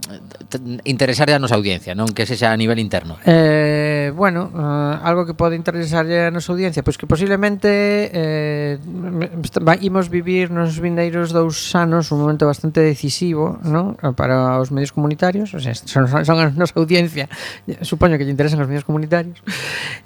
interesar 0.83 1.31
a 1.31 1.39
nosa 1.39 1.55
audiencia, 1.55 1.95
non 1.95 2.11
que 2.11 2.27
sexa 2.27 2.51
a 2.51 2.59
nivel 2.59 2.75
interno. 2.75 3.15
Eh, 3.23 4.11
bueno, 4.11 4.51
uh, 4.51 4.99
algo 4.99 5.23
que 5.23 5.31
pode 5.31 5.55
interesarlle 5.55 6.27
a 6.27 6.31
nosa 6.35 6.51
audiencia, 6.51 6.83
pois 6.83 6.99
que 6.99 7.07
posiblemente 7.07 8.11
eh 8.11 8.75
imos 9.79 10.11
vivir 10.11 10.51
nos 10.51 10.75
vindeiros 10.83 11.31
dous 11.31 11.55
anos 11.71 12.11
un 12.11 12.19
momento 12.19 12.51
bastante 12.51 12.83
decisivo, 12.83 13.63
non? 13.63 13.95
Para 14.19 14.59
os 14.59 14.75
medios 14.75 14.91
comunitarios, 14.91 15.55
o 15.55 15.59
sea, 15.63 15.71
son, 15.71 16.11
son 16.11 16.35
a 16.35 16.51
nosa 16.51 16.75
audiencia, 16.75 17.31
supoño 17.79 18.19
que 18.19 18.27
lle 18.27 18.35
interesan 18.35 18.59
os 18.59 18.67
medios 18.67 18.83
comunitarios. 18.83 19.39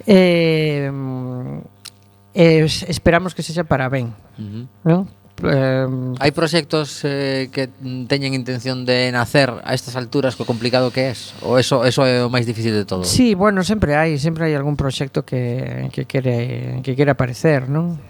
Eh 0.06 0.75
eh, 0.84 2.60
eh, 2.60 2.68
esperamos 2.68 3.32
que 3.32 3.42
sexa 3.42 3.64
para 3.64 3.88
ben. 3.88 4.12
Uh 4.36 4.44
-huh. 4.44 4.64
non? 4.84 5.00
Eh, 5.44 5.88
Hai 6.16 6.32
proxectos 6.32 7.04
eh, 7.04 7.52
que 7.52 7.68
teñen 8.08 8.32
intención 8.32 8.88
de 8.88 9.12
nacer 9.12 9.52
a 9.52 9.76
estas 9.76 9.92
alturas 9.92 10.32
co 10.32 10.48
complicado 10.48 10.88
que 10.88 11.12
es? 11.12 11.36
Ou 11.44 11.60
eso, 11.60 11.84
eso 11.84 12.08
é 12.08 12.24
o 12.24 12.32
máis 12.32 12.48
difícil 12.48 12.72
de 12.72 12.88
todo? 12.88 13.04
Sí, 13.04 13.36
bueno, 13.36 13.60
sempre 13.60 14.00
hai, 14.00 14.16
sempre 14.16 14.48
hai 14.48 14.56
algún 14.56 14.80
proxecto 14.80 15.28
que, 15.28 15.92
que 15.92 16.08
quere 16.08 16.80
que 16.80 16.96
quere 16.96 17.12
aparecer, 17.12 17.68
non? 17.68 18.00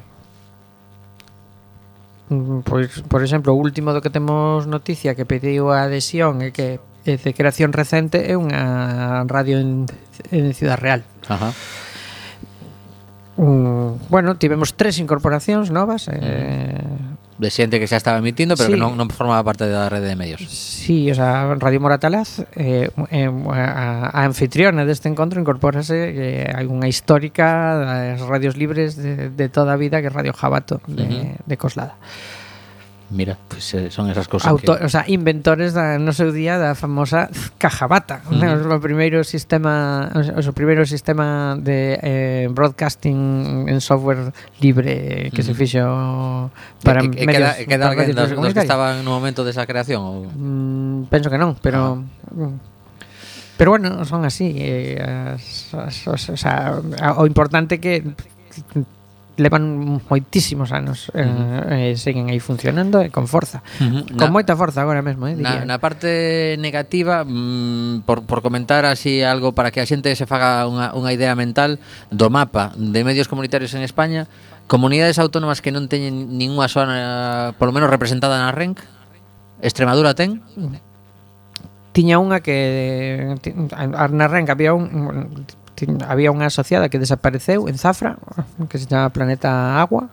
Mm, 2.31 2.63
pois, 2.63 3.03
por 3.11 3.27
exemplo, 3.27 3.55
o 3.55 3.59
último 3.59 3.91
do 3.91 3.99
que 3.99 4.11
temos 4.11 4.71
noticia 4.71 5.19
que 5.19 5.27
pediu 5.27 5.75
a 5.75 5.91
adhesión 5.91 6.43
e 6.47 6.55
que 6.55 6.79
é 7.07 7.15
de 7.19 7.33
creación 7.35 7.71
recente 7.71 8.23
é 8.23 8.35
unha 8.39 9.23
radio 9.31 9.59
en, 9.63 9.87
en 10.31 10.55
Ciudad 10.55 10.79
Real. 10.79 11.03
Ajá 11.27 11.55
mm, 13.37 14.09
bueno, 14.09 14.37
tivemos 14.37 14.75
tres 14.75 14.99
incorporacións 14.99 15.71
novas 15.71 16.09
eh, 16.13 16.77
de 17.39 17.51
xente 17.53 17.77
que 17.77 17.85
xa 17.85 18.01
estaba 18.01 18.17
emitindo, 18.17 18.57
pero 18.57 18.69
sí. 18.69 18.73
que 18.73 18.81
non, 18.81 18.97
non 18.97 19.13
formaba 19.13 19.45
parte 19.45 19.69
da 19.69 19.93
rede 19.93 20.09
de 20.09 20.17
medios. 20.17 20.41
Sí, 20.49 21.13
o 21.13 21.15
sea, 21.15 21.53
Radio 21.61 21.81
Moratalaz, 21.85 22.41
eh, 22.57 22.89
eh, 23.13 23.29
a, 23.29 24.09
a 24.09 24.21
anfitriona 24.25 24.89
deste 24.89 25.13
encontro 25.13 25.37
incorpórase 25.37 26.17
eh, 26.17 26.49
algunha 26.49 26.89
histórica 26.89 27.77
das 28.17 28.25
radios 28.25 28.57
libres 28.57 28.97
de, 28.97 29.29
de 29.29 29.47
toda 29.53 29.77
a 29.77 29.81
vida 29.81 30.01
que 30.01 30.09
é 30.09 30.13
Radio 30.13 30.33
Jabato 30.33 30.81
de, 30.89 31.05
uh 31.05 31.07
-huh. 31.07 31.37
de 31.45 31.57
Coslada. 31.61 32.01
Mira, 33.11 33.39
pues, 33.49 33.73
eh, 33.75 33.91
son 33.91 34.11
esas 34.11 34.27
cousas 34.27 34.51
Auto, 34.51 34.77
que... 34.77 34.85
O 34.85 34.89
sea, 34.89 35.05
inventores 35.07 35.75
da, 35.75 35.99
no 35.99 36.11
seu 36.11 36.35
día 36.35 36.59
da 36.59 36.75
famosa 36.75 37.31
cajabata 37.55 38.27
uh 38.27 38.35
-huh. 38.35 38.75
o 38.75 38.83
primeiro 38.83 39.23
sistema 39.23 40.11
o, 40.11 40.21
o 40.43 40.53
primeiro 40.53 40.83
sistema 40.83 41.55
de 41.55 42.03
eh, 42.03 42.47
broadcasting 42.51 43.71
en 43.71 43.79
software 43.79 44.35
libre 44.59 45.31
que 45.31 45.39
uh 45.39 45.47
-huh. 45.47 45.47
se 45.47 45.55
fixo 45.55 45.87
para 46.83 47.07
e, 47.07 47.15
e, 47.15 47.27
medios, 47.31 47.63
queda, 47.63 47.71
queda 47.71 47.85
para 47.87 47.95
alguén 47.95 48.17
dos, 48.19 48.31
dos 48.35 48.51
que 48.51 48.67
estaban 48.67 49.07
no 49.07 49.15
momento 49.15 49.47
desa 49.47 49.63
creación 49.71 50.03
ou... 50.03 50.27
mm, 50.27 51.07
penso 51.07 51.31
que 51.31 51.39
non, 51.39 51.55
pero 51.63 52.03
ah. 52.35 52.75
Pero 53.57 53.71
bueno, 53.71 54.05
son 54.05 54.25
así 54.29 54.53
eh, 54.61 55.01
as, 55.01 55.73
as, 55.73 56.09
as, 56.09 56.29
o, 56.29 56.37
sea, 56.37 56.77
o 57.17 57.25
importante 57.25 57.81
que 57.81 58.05
levan 59.37 60.01
moitísimos 60.09 60.73
anos 60.73 61.13
eh, 61.13 61.21
uh 61.21 61.29
-huh. 61.29 61.93
eh, 61.93 61.95
seguen 61.97 62.33
aí 62.33 62.41
funcionando 62.41 63.05
e 63.05 63.13
con 63.13 63.29
forza. 63.29 63.61
Uh 63.81 63.85
-huh. 63.85 64.03
Con 64.17 64.29
na, 64.29 64.33
moita 64.33 64.57
forza 64.57 64.81
agora 64.81 65.05
mesmo, 65.05 65.29
eh, 65.29 65.37
diría. 65.37 65.65
Na, 65.69 65.77
na 65.77 65.79
parte 65.79 66.57
negativa, 66.57 67.21
mm, 67.25 68.09
por, 68.09 68.25
por 68.25 68.41
comentar 68.41 68.89
así 68.89 69.21
algo 69.21 69.53
para 69.53 69.69
que 69.69 69.85
a 69.85 69.87
xente 69.87 70.09
se 70.17 70.25
faga 70.25 70.65
unha, 70.65 70.97
unha 70.97 71.13
idea 71.13 71.37
mental 71.37 71.77
do 72.09 72.33
mapa 72.33 72.73
de 72.81 73.05
medios 73.05 73.29
comunitarios 73.29 73.77
en 73.77 73.85
España, 73.85 74.25
comunidades 74.67 75.21
autónomas 75.21 75.61
que 75.61 75.71
non 75.71 75.87
teñen 75.87 76.41
ninguna 76.41 76.73
zona, 76.73 77.53
polo 77.61 77.77
menos 77.77 77.93
representada 77.93 78.41
na 78.41 78.51
RENC, 78.57 78.81
Extremadura 79.61 80.13
ten, 80.13 80.45
tiña 81.97 82.21
unha 82.21 82.45
que 82.45 82.57
na 84.13 84.27
RENC 84.29 84.49
había 84.53 84.77
un 84.77 85.45
Había 86.09 86.33
unha 86.33 86.49
asociada 86.49 86.89
que 86.89 86.97
desapareceu 86.97 87.69
en 87.69 87.77
Zafra, 87.77 88.17
que 88.73 88.81
se 88.81 88.89
chama 88.89 89.13
Planeta 89.13 89.77
Agua. 89.77 90.09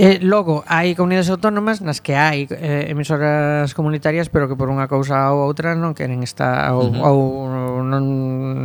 E 0.00 0.16
logo, 0.24 0.64
hai 0.64 0.96
comunidades 0.96 1.28
autónomas 1.28 1.84
nas 1.84 2.00
que 2.00 2.16
hai 2.16 2.48
eh, 2.48 2.88
emisoras 2.88 3.76
comunitarias 3.76 4.32
pero 4.32 4.48
que 4.48 4.56
por 4.56 4.72
unha 4.72 4.88
cousa 4.88 5.28
ou 5.28 5.44
outra 5.44 5.76
non 5.76 5.92
queren 5.92 6.24
estar 6.24 6.72
ou, 6.72 6.88
uh 6.88 7.04
-huh. 7.04 7.04
ou 7.04 7.20
non 7.84 8.04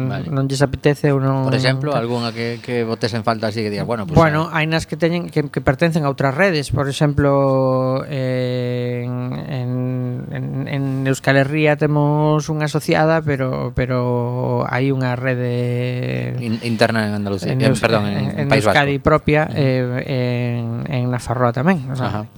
vale. 0.07 0.31
non 0.31 0.47
lles 0.47 0.63
apetece 0.63 1.11
ou 1.11 1.19
non 1.19 1.43
Por 1.43 1.59
exemplo, 1.59 1.91
algunha 1.91 2.31
que 2.31 2.63
que 2.63 2.87
botes 2.87 3.11
en 3.19 3.27
falta 3.27 3.51
así 3.51 3.59
que 3.59 3.67
digas, 3.67 3.83
bueno, 3.83 4.07
pues 4.07 4.15
Bueno, 4.15 4.47
eh, 4.47 4.55
hai 4.55 4.65
nas 4.71 4.87
que 4.87 4.95
teñen 4.95 5.27
que, 5.27 5.51
que 5.51 5.59
pertencen 5.59 6.07
a 6.07 6.09
outras 6.09 6.31
redes, 6.31 6.71
por 6.71 6.87
exemplo, 6.87 8.07
eh, 8.07 9.03
en, 9.03 10.23
en 10.31 10.71
en 10.71 10.83
Euskal 11.03 11.35
Herria 11.35 11.75
temos 11.75 12.47
unha 12.47 12.71
asociada, 12.71 13.19
pero 13.19 13.75
pero 13.75 14.63
hai 14.71 14.87
unha 14.87 15.19
rede 15.19 16.39
In, 16.39 16.63
interna 16.63 17.11
en 17.11 17.19
Andalucía, 17.19 17.51
en, 17.51 17.59
en, 17.59 17.75
perdón, 17.75 18.07
en, 18.07 18.23
en, 18.23 18.39
en 18.39 18.47
País 18.47 18.63
Euskadi 18.63 19.03
Vasco. 19.03 19.03
propia 19.03 19.51
uh 19.51 19.51
-huh. 19.51 19.99
eh, 19.99 20.63
en 20.63 20.67
en 20.87 21.03
Nafarroa 21.11 21.24
Ferrol 21.25 21.49
tamén 21.49 21.89
o 21.89 21.97
sea, 21.97 22.29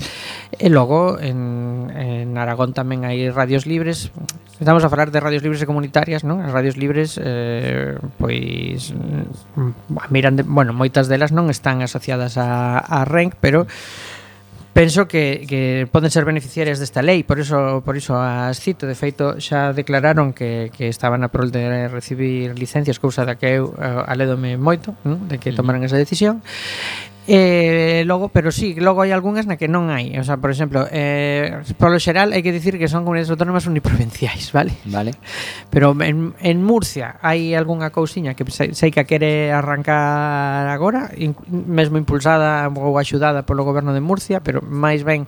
E 0.55 0.69
logo 0.71 1.19
en, 1.19 1.91
en 1.91 2.38
Aragón 2.39 2.71
tamén 2.71 3.03
hai 3.03 3.27
radios 3.29 3.67
libres. 3.67 4.15
Estamos 4.57 4.81
a 4.81 4.89
falar 4.89 5.11
de 5.11 5.19
radios 5.19 5.43
libres 5.43 5.59
e 5.59 5.67
comunitarias, 5.67 6.23
non? 6.23 6.39
As 6.39 6.55
radios 6.55 6.79
libres 6.79 7.19
eh, 7.19 7.99
pois 8.15 8.95
mm, 8.95 10.07
miran 10.07 10.39
de, 10.39 10.47
bueno, 10.47 10.71
moitas 10.71 11.11
delas 11.11 11.35
non 11.35 11.51
están 11.51 11.83
asociadas 11.83 12.39
a, 12.39 12.79
a 12.79 13.03
RENC, 13.03 13.35
pero 13.43 13.67
penso 14.71 15.05
que, 15.05 15.43
que 15.51 15.85
poden 15.91 16.09
ser 16.09 16.23
beneficiarias 16.23 16.79
desta 16.79 17.03
lei, 17.03 17.27
por 17.27 17.43
iso 17.43 17.83
por 17.83 17.99
iso 17.99 18.15
as 18.15 18.63
cito, 18.63 18.88
de 18.88 18.95
feito 18.95 19.43
xa 19.43 19.75
declararon 19.75 20.31
que, 20.31 20.71
que 20.71 20.88
estaban 20.88 21.27
a 21.27 21.29
prol 21.29 21.51
de 21.51 21.91
recibir 21.91 22.55
licencias, 22.55 23.03
cousa 23.03 23.27
da 23.27 23.35
que 23.35 23.59
eu 23.59 23.75
eh, 23.75 24.09
alédome 24.09 24.55
moito, 24.55 24.95
non? 25.03 25.27
de 25.27 25.43
que 25.43 25.51
tomaran 25.51 25.83
esa 25.83 25.99
decisión. 25.99 26.39
Eh, 27.30 28.03
logo, 28.05 28.30
pero 28.30 28.51
sí, 28.51 28.75
logo 28.75 29.03
hai 29.03 29.11
algunhas 29.11 29.43
na 29.51 29.59
que 29.59 29.67
non 29.67 29.91
hai, 29.91 30.15
o 30.15 30.23
sea, 30.23 30.39
por 30.39 30.47
exemplo, 30.47 30.88
eh 30.88 31.59
polo 31.75 31.99
xeral 31.99 32.32
hai 32.32 32.39
que 32.39 32.55
dicir 32.55 32.80
que 32.80 32.88
son 32.88 33.03
comunidades 33.03 33.28
autónomas 33.28 33.67
uniprovinciais, 33.67 34.47
vale? 34.55 34.71
Vale. 34.88 35.11
Pero 35.67 35.91
en, 35.99 36.32
en 36.39 36.57
Murcia 36.63 37.19
hai 37.19 37.51
algunha 37.51 37.91
cousiña 37.91 38.32
que 38.32 38.47
sei, 38.47 38.71
sei 38.71 38.95
que 38.95 39.03
quere 39.03 39.51
arrancar 39.51 40.71
agora, 40.71 41.11
in, 41.19 41.36
mesmo 41.51 41.99
impulsada 41.99 42.71
ou 42.71 42.95
axudada 42.95 43.43
polo 43.43 43.67
goberno 43.67 43.91
de 43.91 43.99
Murcia, 43.99 44.39
pero 44.39 44.63
máis 44.63 45.03
ben 45.03 45.28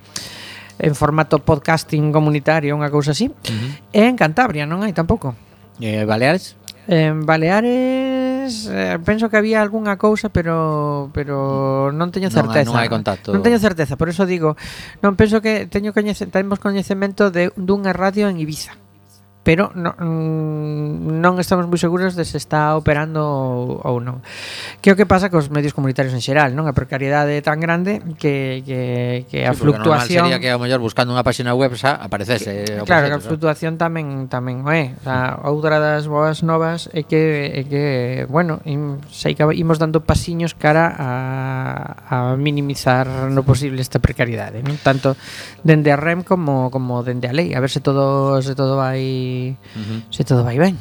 en 0.79 0.95
formato 0.95 1.43
podcasting 1.43 2.15
comunitario, 2.15 2.79
unha 2.79 2.87
cousa 2.87 3.11
así. 3.11 3.27
Uh 3.27 3.51
-huh. 3.51 3.71
E 3.91 4.01
en 4.07 4.15
Cantabria 4.15 4.63
non 4.63 4.87
hai 4.87 4.95
tampouco. 4.95 5.35
Eh, 5.83 6.07
Baleares? 6.07 6.55
En 6.87 7.27
Baleares 7.27 8.08
Londres 8.49 8.69
eh, 8.71 8.99
penso 9.03 9.29
que 9.29 9.37
había 9.37 9.61
algunha 9.61 9.97
cousa, 9.97 10.29
pero 10.29 11.09
pero 11.13 11.91
non 11.93 12.09
teño 12.11 12.29
certeza. 12.33 12.65
Non, 12.65 12.75
non 12.75 12.81
hai 12.81 12.89
contacto. 12.89 13.29
Non 13.31 13.45
teño 13.45 13.61
certeza, 13.61 13.95
por 13.95 14.09
eso 14.09 14.25
digo, 14.25 14.57
non 15.05 15.13
penso 15.13 15.41
que 15.41 15.69
teño 15.69 15.93
coñece, 15.93 16.25
temos 16.27 16.57
coñecemento 16.57 17.29
de 17.29 17.53
dunha 17.55 17.93
radio 17.93 18.27
en 18.27 18.41
Ibiza 18.41 18.75
pero 19.49 19.71
no, 19.73 19.97
mm, 19.97 21.17
non 21.25 21.41
estamos 21.41 21.65
moi 21.65 21.81
seguros 21.81 22.13
de 22.13 22.21
se 22.21 22.37
está 22.37 22.77
operando 22.77 23.25
ou, 23.25 23.81
ou 23.81 23.97
non. 23.97 24.21
Que 24.77 24.93
o 24.93 24.95
que 24.95 25.09
pasa 25.09 25.33
cos 25.33 25.49
medios 25.49 25.73
comunitarios 25.73 26.13
en 26.13 26.21
xeral, 26.21 26.53
non? 26.53 26.69
A 26.69 26.77
precariedade 26.77 27.33
é 27.33 27.41
tan 27.41 27.57
grande 27.57 27.97
que, 28.21 28.61
que, 28.61 29.25
que 29.25 29.49
a 29.49 29.57
sí, 29.57 29.65
fluctuación... 29.65 30.29
sería 30.29 30.37
que, 30.37 30.53
ao 30.53 30.61
mellor, 30.61 30.77
buscando 30.77 31.17
unha 31.17 31.25
página 31.25 31.57
web 31.57 31.73
xa 31.73 31.97
aparecese. 31.97 32.61
Que, 32.61 32.77
eh, 32.77 32.85
claro, 32.85 33.09
que 33.09 33.17
a 33.17 33.25
fluctuación 33.25 33.81
tamén 33.81 34.29
tamén 34.29 34.61
o 34.61 34.69
é. 34.69 34.93
O 35.01 35.09
sea, 35.09 35.41
outra 35.41 35.81
das 35.81 36.05
boas 36.05 36.45
novas 36.45 36.85
é 36.93 37.01
que, 37.09 37.49
é 37.49 37.61
que 37.65 37.83
bueno, 38.29 38.61
im, 38.69 39.01
sei 39.09 39.33
que 39.33 39.41
imos 39.57 39.81
dando 39.81 40.05
pasiños 40.05 40.53
cara 40.53 40.93
a, 40.93 41.09
a 42.05 42.17
minimizar 42.37 43.33
no 43.33 43.41
posible 43.41 43.81
esta 43.81 43.97
precariedade, 43.97 44.61
non? 44.61 44.77
Tanto 44.77 45.17
dende 45.65 45.89
a 45.89 45.97
REM 45.97 46.21
como, 46.21 46.69
como 46.69 47.01
dende 47.01 47.25
a 47.25 47.33
lei. 47.33 47.57
A 47.57 47.59
ver 47.65 47.73
se 47.73 47.81
todo, 47.81 48.37
se 48.45 48.53
todo 48.53 48.77
vai 48.77 49.01
si 50.09 50.23
todo 50.23 50.43
va 50.43 50.53
y 50.53 50.57
ven. 50.57 50.77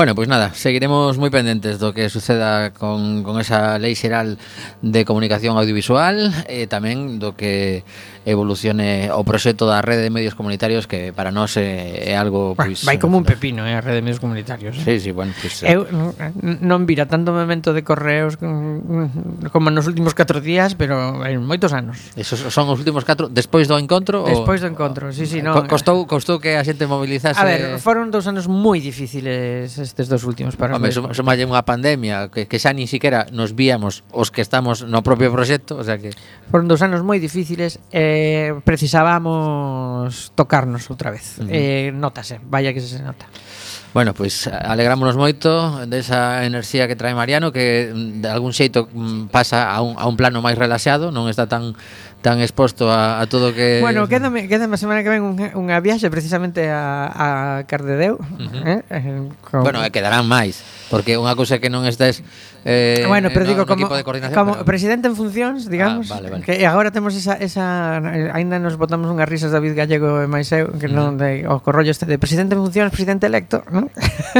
Bueno, 0.00 0.14
pois 0.14 0.28
pues 0.28 0.38
nada, 0.38 0.54
seguiremos 0.56 1.20
moi 1.20 1.28
pendentes 1.28 1.76
do 1.76 1.92
que 1.92 2.08
suceda 2.08 2.72
con, 2.72 3.20
con 3.20 3.36
esa 3.36 3.76
lei 3.76 3.92
xeral 3.92 4.40
de 4.80 5.04
comunicación 5.04 5.60
audiovisual 5.60 6.32
e 6.48 6.64
eh, 6.64 6.66
tamén 6.72 7.20
do 7.20 7.36
que 7.36 7.84
evolucione 8.24 9.12
o 9.12 9.24
proxecto 9.28 9.68
da 9.68 9.84
rede 9.84 10.08
de 10.08 10.08
medios 10.08 10.32
comunitarios 10.32 10.88
que 10.88 11.12
para 11.12 11.28
nós 11.28 11.56
é, 11.60 12.12
é 12.12 12.16
algo 12.16 12.56
pois, 12.56 12.84
vai 12.88 12.96
como 12.96 13.20
un 13.20 13.28
pepino, 13.28 13.68
eh, 13.68 13.76
a 13.76 13.84
rede 13.84 14.00
de 14.00 14.04
medios 14.08 14.24
comunitarios. 14.24 14.76
Eh? 14.80 14.88
Sí, 14.88 14.94
sí, 15.04 15.10
bueno, 15.12 15.36
pois, 15.36 15.60
pues. 15.60 15.68
Eh. 15.68 15.76
Eu 15.76 15.84
non 16.64 16.88
vira 16.88 17.04
tanto 17.04 17.36
momento 17.36 17.76
de 17.76 17.84
correos 17.84 18.40
mm, 18.40 18.48
mm, 18.48 19.52
como 19.52 19.68
nos 19.68 19.84
últimos 19.84 20.16
4 20.16 20.40
días, 20.40 20.80
pero 20.80 21.20
en 21.28 21.44
moitos 21.44 21.76
anos. 21.76 22.00
Esos 22.16 22.40
son 22.48 22.72
os 22.72 22.80
últimos 22.80 23.04
4 23.04 23.28
despois 23.28 23.68
do 23.68 23.76
encontro 23.76 24.24
Despois 24.24 24.64
do 24.64 24.68
encontro, 24.72 25.08
o, 25.08 25.16
sí, 25.16 25.28
sí, 25.28 25.40
eh, 25.40 25.44
No, 25.44 25.60
Costou 25.68 26.08
costou 26.08 26.40
que 26.40 26.56
a 26.56 26.64
xente 26.64 26.88
movilizase 26.88 27.36
A 27.36 27.44
ver, 27.44 27.76
foron 27.80 28.08
dous 28.08 28.24
anos 28.28 28.48
moi 28.48 28.80
difíciles 28.80 29.89
estes 29.90 30.06
dos 30.06 30.22
últimos 30.22 30.54
para 30.54 30.78
Home, 30.78 30.94
suma, 30.94 31.34
unha 31.34 31.62
pandemia 31.66 32.30
que, 32.30 32.46
que 32.46 32.62
xa 32.62 32.70
nin 32.70 32.86
siquiera 32.86 33.26
nos 33.34 33.58
víamos 33.58 34.06
os 34.14 34.30
que 34.30 34.40
estamos 34.40 34.86
no 34.86 35.02
propio 35.02 35.34
proxecto, 35.34 35.74
o 35.74 35.84
sea 35.84 35.98
que 35.98 36.14
foron 36.48 36.70
dos 36.70 36.80
anos 36.86 37.02
moi 37.02 37.18
difíciles 37.18 37.82
eh, 37.90 38.54
precisábamos 38.62 40.30
tocarnos 40.38 40.86
outra 40.86 41.10
vez. 41.10 41.42
Uh 41.42 41.44
-huh. 41.44 41.50
eh, 41.50 41.88
notase, 41.90 42.38
vaya 42.46 42.70
que 42.70 42.78
se 42.78 43.02
nota. 43.02 43.26
Bueno, 43.92 44.14
pois 44.14 44.46
pues, 44.46 44.54
alegrámonos 44.54 45.18
moito 45.18 45.82
desa 45.90 46.46
enerxía 46.46 46.86
que 46.86 46.94
trae 46.94 47.10
Mariano 47.10 47.50
que 47.50 47.90
mm, 47.90 48.22
de 48.22 48.28
algún 48.30 48.54
xeito 48.54 48.86
mm, 48.86 49.34
pasa 49.34 49.66
a 49.66 49.82
un, 49.82 49.98
a 49.98 50.06
un 50.06 50.14
plano 50.14 50.38
máis 50.38 50.54
relaxado, 50.54 51.10
non 51.10 51.26
está 51.26 51.50
tan 51.50 51.74
tan 52.20 52.40
exposto 52.40 52.90
a, 52.92 53.20
a 53.20 53.26
todo 53.26 53.54
que... 53.54 53.80
Bueno, 53.80 54.08
quédame, 54.08 54.48
quédame 54.48 54.76
a 54.76 54.80
semana 54.80 55.00
que 55.02 55.08
ven 55.08 55.24
unha, 55.24 55.56
unha 55.56 55.76
viaxe 55.80 56.12
precisamente 56.12 56.68
a, 56.68 57.08
a 57.08 57.26
Cardedeu. 57.64 58.20
Uh 58.20 58.48
eh, 58.64 58.80
-huh. 58.84 58.92
eh? 58.92 59.28
Con... 59.40 59.64
Bueno, 59.64 59.80
quedarán 59.88 60.28
máis. 60.28 60.60
Porque 60.90 61.14
unha 61.14 61.38
cousa 61.38 61.62
que 61.62 61.70
non 61.70 61.86
estés 61.86 62.26
eh, 62.66 63.06
bueno, 63.06 63.30
pero 63.30 63.46
no, 63.46 63.50
digo, 63.54 63.62
como, 63.64 63.88
de 63.94 64.02
coordinación, 64.02 64.34
como 64.34 64.52
pero... 64.58 64.66
presidente 64.66 65.06
en 65.06 65.14
funcións, 65.14 65.70
digamos, 65.70 66.10
ah, 66.10 66.18
vale, 66.18 66.28
vale. 66.28 66.42
que 66.42 66.66
agora 66.66 66.90
temos 66.90 67.14
esa, 67.14 67.38
esa 67.38 68.02
aínda 68.34 68.58
nos 68.58 68.76
botamos 68.76 69.08
unhas 69.08 69.30
risas 69.30 69.54
David 69.54 69.78
Gallego 69.78 70.20
e 70.20 70.26
máis 70.26 70.50
eu, 70.50 70.68
que 70.76 70.90
mm. 70.90 70.92
non 70.92 71.14
de, 71.16 71.46
o 71.46 71.62
corrollo 71.62 71.94
este 71.94 72.10
de 72.10 72.18
presidente 72.18 72.58
en 72.58 72.60
funcións, 72.66 72.90
presidente 72.90 73.30
electo, 73.30 73.62
non? 73.70 73.86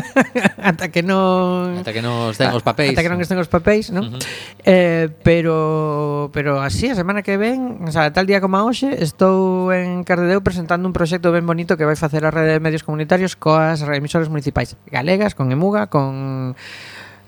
ata 0.58 0.90
que 0.90 1.06
non 1.06 1.80
ata 1.80 1.94
que 1.94 2.02
non 2.02 2.34
estén 2.34 2.50
os 2.50 2.66
papéis. 2.66 2.98
Ata 2.98 3.06
que 3.06 3.12
non 3.14 3.22
estén 3.22 3.38
os 3.38 3.48
papéis, 3.48 3.94
non? 3.94 4.10
Uh 4.10 4.18
-huh. 4.18 4.22
eh, 4.66 5.06
pero 5.22 6.34
pero 6.34 6.58
así 6.60 6.90
a 6.90 6.98
semana 6.98 7.22
que 7.22 7.38
ven, 7.38 7.86
o 7.86 7.92
sea, 7.94 8.10
tal 8.10 8.26
día 8.26 8.42
como 8.42 8.58
hoxe, 8.58 8.90
estou 8.98 9.70
en 9.70 10.02
Cardedeu 10.02 10.42
presentando 10.42 10.84
un 10.84 10.92
proxecto 10.92 11.30
ben 11.30 11.46
bonito 11.46 11.78
que 11.78 11.86
vai 11.86 11.94
facer 11.94 12.26
a 12.26 12.34
rede 12.34 12.58
de 12.58 12.60
medios 12.60 12.82
comunitarios 12.82 13.38
coas 13.38 13.80
emisoras 13.86 14.28
municipais 14.28 14.74
galegas, 14.90 15.38
con 15.38 15.48
Emuga, 15.54 15.86
con 15.88 16.39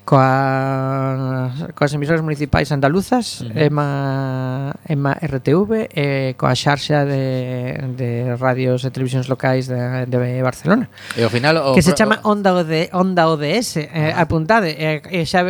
coa 0.04 1.50
coas, 1.78 1.94
emisoras 1.94 2.22
municipais 2.22 2.72
andaluzas, 2.74 3.40
uh 3.40 3.46
-huh. 3.46 3.66
EMA, 3.70 4.74
EMA 4.88 5.12
RTV 5.14 5.70
e 5.94 6.34
coa 6.34 6.58
xarxa 6.58 7.06
de, 7.06 7.94
de 7.94 8.34
radios 8.34 8.82
e 8.82 8.90
televisións 8.90 9.30
locais 9.30 9.70
de, 9.70 9.78
de 10.10 10.42
Barcelona. 10.42 10.90
E 11.14 11.22
ao 11.22 11.30
final 11.30 11.54
o 11.70 11.78
que 11.78 11.86
se 11.86 11.94
chama 11.94 12.18
Onda 12.26 12.50
OD, 12.50 12.90
Onda 12.90 13.30
ODS, 13.30 13.78
eh, 13.78 13.86
ah. 13.86 13.94
uh 13.94 14.02
-huh. 14.02 14.22
apuntade, 14.26 14.74
e, 14.74 15.00
eh, 15.06 15.24
xa 15.24 15.46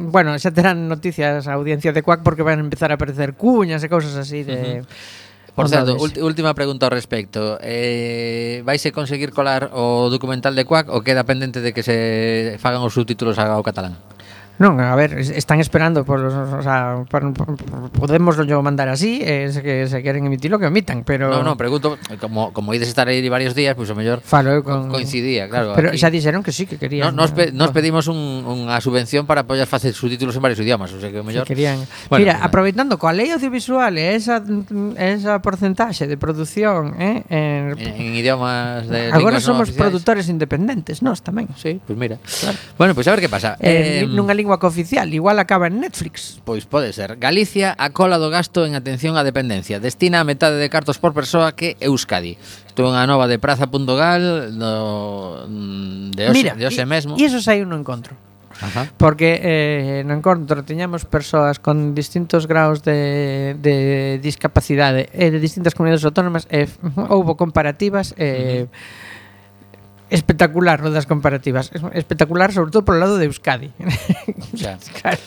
bueno, 0.00 0.32
xa 0.40 0.50
terán 0.56 0.88
noticias 0.88 1.44
a 1.44 1.52
audiencia 1.52 1.92
de 1.92 2.00
Cuac 2.00 2.24
porque 2.24 2.40
van 2.40 2.58
a 2.58 2.64
empezar 2.64 2.88
a 2.90 2.96
aparecer 2.96 3.36
cuñas 3.36 3.84
e 3.84 3.88
cousas 3.92 4.16
así 4.16 4.40
de 4.40 4.80
uh 4.80 4.88
-huh 4.88 5.20
Por 5.54 5.68
certo, 5.68 6.00
última 6.24 6.54
pregunta 6.56 6.88
ao 6.88 6.92
respecto. 6.96 7.60
Eh, 7.60 8.64
vaise 8.64 8.88
conseguir 8.88 9.36
colar 9.36 9.68
o 9.76 10.08
documental 10.08 10.56
de 10.56 10.64
Cuac 10.64 10.88
ou 10.88 11.04
queda 11.04 11.28
pendente 11.28 11.60
de 11.60 11.76
que 11.76 11.84
se 11.84 12.56
fagan 12.56 12.80
os 12.80 12.96
subtítulos 12.96 13.36
ao 13.36 13.60
catalán? 13.60 14.00
Non, 14.62 14.78
a 14.78 14.94
ver, 14.94 15.18
están 15.18 15.58
esperando 15.58 16.06
por 16.06 16.22
os, 16.22 16.30
o 16.30 16.62
sea, 16.62 17.02
por, 17.10 17.34
por, 17.34 17.58
podemos 17.90 18.38
yo 18.46 18.62
mandar 18.62 18.86
así, 18.86 19.18
eh, 19.18 19.50
se 19.50 19.58
que 19.58 19.90
se 19.90 20.06
queren 20.06 20.22
emitilo 20.22 20.62
que 20.62 20.70
emitan, 20.70 21.02
pero 21.02 21.34
Non, 21.34 21.42
non, 21.42 21.58
pregunto 21.58 21.98
eh, 22.06 22.14
como 22.14 22.54
como 22.54 22.70
ides 22.70 22.86
estar 22.86 23.10
aí 23.10 23.18
varios 23.26 23.58
días, 23.58 23.74
pois 23.74 23.90
pues, 23.90 23.94
o 23.94 23.98
mellor 23.98 24.22
Falo 24.22 24.62
con 24.62 24.86
coincidía, 24.86 25.50
claro. 25.50 25.74
Pero 25.74 25.90
aquí. 25.90 25.98
xa 25.98 26.14
dixeron 26.14 26.46
que 26.46 26.54
sí 26.54 26.70
que 26.70 26.78
querían. 26.78 27.10
No, 27.10 27.26
nos, 27.26 27.34
pe, 27.34 27.50
nos 27.50 27.74
pedimos 27.74 28.06
un, 28.06 28.46
unha 28.46 28.78
subvención 28.78 29.26
para 29.26 29.42
apoiar 29.42 29.66
facer 29.66 29.98
subtítulos 29.98 30.38
en 30.38 30.46
varios 30.46 30.62
idiomas, 30.62 30.94
o 30.94 31.02
sea 31.02 31.10
que 31.10 31.18
o 31.18 31.26
mellor. 31.26 31.42
Sí, 31.42 31.58
querían. 31.58 31.82
Bueno, 32.06 32.22
Mira, 32.22 32.38
pues, 32.38 32.46
aproveitando 32.46 33.02
coa 33.02 33.10
lei 33.10 33.34
audiovisual 33.34 33.98
e 33.98 34.14
esa 34.14 34.38
esa 34.94 35.42
porcentaxe 35.42 36.06
de 36.06 36.14
produción, 36.14 36.94
eh, 37.02 37.26
en, 37.26 37.74
en, 37.82 37.92
en 37.98 38.10
idiomas 38.14 38.86
de 38.86 39.10
Agora 39.10 39.42
somos 39.42 39.74
no 39.74 39.74
produtores 39.74 40.30
independentes, 40.30 41.02
nós 41.02 41.18
tamén. 41.18 41.50
Sí, 41.58 41.82
pois 41.82 41.92
pues 41.92 41.98
mira. 41.98 42.22
Claro. 42.22 42.56
Bueno, 42.78 42.94
pois 42.94 43.02
pues 43.02 43.10
a 43.10 43.18
ver 43.18 43.26
que 43.26 43.32
pasa. 43.32 43.58
Eh, 43.58 44.06
eh 44.06 44.06
nunha 44.06 44.36
lingua 44.36 44.51
lingua 44.52 44.58
cooficial, 44.58 45.12
igual 45.14 45.38
acaba 45.38 45.66
en 45.66 45.80
Netflix. 45.80 46.40
Pois 46.44 46.66
pode 46.66 46.92
ser. 46.92 47.16
Galicia 47.16 47.74
a 47.78 47.90
cola 47.90 48.18
do 48.18 48.28
gasto 48.28 48.66
en 48.68 48.76
atención 48.76 49.16
á 49.16 49.24
dependencia. 49.24 49.80
Destina 49.80 50.20
a 50.20 50.28
metade 50.28 50.60
de 50.60 50.68
cartos 50.68 51.00
por 51.00 51.16
persoa 51.16 51.56
que 51.56 51.80
Euskadi. 51.80 52.36
Isto 52.68 52.84
é 52.84 52.88
unha 52.92 53.08
nova 53.08 53.24
de 53.24 53.40
praza.gal 53.40 54.52
do, 54.52 54.72
mm, 55.48 56.12
de 56.12 56.22
hoxe, 56.28 56.36
Mira, 56.36 56.52
de 56.52 56.64
hoxe 56.68 56.84
mesmo. 56.84 57.16
E 57.16 57.24
iso 57.24 57.40
saiu 57.40 57.64
no 57.64 57.80
encontro. 57.80 58.12
Ajá. 58.60 58.92
Porque 59.00 59.40
eh, 59.40 60.04
no 60.04 60.12
encontro 60.12 60.60
teñamos 60.60 61.08
persoas 61.08 61.56
con 61.56 61.96
distintos 61.96 62.44
graos 62.44 62.84
de, 62.84 63.56
de 63.56 64.20
discapacidade 64.20 65.08
eh, 65.16 65.32
de 65.32 65.40
distintas 65.40 65.72
comunidades 65.72 66.04
autónomas 66.04 66.44
e 66.52 66.68
eh, 66.68 67.08
houbo 67.08 67.40
comparativas 67.40 68.12
eh, 68.20 68.68
uh 68.68 68.76
-huh 68.76 69.01
espectacular 70.12 70.84
o 70.84 70.92
das 70.92 71.08
comparativas 71.08 71.72
espectacular 71.96 72.52
sobre 72.52 72.68
todo 72.68 72.84
polo 72.84 73.00
lado 73.00 73.16
de 73.16 73.24
Euskadi 73.26 73.72
xa. 74.60 74.76
claro. 75.00 75.20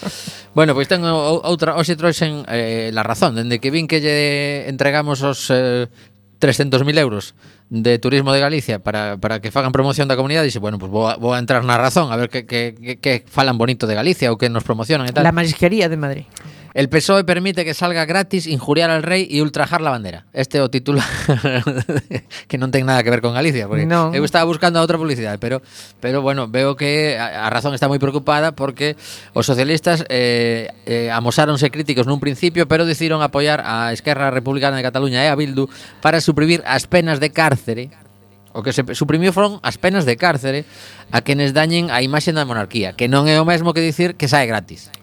bueno, 0.54 0.78
pois 0.78 0.86
tengo 0.86 1.10
outra 1.42 1.74
hoxe 1.74 1.98
trouxen 1.98 2.46
eh, 2.46 2.94
la 2.94 3.02
razón 3.02 3.34
dende 3.34 3.58
que 3.58 3.74
vin 3.74 3.90
que 3.90 3.98
lle 3.98 4.70
entregamos 4.70 5.26
os 5.26 5.50
eh, 5.50 5.90
300.000 6.38 7.00
euros 7.00 7.34
de 7.70 7.98
Turismo 7.98 8.32
de 8.34 8.40
Galicia 8.40 8.80
para, 8.80 9.18
para 9.18 9.42
que 9.42 9.50
fagan 9.50 9.74
promoción 9.74 10.06
da 10.06 10.14
comunidade 10.14 10.46
dixe, 10.46 10.62
bueno, 10.62 10.78
pues 10.78 10.92
vou, 10.92 11.10
a, 11.10 11.18
vou 11.18 11.34
a 11.34 11.42
entrar 11.42 11.66
na 11.66 11.82
razón 11.82 12.14
a 12.14 12.16
ver 12.20 12.30
que, 12.30 12.46
que, 12.46 12.78
que, 12.78 13.02
que 13.02 13.24
falan 13.26 13.58
bonito 13.58 13.90
de 13.90 13.98
Galicia 13.98 14.30
ou 14.30 14.38
que 14.38 14.52
nos 14.54 14.62
promocionan 14.62 15.10
e 15.10 15.14
tal. 15.16 15.26
La 15.26 15.34
marisquería 15.34 15.90
de 15.90 15.98
Madrid 15.98 16.26
El 16.76 16.90
PSOE 16.90 17.24
permite 17.24 17.64
que 17.64 17.74
salga 17.74 18.04
gratis 18.04 18.48
injuriar 18.48 18.90
al 18.90 19.02
rei 19.02 19.30
e 19.32 19.42
ultrajar 19.42 19.80
la 19.80 19.92
bandera. 19.92 20.26
Este 20.34 20.60
o 20.60 20.68
titular 20.68 21.08
que 22.52 22.60
non 22.60 22.68
ten 22.68 22.84
nada 22.84 23.00
que 23.00 23.08
ver 23.08 23.24
con 23.24 23.32
Galicia, 23.32 23.64
porque 23.72 23.88
no. 23.88 24.12
eu 24.12 24.28
estaba 24.28 24.44
buscando 24.44 24.84
outra 24.84 25.00
publicidade, 25.00 25.40
pero 25.40 25.64
pero 26.04 26.20
bueno, 26.20 26.52
veo 26.52 26.76
que 26.76 27.16
a, 27.16 27.48
a 27.48 27.50
razón 27.50 27.72
está 27.72 27.88
moi 27.88 27.96
preocupada 27.96 28.52
porque 28.60 29.00
os 29.32 29.48
socialistas 29.48 30.04
eh, 30.12 30.68
eh, 30.84 31.08
amosáronse 31.16 31.72
críticos 31.72 32.12
nun 32.12 32.20
principio, 32.20 32.68
pero 32.68 32.84
decidiron 32.84 33.24
apoiar 33.24 33.64
a 33.64 33.96
Esquerra 33.96 34.28
Republicana 34.28 34.76
de 34.76 34.84
Cataluña 34.84 35.24
e 35.24 35.32
a 35.32 35.40
Bildu 35.40 35.72
para 36.04 36.20
suprimir 36.20 36.60
as 36.68 36.92
penas 36.92 37.24
de 37.24 37.32
cárcere 37.32 37.96
O 38.56 38.64
que 38.64 38.72
se 38.72 38.88
suprimiu 38.96 39.36
foron 39.36 39.60
as 39.68 39.76
penas 39.76 40.08
de 40.08 40.16
cárcere 40.16 40.64
a 41.12 41.20
quenes 41.20 41.52
dañen 41.52 41.92
a 41.92 42.00
imaxe 42.00 42.32
da 42.32 42.48
monarquía, 42.48 42.96
que 42.96 43.12
non 43.12 43.28
é 43.28 43.36
o 43.36 43.44
mesmo 43.44 43.76
que 43.76 43.84
dicir 43.84 44.16
que 44.16 44.32
sae 44.32 44.48
gratis. 44.48 44.95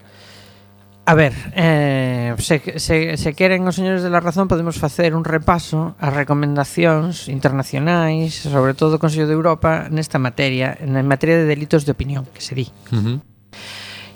A 1.05 1.15
ver, 1.15 1.33
eh, 1.53 2.33
se, 2.37 2.79
se, 2.79 3.17
se 3.17 3.33
queren 3.35 3.67
os 3.67 3.75
señores 3.75 4.07
de 4.07 4.09
la 4.09 4.23
razón 4.23 4.47
podemos 4.47 4.79
facer 4.79 5.19
un 5.19 5.27
repaso 5.27 5.99
ás 5.99 6.15
recomendacións 6.15 7.27
internacionais, 7.27 8.47
sobre 8.47 8.71
todo 8.71 8.95
do 8.95 9.03
Consello 9.03 9.27
de 9.27 9.35
Europa, 9.35 9.91
nesta 9.91 10.15
materia, 10.15 10.79
na 10.79 11.03
materia 11.03 11.35
de 11.35 11.43
delitos 11.43 11.83
de 11.83 11.91
opinión, 11.91 12.23
que 12.31 12.39
se 12.39 12.55
di. 12.55 12.71
Uh 12.95 13.03
-huh. 13.03 13.17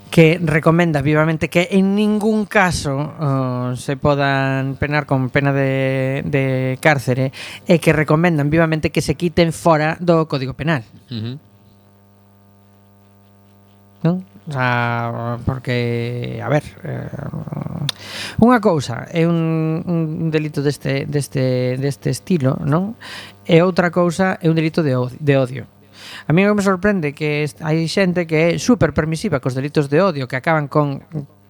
Que 0.07 0.39
recomenda 0.39 1.03
vivamente 1.03 1.51
que 1.51 1.67
en 1.75 1.91
ningún 1.91 2.47
caso 2.47 2.95
uh, 2.95 3.75
se 3.75 3.99
podan 3.99 4.79
penar 4.79 5.03
con 5.03 5.27
pena 5.27 5.51
de, 5.51 6.23
de 6.23 6.79
cárcere 6.79 7.35
e 7.67 7.83
que 7.83 7.91
recomendan 7.91 8.47
vivamente 8.47 8.95
que 8.95 9.03
se 9.03 9.19
quiten 9.19 9.51
fora 9.51 9.99
do 9.99 10.23
Código 10.31 10.55
Penal. 10.55 10.87
Uh 11.11 11.19
-huh. 11.19 11.35
Non? 14.07 14.36
O 14.47 14.51
sea, 14.51 15.37
porque, 15.45 16.39
a 16.41 16.47
ver, 16.47 16.63
eh, 16.87 17.11
unha 18.39 18.63
cousa 18.63 19.03
é 19.11 19.27
un, 19.27 19.83
un 19.83 20.31
delito 20.31 20.63
deste, 20.63 21.03
deste, 21.03 21.75
deste 21.75 22.15
estilo, 22.15 22.55
non? 22.63 22.95
E 23.43 23.59
outra 23.59 23.91
cousa 23.91 24.39
é 24.39 24.47
un 24.47 24.55
delito 24.55 24.79
de 24.87 24.95
odio. 24.95 25.19
De 25.19 25.35
odio. 25.35 25.63
A 26.27 26.31
mí 26.31 26.47
me 26.47 26.63
sorprende 26.63 27.11
que 27.11 27.43
hai 27.59 27.91
xente 27.91 28.23
que 28.23 28.55
é 28.55 28.59
super 28.59 28.95
permisiva 28.95 29.43
cos 29.43 29.51
delitos 29.51 29.91
de 29.91 29.99
odio 29.99 30.31
que 30.31 30.39
acaban 30.39 30.71
con 30.71 31.03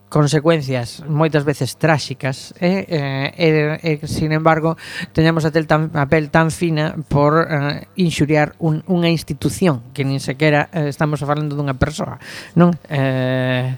consecuencias 0.10 1.03
moitas 1.03 1.43
veces 1.43 1.76
tráxicas 1.76 2.55
e, 2.64 2.88
eh, 2.88 3.28
e, 3.36 3.99
e 3.99 4.08
sin 4.08 4.32
embargo 4.32 4.80
teñamos 5.12 5.43
a, 5.43 5.51
tel 5.51 5.68
tan, 5.68 5.91
a 5.91 6.08
pel 6.08 6.32
tan 6.32 6.47
fina 6.47 6.95
por 7.12 7.43
eh, 7.43 7.88
inxuriar 7.99 8.55
un, 8.64 8.88
unha 8.88 9.12
institución 9.12 9.84
que 9.91 10.08
nin 10.08 10.24
sequera 10.24 10.72
eh, 10.72 10.88
estamos 10.88 11.20
falando 11.20 11.60
dunha 11.60 11.76
persoa 11.76 12.16
non? 12.55 12.72
Eh, 12.88 13.76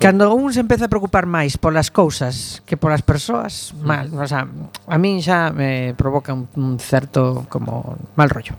Cando 0.00 0.32
un 0.34 0.52
se 0.56 0.60
empeza 0.64 0.88
a 0.88 0.92
preocupar 0.92 1.28
máis 1.28 1.60
polas 1.60 1.92
cousas 1.92 2.64
que 2.64 2.80
polas 2.80 3.04
persoas, 3.04 3.76
mal, 3.76 4.08
o 4.08 4.24
sea, 4.24 4.48
a 4.48 4.96
min 4.96 5.20
xa 5.20 5.52
me 5.52 5.92
provoca 5.92 6.32
un, 6.32 6.48
un 6.56 6.80
certo 6.80 7.44
como 7.52 8.00
mal 8.16 8.32
rollo. 8.32 8.56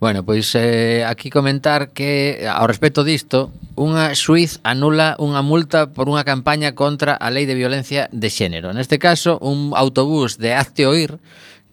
Bueno, 0.00 0.24
pois 0.24 0.52
eh, 0.54 1.04
aquí 1.06 1.30
comentar 1.30 1.90
que 1.90 2.44
ao 2.48 2.66
respecto 2.66 3.04
disto, 3.04 3.52
unha 3.74 4.14
Suiz 4.14 4.60
anula 4.62 5.18
unha 5.18 5.42
multa 5.42 5.90
por 5.90 6.06
unha 6.06 6.22
campaña 6.22 6.76
contra 6.76 7.14
a 7.14 7.30
lei 7.30 7.46
de 7.46 7.58
violencia 7.58 8.06
de 8.12 8.28
xénero. 8.30 8.70
Neste 8.70 9.02
caso, 9.02 9.38
un 9.42 9.74
autobús 9.74 10.38
de 10.38 10.54
Hazte 10.54 10.86
Oír 10.86 11.18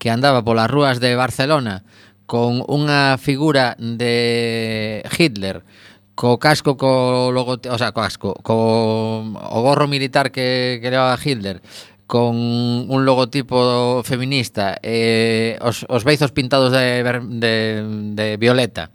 que 0.02 0.10
andaba 0.10 0.41
polas 0.41 0.72
rúas 0.72 0.97
de 0.97 1.14
Barcelona 1.14 1.86
con 2.26 2.64
unha 2.66 3.20
figura 3.20 3.76
de 3.78 5.04
Hitler 5.14 5.62
co 6.16 6.38
casco 6.38 6.78
co 6.78 7.32
logo, 7.32 7.58
o 7.58 7.78
sea, 7.78 7.91
co 7.91 8.02
casco, 8.02 8.30
co 8.45 8.56
o 9.26 9.60
gorro 9.62 9.88
militar 9.88 10.32
que, 10.32 10.78
que 10.82 10.91
levaba 10.91 11.18
Hitler 11.18 11.62
con 12.12 12.36
un 12.36 13.05
logotipo 13.05 14.03
feminista 14.03 14.76
eh, 14.84 15.55
os, 15.64 15.86
os 15.88 16.03
beizos 16.03 16.36
pintados 16.36 16.76
de, 16.76 17.07
de, 17.39 17.55
de 18.20 18.36
violeta 18.36 18.91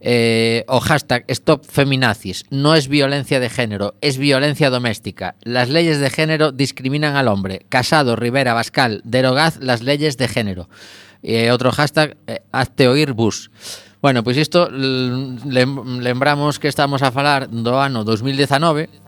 eh, 0.00 0.64
o 0.66 0.80
hashtag 0.80 1.28
Stop 1.28 1.66
Feminazis 1.68 2.46
no 2.48 2.74
es 2.74 2.88
violencia 2.88 3.38
de 3.38 3.50
género, 3.50 3.96
es 4.00 4.16
violencia 4.16 4.70
doméstica. 4.70 5.34
Las 5.42 5.68
leyes 5.68 5.98
de 5.98 6.10
género 6.10 6.52
discriminan 6.52 7.16
al 7.16 7.28
hombre. 7.28 7.64
Casado, 7.70 8.14
Rivera, 8.14 8.52
Bascal, 8.52 9.00
derogad 9.04 9.54
las 9.60 9.82
leyes 9.82 10.16
de 10.16 10.28
género. 10.28 10.68
Eh, 11.22 11.50
otro 11.50 11.70
hashtag, 11.70 12.16
eh, 12.26 12.40
hazte 12.52 12.88
oír 12.88 13.12
bus. 13.12 13.50
Bueno, 14.02 14.22
pois 14.22 14.36
pues 14.36 14.42
isto 14.42 14.68
lem, 14.70 16.00
lembramos 16.00 16.58
que 16.58 16.68
estamos 16.68 17.00
a 17.02 17.12
falar 17.12 17.48
do 17.48 17.80
ano 17.80 18.04
2019 18.04 19.03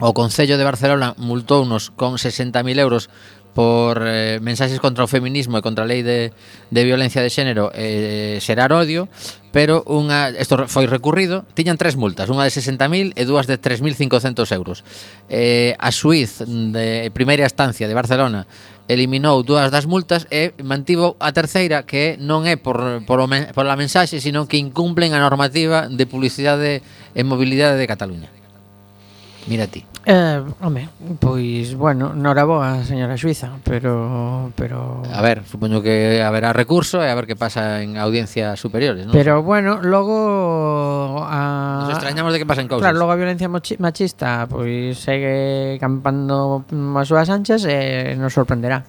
o 0.00 0.14
Concello 0.14 0.56
de 0.56 0.64
Barcelona 0.64 1.12
multou 1.18 1.66
unos 1.66 1.92
con 1.92 2.16
60.000 2.16 2.78
euros 2.78 3.10
por 3.54 4.02
eh, 4.06 4.40
mensaxes 4.40 4.80
contra 4.80 5.04
o 5.04 5.08
feminismo 5.08 5.60
e 5.60 5.64
contra 5.64 5.84
a 5.84 5.88
lei 5.88 6.00
de, 6.00 6.32
de 6.72 6.82
violencia 6.84 7.20
de 7.20 7.28
xénero 7.28 7.68
e 7.76 8.36
eh, 8.36 8.40
xerar 8.40 8.72
odio, 8.72 9.12
pero 9.52 9.84
unha 9.84 10.32
isto 10.32 10.56
foi 10.72 10.88
recurrido, 10.88 11.44
tiñan 11.52 11.76
tres 11.76 12.00
multas, 12.00 12.32
unha 12.32 12.48
de 12.48 12.52
60.000 12.52 13.12
e 13.12 13.22
dúas 13.28 13.44
de 13.44 13.60
3.500 13.60 14.56
euros. 14.56 14.80
Eh, 15.28 15.76
a 15.76 15.92
Suiz 15.92 16.40
de 16.40 17.12
primeira 17.12 17.44
instancia 17.44 17.84
de 17.84 17.92
Barcelona 17.92 18.48
eliminou 18.88 19.44
dúas 19.44 19.68
das 19.68 19.84
multas 19.84 20.24
e 20.32 20.56
mantivo 20.64 21.20
a 21.20 21.36
terceira 21.36 21.84
que 21.84 22.16
non 22.16 22.48
é 22.48 22.56
por, 22.56 23.04
por, 23.04 23.20
o, 23.20 23.28
men, 23.28 23.52
por 23.52 23.68
a 23.68 23.76
mensaxe, 23.76 24.24
sino 24.24 24.48
que 24.48 24.56
incumplen 24.56 25.12
a 25.12 25.20
normativa 25.20 25.92
de 25.92 26.08
publicidade 26.08 26.80
e 27.12 27.20
mobilidade 27.20 27.76
de 27.76 27.84
Cataluña. 27.84 28.41
Mira 29.46 29.66
ti. 29.66 29.84
Eh, 30.04 30.42
home, 30.60 30.88
pois, 31.20 31.74
bueno, 31.74 32.12
noraboa, 32.14 32.82
señora 32.82 33.16
Suiza, 33.16 33.50
pero 33.62 34.50
pero 34.56 35.02
A 35.14 35.22
ver, 35.22 35.44
supoño 35.46 35.80
que 35.80 36.22
haberá 36.22 36.52
recurso 36.52 36.98
e 37.02 37.06
a 37.06 37.14
ver 37.14 37.26
que 37.26 37.38
pasa 37.38 37.82
en 37.86 37.94
audiencias 37.94 38.58
superiores, 38.58 39.06
¿no? 39.06 39.12
pero 39.12 39.42
bueno, 39.46 39.78
logo 39.78 41.22
a 41.22 41.86
Nos 41.86 41.94
extrañamos 41.94 42.32
de 42.32 42.40
que 42.40 42.46
pasen 42.46 42.66
cousas. 42.66 42.82
Claro, 42.82 42.98
logo 42.98 43.12
a 43.12 43.16
violencia 43.16 43.46
machista 43.46 44.50
pois 44.50 44.98
segue 44.98 45.78
campando 45.78 46.66
as 46.98 47.06
súas 47.06 47.30
anchas 47.30 47.62
e 47.62 48.18
nos 48.18 48.34
sorprenderá. 48.34 48.82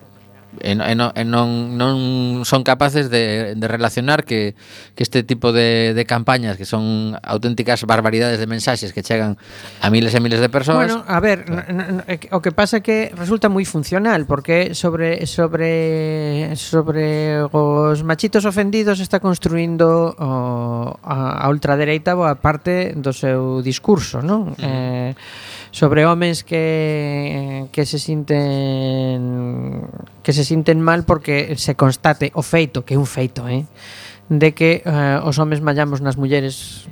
e, 0.61 0.71
e, 0.73 0.93
non, 0.95 1.09
e 1.15 1.23
non, 1.25 1.73
non 1.73 2.43
son 2.45 2.61
capaces 2.61 3.09
de, 3.09 3.55
de 3.57 3.67
relacionar 3.67 4.27
que, 4.27 4.53
que 4.93 5.01
este 5.01 5.23
tipo 5.23 5.51
de, 5.51 5.93
de 5.97 6.03
campañas 6.05 6.57
que 6.57 6.65
son 6.65 7.15
auténticas 7.23 7.81
barbaridades 7.87 8.37
de 8.37 8.47
mensaxes 8.47 8.93
que 8.93 9.01
chegan 9.01 9.37
a 9.81 9.87
miles 9.89 10.13
e 10.13 10.19
miles 10.21 10.43
de 10.43 10.49
persoas. 10.49 10.91
Bueno, 10.91 11.01
a 11.07 11.19
ver, 11.19 11.45
o 12.29 12.39
que 12.43 12.51
pasa 12.51 12.85
que 12.85 13.09
resulta 13.17 13.49
moi 13.49 13.65
funcional 13.65 14.29
porque 14.29 14.77
sobre 14.77 15.25
sobre 15.25 16.53
sobre 16.59 17.41
os 17.49 18.05
machitos 18.05 18.45
ofendidos 18.45 18.99
está 18.99 19.17
construindo 19.17 20.13
o, 20.13 20.93
a, 21.01 21.41
a 21.41 21.45
ultradereita 21.49 22.13
boa 22.13 22.37
parte 22.37 22.93
do 22.93 23.15
seu 23.15 23.65
discurso, 23.65 24.21
non? 24.21 24.53
Mm. 24.59 24.63
Eh 24.63 25.11
sobre 25.73 26.05
homes 26.05 26.43
que, 26.43 27.65
que 27.71 27.85
se 27.87 27.97
sinten 27.97 29.89
que 30.21 30.31
se 30.31 30.45
sinten 30.45 30.79
mal 30.79 31.03
porque 31.03 31.57
se 31.57 31.73
constate 31.73 32.29
o 32.37 32.45
feito, 32.45 32.85
que 32.85 32.93
é 32.93 32.97
un 33.01 33.09
feito, 33.09 33.49
eh, 33.49 33.65
de 34.29 34.53
que 34.53 34.85
eh, 34.85 35.19
os 35.25 35.41
homes 35.41 35.65
mallamos 35.65 35.97
nas 35.97 36.13
mulleres 36.13 36.85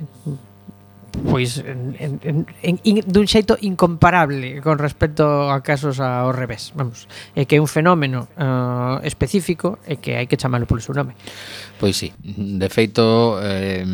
pois 1.12 1.60
en, 1.60 1.94
en, 2.00 2.12
en, 2.24 2.46
en, 2.62 2.94
dun 3.04 3.28
xeito 3.28 3.60
incomparable 3.60 4.64
con 4.64 4.80
respecto 4.80 5.52
a 5.52 5.60
casos 5.60 6.00
ao 6.00 6.32
revés. 6.32 6.72
Vamos, 6.72 7.04
é 7.36 7.44
que 7.44 7.56
é 7.56 7.60
un 7.60 7.68
fenómeno 7.68 8.32
uh, 8.40 9.04
específico 9.04 9.76
e 9.84 10.00
que 10.00 10.16
hai 10.16 10.24
que 10.24 10.40
chamalo 10.40 10.64
polo 10.64 10.80
seu 10.80 10.96
nome. 10.96 11.12
Pois 11.76 12.00
sí, 12.00 12.14
de 12.22 12.68
feito 12.72 13.36
eh, 13.44 13.84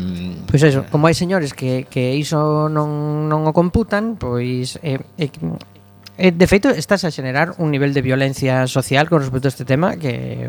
Pois 0.47 0.63
eso, 0.63 0.85
eh, 0.85 0.87
como 0.87 1.11
hai 1.11 1.15
señores 1.17 1.51
que, 1.51 1.89
que 1.91 2.15
iso 2.15 2.71
non, 2.71 3.27
non 3.27 3.43
o 3.43 3.51
computan, 3.51 4.15
pois 4.15 4.79
é, 4.79 5.03
eh, 5.19 5.27
é, 5.27 6.29
eh, 6.29 6.31
de 6.31 6.47
feito 6.47 6.71
estás 6.71 7.03
a 7.03 7.11
xenerar 7.11 7.59
un 7.59 7.71
nivel 7.71 7.91
de 7.91 8.03
violencia 8.03 8.67
social 8.67 9.11
con 9.11 9.19
respecto 9.19 9.47
a 9.47 9.53
este 9.53 9.65
tema 9.67 9.99
que 9.99 10.47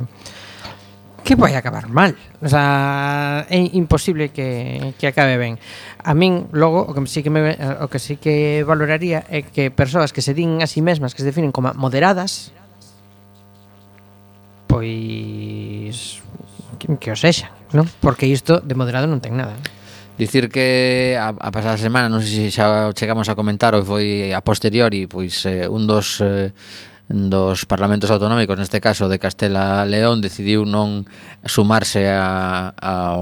que 1.25 1.35
vai 1.37 1.55
acabar 1.55 1.89
mal. 1.89 2.15
O 2.41 2.49
sea, 2.49 3.47
é 3.49 3.59
imposible 3.77 4.31
que, 4.31 4.95
que 4.99 5.07
acabe 5.07 5.37
ben. 5.37 5.59
A 6.03 6.15
min, 6.15 6.49
logo, 6.53 6.89
o 6.89 6.93
que 6.93 7.05
sí 7.07 7.23
que, 7.23 7.31
me, 7.31 7.57
o 7.81 7.87
que 7.89 7.99
sí 7.99 8.17
que 8.17 8.65
valoraría 8.65 9.25
é 9.29 9.45
que 9.45 9.71
persoas 9.71 10.13
que 10.13 10.25
se 10.25 10.35
din 10.35 10.65
a 10.65 10.67
sí 10.67 10.81
mesmas, 10.81 11.13
que 11.13 11.23
se 11.23 11.29
definen 11.29 11.53
como 11.53 11.73
moderadas, 11.77 12.53
pois 14.71 16.23
que, 16.79 16.87
que 16.97 17.11
o 17.13 17.17
sexan, 17.19 17.51
non? 17.77 17.85
Porque 18.01 18.25
isto 18.25 18.63
de 18.63 18.75
moderado 18.79 19.11
non 19.11 19.21
ten 19.21 19.37
nada. 19.37 19.53
Eh. 19.59 19.81
Dicir 20.21 20.53
que 20.53 21.17
a, 21.17 21.33
a 21.33 21.49
pasada 21.49 21.81
semana, 21.81 22.13
non 22.13 22.21
sei 22.21 22.53
se 22.53 22.61
xa 22.61 22.93
chegamos 22.93 23.33
a 23.33 23.37
comentar 23.37 23.73
ou 23.73 23.83
foi 23.85 24.37
a 24.37 24.41
posteriori, 24.45 25.09
pois 25.09 25.49
eh, 25.49 25.65
un 25.65 25.89
dos 25.89 26.21
eh, 26.21 26.53
dos 27.11 27.67
parlamentos 27.67 28.11
autonómicos, 28.15 28.55
neste 28.55 28.79
caso 28.79 29.11
de 29.11 29.19
Castela 29.19 29.83
León, 29.83 30.23
decidiu 30.23 30.63
non 30.63 31.11
sumarse 31.43 32.07
a, 32.07 32.71
a, 32.79 33.19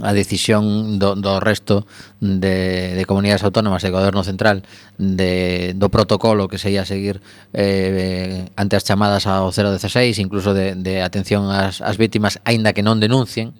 a 0.00 0.16
decisión 0.16 0.96
do, 0.96 1.12
do 1.12 1.36
resto 1.36 1.84
de, 2.16 2.96
de 2.96 3.04
comunidades 3.04 3.44
autónomas 3.44 3.84
e 3.84 3.92
goberno 3.92 4.24
central 4.24 4.64
de, 4.96 5.76
do 5.76 5.92
protocolo 5.92 6.48
que 6.48 6.56
se 6.56 6.72
ia 6.72 6.88
seguir 6.88 7.20
eh, 7.52 8.48
ante 8.56 8.80
as 8.80 8.88
chamadas 8.88 9.28
ao 9.28 9.52
016, 9.52 10.16
incluso 10.16 10.56
de, 10.56 10.72
de 10.80 11.04
atención 11.04 11.52
ás, 11.52 11.84
ás 11.84 12.00
vítimas, 12.00 12.40
aínda 12.48 12.72
que 12.72 12.80
non 12.80 13.04
denuncien, 13.04 13.52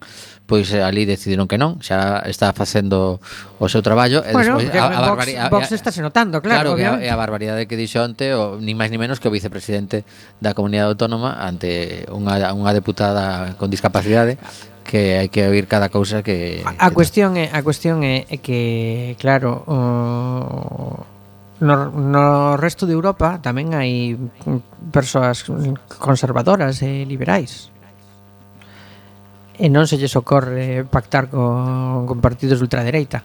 pois 0.49 0.73
ali 0.73 1.05
decidiron 1.05 1.45
que 1.45 1.61
non, 1.61 1.85
xa 1.85 2.25
está 2.25 2.57
facendo 2.57 3.21
o 3.61 3.67
seu 3.69 3.85
traballo 3.85 4.25
e 4.25 4.33
bueno, 4.33 4.57
despois 4.57 4.73
a, 4.73 4.89
a 4.89 5.01
Vox, 5.13 5.29
Vox 5.53 5.65
está 5.77 5.93
se 5.93 6.01
notando, 6.01 6.41
claro, 6.41 6.73
claro 6.73 6.97
que 6.97 7.09
a, 7.09 7.13
a 7.13 7.17
barbaridade 7.21 7.69
que 7.69 7.77
dixo 7.77 8.01
ante 8.01 8.33
o 8.33 8.57
nin 8.57 8.81
máis 8.81 8.89
ni 8.89 8.97
menos 8.97 9.21
que 9.21 9.29
o 9.29 9.33
vicepresidente 9.33 10.09
da 10.41 10.57
comunidade 10.57 10.97
autónoma 10.97 11.45
ante 11.45 12.05
unha 12.09 12.57
unha 12.57 12.73
deputada 12.73 13.53
con 13.61 13.69
discapacidade 13.69 14.41
que 14.93 15.17
hai 15.17 15.33
que 15.33 15.49
oír 15.49 15.65
cada 15.65 15.89
cousa 15.89 16.21
que 16.21 16.61
A, 16.69 16.77
que 16.77 16.93
cuestión 16.93 17.41
é 17.41 17.49
a 17.49 17.65
cuestión 17.65 18.05
é, 18.05 18.29
é 18.29 18.37
que 18.45 19.17
claro, 19.17 19.65
o 19.65 21.01
no, 21.65 21.89
no 21.89 22.61
resto 22.61 22.85
de 22.85 22.93
Europa 22.93 23.41
tamén 23.41 23.73
hai 23.73 24.13
persoas 24.93 25.49
conservadoras 25.97 26.85
e 26.85 27.09
liberais. 27.09 27.73
E 29.57 29.73
non 29.73 29.89
se 29.89 29.97
lles 29.97 30.13
ocorre 30.13 30.85
pactar 30.85 31.33
con, 31.33 32.05
con 32.05 32.19
partidos 32.21 32.61
de 32.61 32.69
ultradereita. 32.69 33.25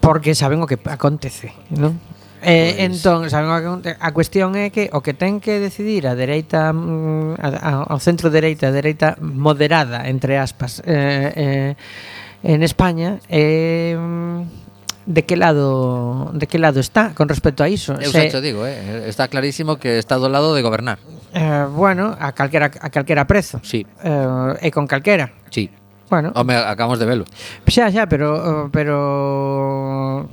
Porque 0.00 0.32
saben 0.32 0.64
o 0.64 0.70
que 0.70 0.80
acontece, 0.88 1.52
non? 1.76 2.00
Eh, 2.42 2.74
pois... 2.76 2.88
Entón, 2.88 3.28
saben, 3.28 3.52
a 3.52 4.10
cuestión 4.12 4.56
é 4.56 4.72
que 4.72 4.88
o 4.92 5.04
que 5.04 5.12
ten 5.12 5.40
que 5.40 5.60
decidir 5.60 6.08
a 6.08 6.16
dereita 6.16 6.72
mm, 6.72 7.36
ao 7.36 7.98
centro 8.00 8.32
dereita, 8.32 8.68
a 8.68 8.74
dereita 8.74 9.20
moderada 9.20 10.08
entre 10.08 10.40
aspas, 10.40 10.80
eh, 10.88 11.32
eh, 11.36 11.72
en 12.42 12.60
España 12.64 13.20
é 13.28 13.92
eh, 13.92 14.60
de 15.06 15.24
que 15.24 15.36
lado 15.36 16.30
de 16.32 16.46
que 16.46 16.58
lado 16.58 16.80
está 16.80 17.14
con 17.14 17.28
respecto 17.28 17.64
a 17.64 17.68
iso. 17.68 17.98
Eu 17.98 18.12
se, 18.12 18.30
xa 18.30 18.40
digo, 18.40 18.64
eh, 18.64 19.08
está 19.08 19.28
clarísimo 19.28 19.76
que 19.76 19.98
está 19.98 20.16
do 20.16 20.28
lado 20.28 20.54
de 20.54 20.62
gobernar. 20.62 21.02
Eh, 21.34 21.66
bueno, 21.68 22.16
a 22.18 22.32
calquera 22.32 22.70
a 22.70 22.88
calquera 22.90 23.26
prezo. 23.26 23.60
Sí. 23.66 23.86
Eh, 24.04 24.66
e 24.66 24.68
con 24.70 24.86
calquera. 24.86 25.32
Sí. 25.50 25.68
Bueno. 26.10 26.32
Home, 26.34 26.54
acabamos 26.54 26.98
de 26.98 27.06
velo. 27.06 27.24
Xa, 27.66 27.90
xa, 27.90 28.06
pero 28.06 28.70
pero 28.70 30.28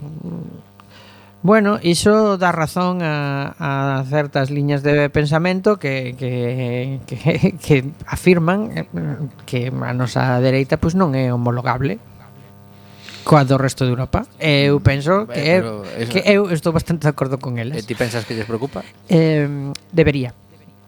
Bueno, 1.47 1.79
iso 1.81 2.35
dá 2.35 2.51
razón 2.51 2.99
a, 2.99 3.55
a 3.55 4.03
certas 4.03 4.51
liñas 4.51 4.83
de 4.83 5.07
pensamento 5.09 5.79
que, 5.79 6.13
que, 6.19 6.99
que, 7.07 7.55
que 7.63 7.85
afirman 8.05 8.75
eh, 8.75 8.83
que 9.47 9.71
a 9.71 9.93
nosa 9.95 10.43
dereita 10.43 10.75
pois 10.75 10.91
non 10.91 11.15
é 11.15 11.31
homologable 11.31 12.03
coa 13.23 13.47
do 13.47 13.55
resto 13.55 13.87
de 13.87 13.95
Europa. 13.95 14.27
Eu 14.43 14.83
mm, 14.83 14.83
penso 14.83 15.23
eh, 15.31 15.31
que, 15.31 15.43
eh, 15.47 15.59
eso... 15.63 16.11
que 16.11 16.19
eu 16.27 16.51
estou 16.51 16.75
bastante 16.75 17.07
de 17.07 17.15
acordo 17.15 17.39
con 17.39 17.55
eles. 17.55 17.79
E 17.79 17.87
ti 17.87 17.95
pensas 17.95 18.27
que 18.27 18.35
lles 18.35 18.43
preocupa? 18.43 18.83
Eh, 19.07 19.47
debería. 19.95 20.35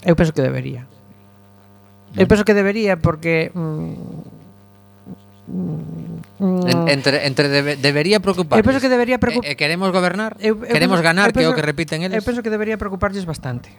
Eu 0.04 0.20
penso 0.20 0.36
que 0.36 0.44
debería. 0.44 0.84
Eu 2.20 2.28
mm. 2.28 2.32
penso 2.36 2.44
que 2.44 2.52
debería 2.52 3.00
porque 3.00 3.56
mm, 3.56 4.39
Mm. 5.50 6.88
Entre, 6.88 7.26
entre 7.26 7.50
debe, 7.50 7.76
debería 7.76 8.22
preocupar. 8.22 8.62
Eu 8.62 8.64
penso 8.64 8.80
que 8.80 8.88
debería 8.88 9.18
preocupar. 9.18 9.50
E, 9.50 9.52
eh, 9.52 9.52
e 9.52 9.58
eh, 9.58 9.60
queremos 9.60 9.90
gobernar? 9.90 10.38
Eu, 10.38 10.62
eu 10.62 10.70
queremos 10.70 11.02
penso, 11.02 11.10
ganar, 11.10 11.28
eu 11.30 11.34
penso, 11.34 11.50
que 11.50 11.50
é 11.50 11.54
o 11.54 11.58
que 11.58 11.66
repiten 11.66 12.06
eles? 12.06 12.22
Eu 12.22 12.24
penso 12.24 12.46
que 12.46 12.54
debería 12.54 12.78
preocuparlles 12.78 13.26
bastante. 13.26 13.74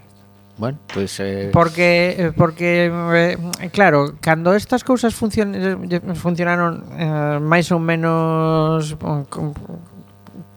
Bueno, 0.58 0.76
pues 0.92 1.16
eh... 1.20 1.48
porque 1.54 2.16
eh, 2.18 2.32
porque 2.36 2.92
eh, 2.92 3.70
claro, 3.72 4.18
cando 4.20 4.52
estas 4.52 4.84
cousas 4.84 5.14
funcion 5.14 5.56
funcionaron 6.18 6.84
eh, 6.98 7.38
máis 7.40 7.72
ou 7.72 7.80
menos 7.80 8.92
mm, 8.98 9.30
co, 9.30 9.56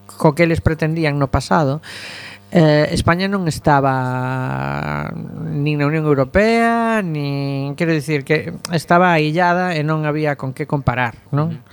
co 0.10 0.36
que 0.36 0.44
eles 0.44 0.60
pretendían 0.60 1.16
no 1.16 1.32
pasado, 1.32 1.80
eh 1.80 2.33
Eh, 2.54 2.94
España 2.94 3.26
non 3.26 3.50
estaba 3.50 5.10
nin 5.42 5.82
na 5.82 5.90
Unión 5.90 6.06
Europea, 6.06 7.02
nin 7.02 7.74
quero 7.74 7.90
dicir 7.90 8.22
que 8.22 8.54
estaba 8.70 9.10
aillada 9.10 9.74
e 9.74 9.82
non 9.82 10.06
había 10.06 10.38
con 10.38 10.54
que 10.54 10.70
comparar, 10.70 11.18
non? 11.34 11.66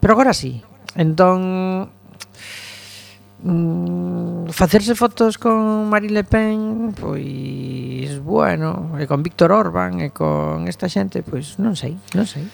Pero 0.00 0.16
agora 0.16 0.32
sí. 0.32 0.64
Entón 0.96 1.92
mm, 3.44 4.56
facerse 4.56 4.96
fotos 4.96 5.36
con 5.36 5.92
Marine 5.92 6.16
Le 6.20 6.24
Pen, 6.24 6.96
pois 6.96 8.16
bueno, 8.24 8.96
e 8.96 9.04
con 9.04 9.20
Víctor 9.20 9.52
Orbán 9.52 10.00
e 10.00 10.16
con 10.16 10.64
esta 10.64 10.88
xente, 10.88 11.20
pois 11.20 11.60
non 11.60 11.76
sei, 11.76 11.92
non 12.16 12.24
sei. 12.24 12.48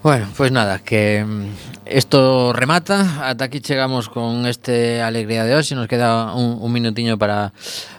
Bueno, 0.00 0.28
pois 0.36 0.52
nada, 0.52 0.78
que 0.78 1.24
mm, 1.26 1.90
isto 1.90 2.52
remata, 2.52 3.28
ata 3.28 3.44
aquí 3.46 3.60
chegamos 3.60 4.08
con 4.08 4.46
este 4.46 5.02
alegría 5.02 5.42
de 5.42 5.56
hoxe, 5.56 5.74
nos 5.74 5.88
queda 5.88 6.34
un, 6.34 6.62
un 6.62 7.18
para 7.18 7.52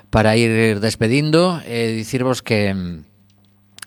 para 0.10 0.38
ir 0.38 0.80
despedindo 0.80 1.62
e 1.68 1.92
dicirvos 1.92 2.42
que 2.42 2.74
mm, 2.74 3.09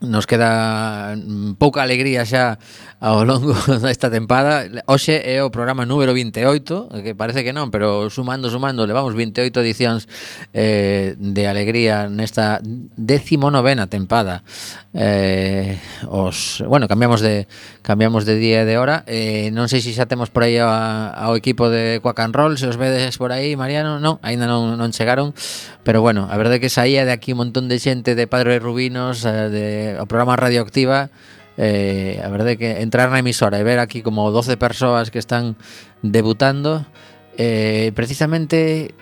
nos 0.03 0.27
queda 0.27 1.15
mm, 1.17 1.55
pouca 1.57 1.83
alegría 1.83 2.27
xa 2.27 2.59
ao 3.03 3.27
longo 3.27 3.55
desta 3.83 4.11
tempada. 4.11 4.67
Hoxe 4.87 5.19
é 5.23 5.43
o 5.43 5.51
programa 5.51 5.83
número 5.87 6.15
28, 6.15 7.03
que 7.03 7.15
parece 7.15 7.43
que 7.43 7.51
non, 7.51 7.71
pero 7.71 8.11
sumando, 8.11 8.47
sumando, 8.51 8.87
levamos 8.87 9.15
28 9.15 9.51
edicións 9.63 10.07
eh, 10.55 11.15
de 11.19 11.43
alegría 11.51 12.07
nesta 12.07 12.63
decimonovena 12.95 13.91
tempada. 13.91 14.47
Eh, 14.95 15.79
os, 16.07 16.63
bueno, 16.67 16.87
cambiamos 16.87 17.19
de 17.19 17.47
cambiamos 17.83 18.23
de 18.23 18.39
día 18.39 18.63
e 18.63 18.69
de 18.69 18.79
hora. 18.79 19.03
Eh, 19.11 19.51
non 19.51 19.67
sei 19.67 19.83
se 19.83 19.91
xa 19.91 20.07
temos 20.07 20.31
por 20.31 20.47
aí 20.47 20.63
a, 20.63 21.11
ao 21.11 21.35
equipo 21.35 21.67
de 21.67 21.99
Quack 21.99 22.23
and 22.23 22.35
Roll, 22.35 22.55
se 22.55 22.71
os 22.71 22.79
vedes 22.79 23.19
por 23.19 23.35
aí, 23.35 23.59
Mariano, 23.59 23.99
non, 23.99 24.23
aínda 24.23 24.47
non, 24.47 24.79
non 24.79 24.95
chegaron, 24.95 25.35
Pero 25.83 26.01
bueno, 26.01 26.29
a 26.31 26.37
verdade 26.39 26.59
é 26.59 26.63
que 26.63 26.71
saía 26.71 27.03
de 27.03 27.11
aquí 27.11 27.35
un 27.35 27.43
montón 27.43 27.67
de 27.67 27.83
xente 27.83 28.15
de 28.15 28.31
Padre 28.31 28.63
Rubinos, 28.63 29.27
eh, 29.27 29.51
de, 29.51 29.67
o 29.99 30.07
programa 30.07 30.39
Radioactiva, 30.39 31.11
eh, 31.59 32.23
a 32.23 32.29
verdade 32.31 32.55
é 32.55 32.59
que 32.59 32.71
entrar 32.87 33.11
na 33.11 33.19
emisora 33.19 33.59
e 33.59 33.67
ver 33.67 33.83
aquí 33.83 34.01
como 34.01 34.31
12 34.31 34.55
persoas 34.57 35.11
que 35.11 35.19
están 35.19 35.59
debutando, 36.07 36.87
eh, 37.35 37.91
precisamente 37.99 38.95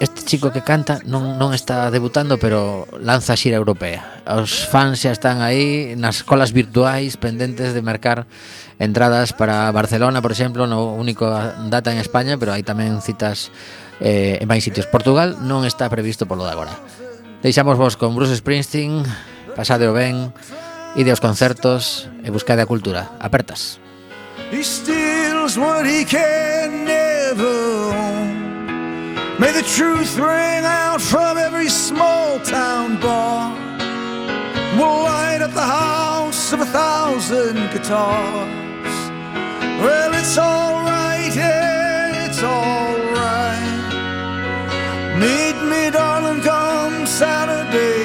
este 0.00 0.22
chico 0.22 0.50
que 0.50 0.62
canta 0.62 0.98
non, 1.06 1.38
non 1.38 1.54
está 1.54 1.90
debutando, 1.90 2.38
pero 2.38 2.86
lanza 2.98 3.38
xira 3.38 3.58
europea. 3.58 4.22
Os 4.26 4.66
fans 4.66 5.02
xa 5.02 5.10
están 5.10 5.42
aí 5.42 5.94
nas 5.98 6.22
colas 6.22 6.54
virtuais 6.54 7.18
pendentes 7.18 7.74
de 7.74 7.82
marcar 7.82 8.26
entradas 8.78 9.34
para 9.34 9.70
Barcelona, 9.70 10.22
por 10.22 10.34
exemplo, 10.34 10.66
no 10.66 10.94
único 10.94 11.30
data 11.70 11.94
en 11.94 11.98
España, 11.98 12.38
pero 12.38 12.54
hai 12.54 12.66
tamén 12.66 12.98
citas 13.02 13.54
eh, 14.00 14.38
en 14.40 14.46
máis 14.48 14.64
sitios. 14.64 14.88
Portugal 14.90 15.38
non 15.44 15.62
está 15.62 15.86
previsto 15.90 16.26
polo 16.26 16.46
de 16.46 16.54
agora. 16.54 16.74
Deixamos 17.44 17.76
vos 17.76 18.00
con 18.00 18.16
Bruce 18.16 18.40
Springsteen, 18.40 19.04
pasade 19.52 19.86
o 19.86 19.92
ben, 19.92 20.32
ide 20.96 21.12
aos 21.12 21.20
concertos 21.20 22.08
e 22.24 22.32
buscade 22.32 22.64
a 22.64 22.70
cultura. 22.70 23.14
Apertas. 23.20 23.82
He 24.50 24.62
steals 24.64 25.58
what 25.58 25.84
he 25.84 26.04
can 26.08 26.84
never 26.84 27.92
own. 27.92 28.34
May 29.38 29.52
the 29.52 29.66
truth 29.66 30.16
ring 30.16 30.64
out 30.64 31.00
from 31.00 31.38
every 31.38 31.68
small 31.68 32.38
town 32.40 33.00
bar. 33.00 33.52
We'll 34.78 35.02
light 35.04 35.42
up 35.42 35.52
the 35.52 35.66
house 35.66 36.52
of 36.52 36.60
a 36.60 36.66
thousand 36.66 37.58
guitars. 37.72 38.94
Well, 39.82 40.14
it's 40.14 40.38
all 40.38 40.82
right 40.82 41.32
here. 41.32 41.63
Meet 45.24 45.58
me, 45.70 45.90
darling, 45.90 46.42
come 46.42 47.06
Saturday. 47.06 48.03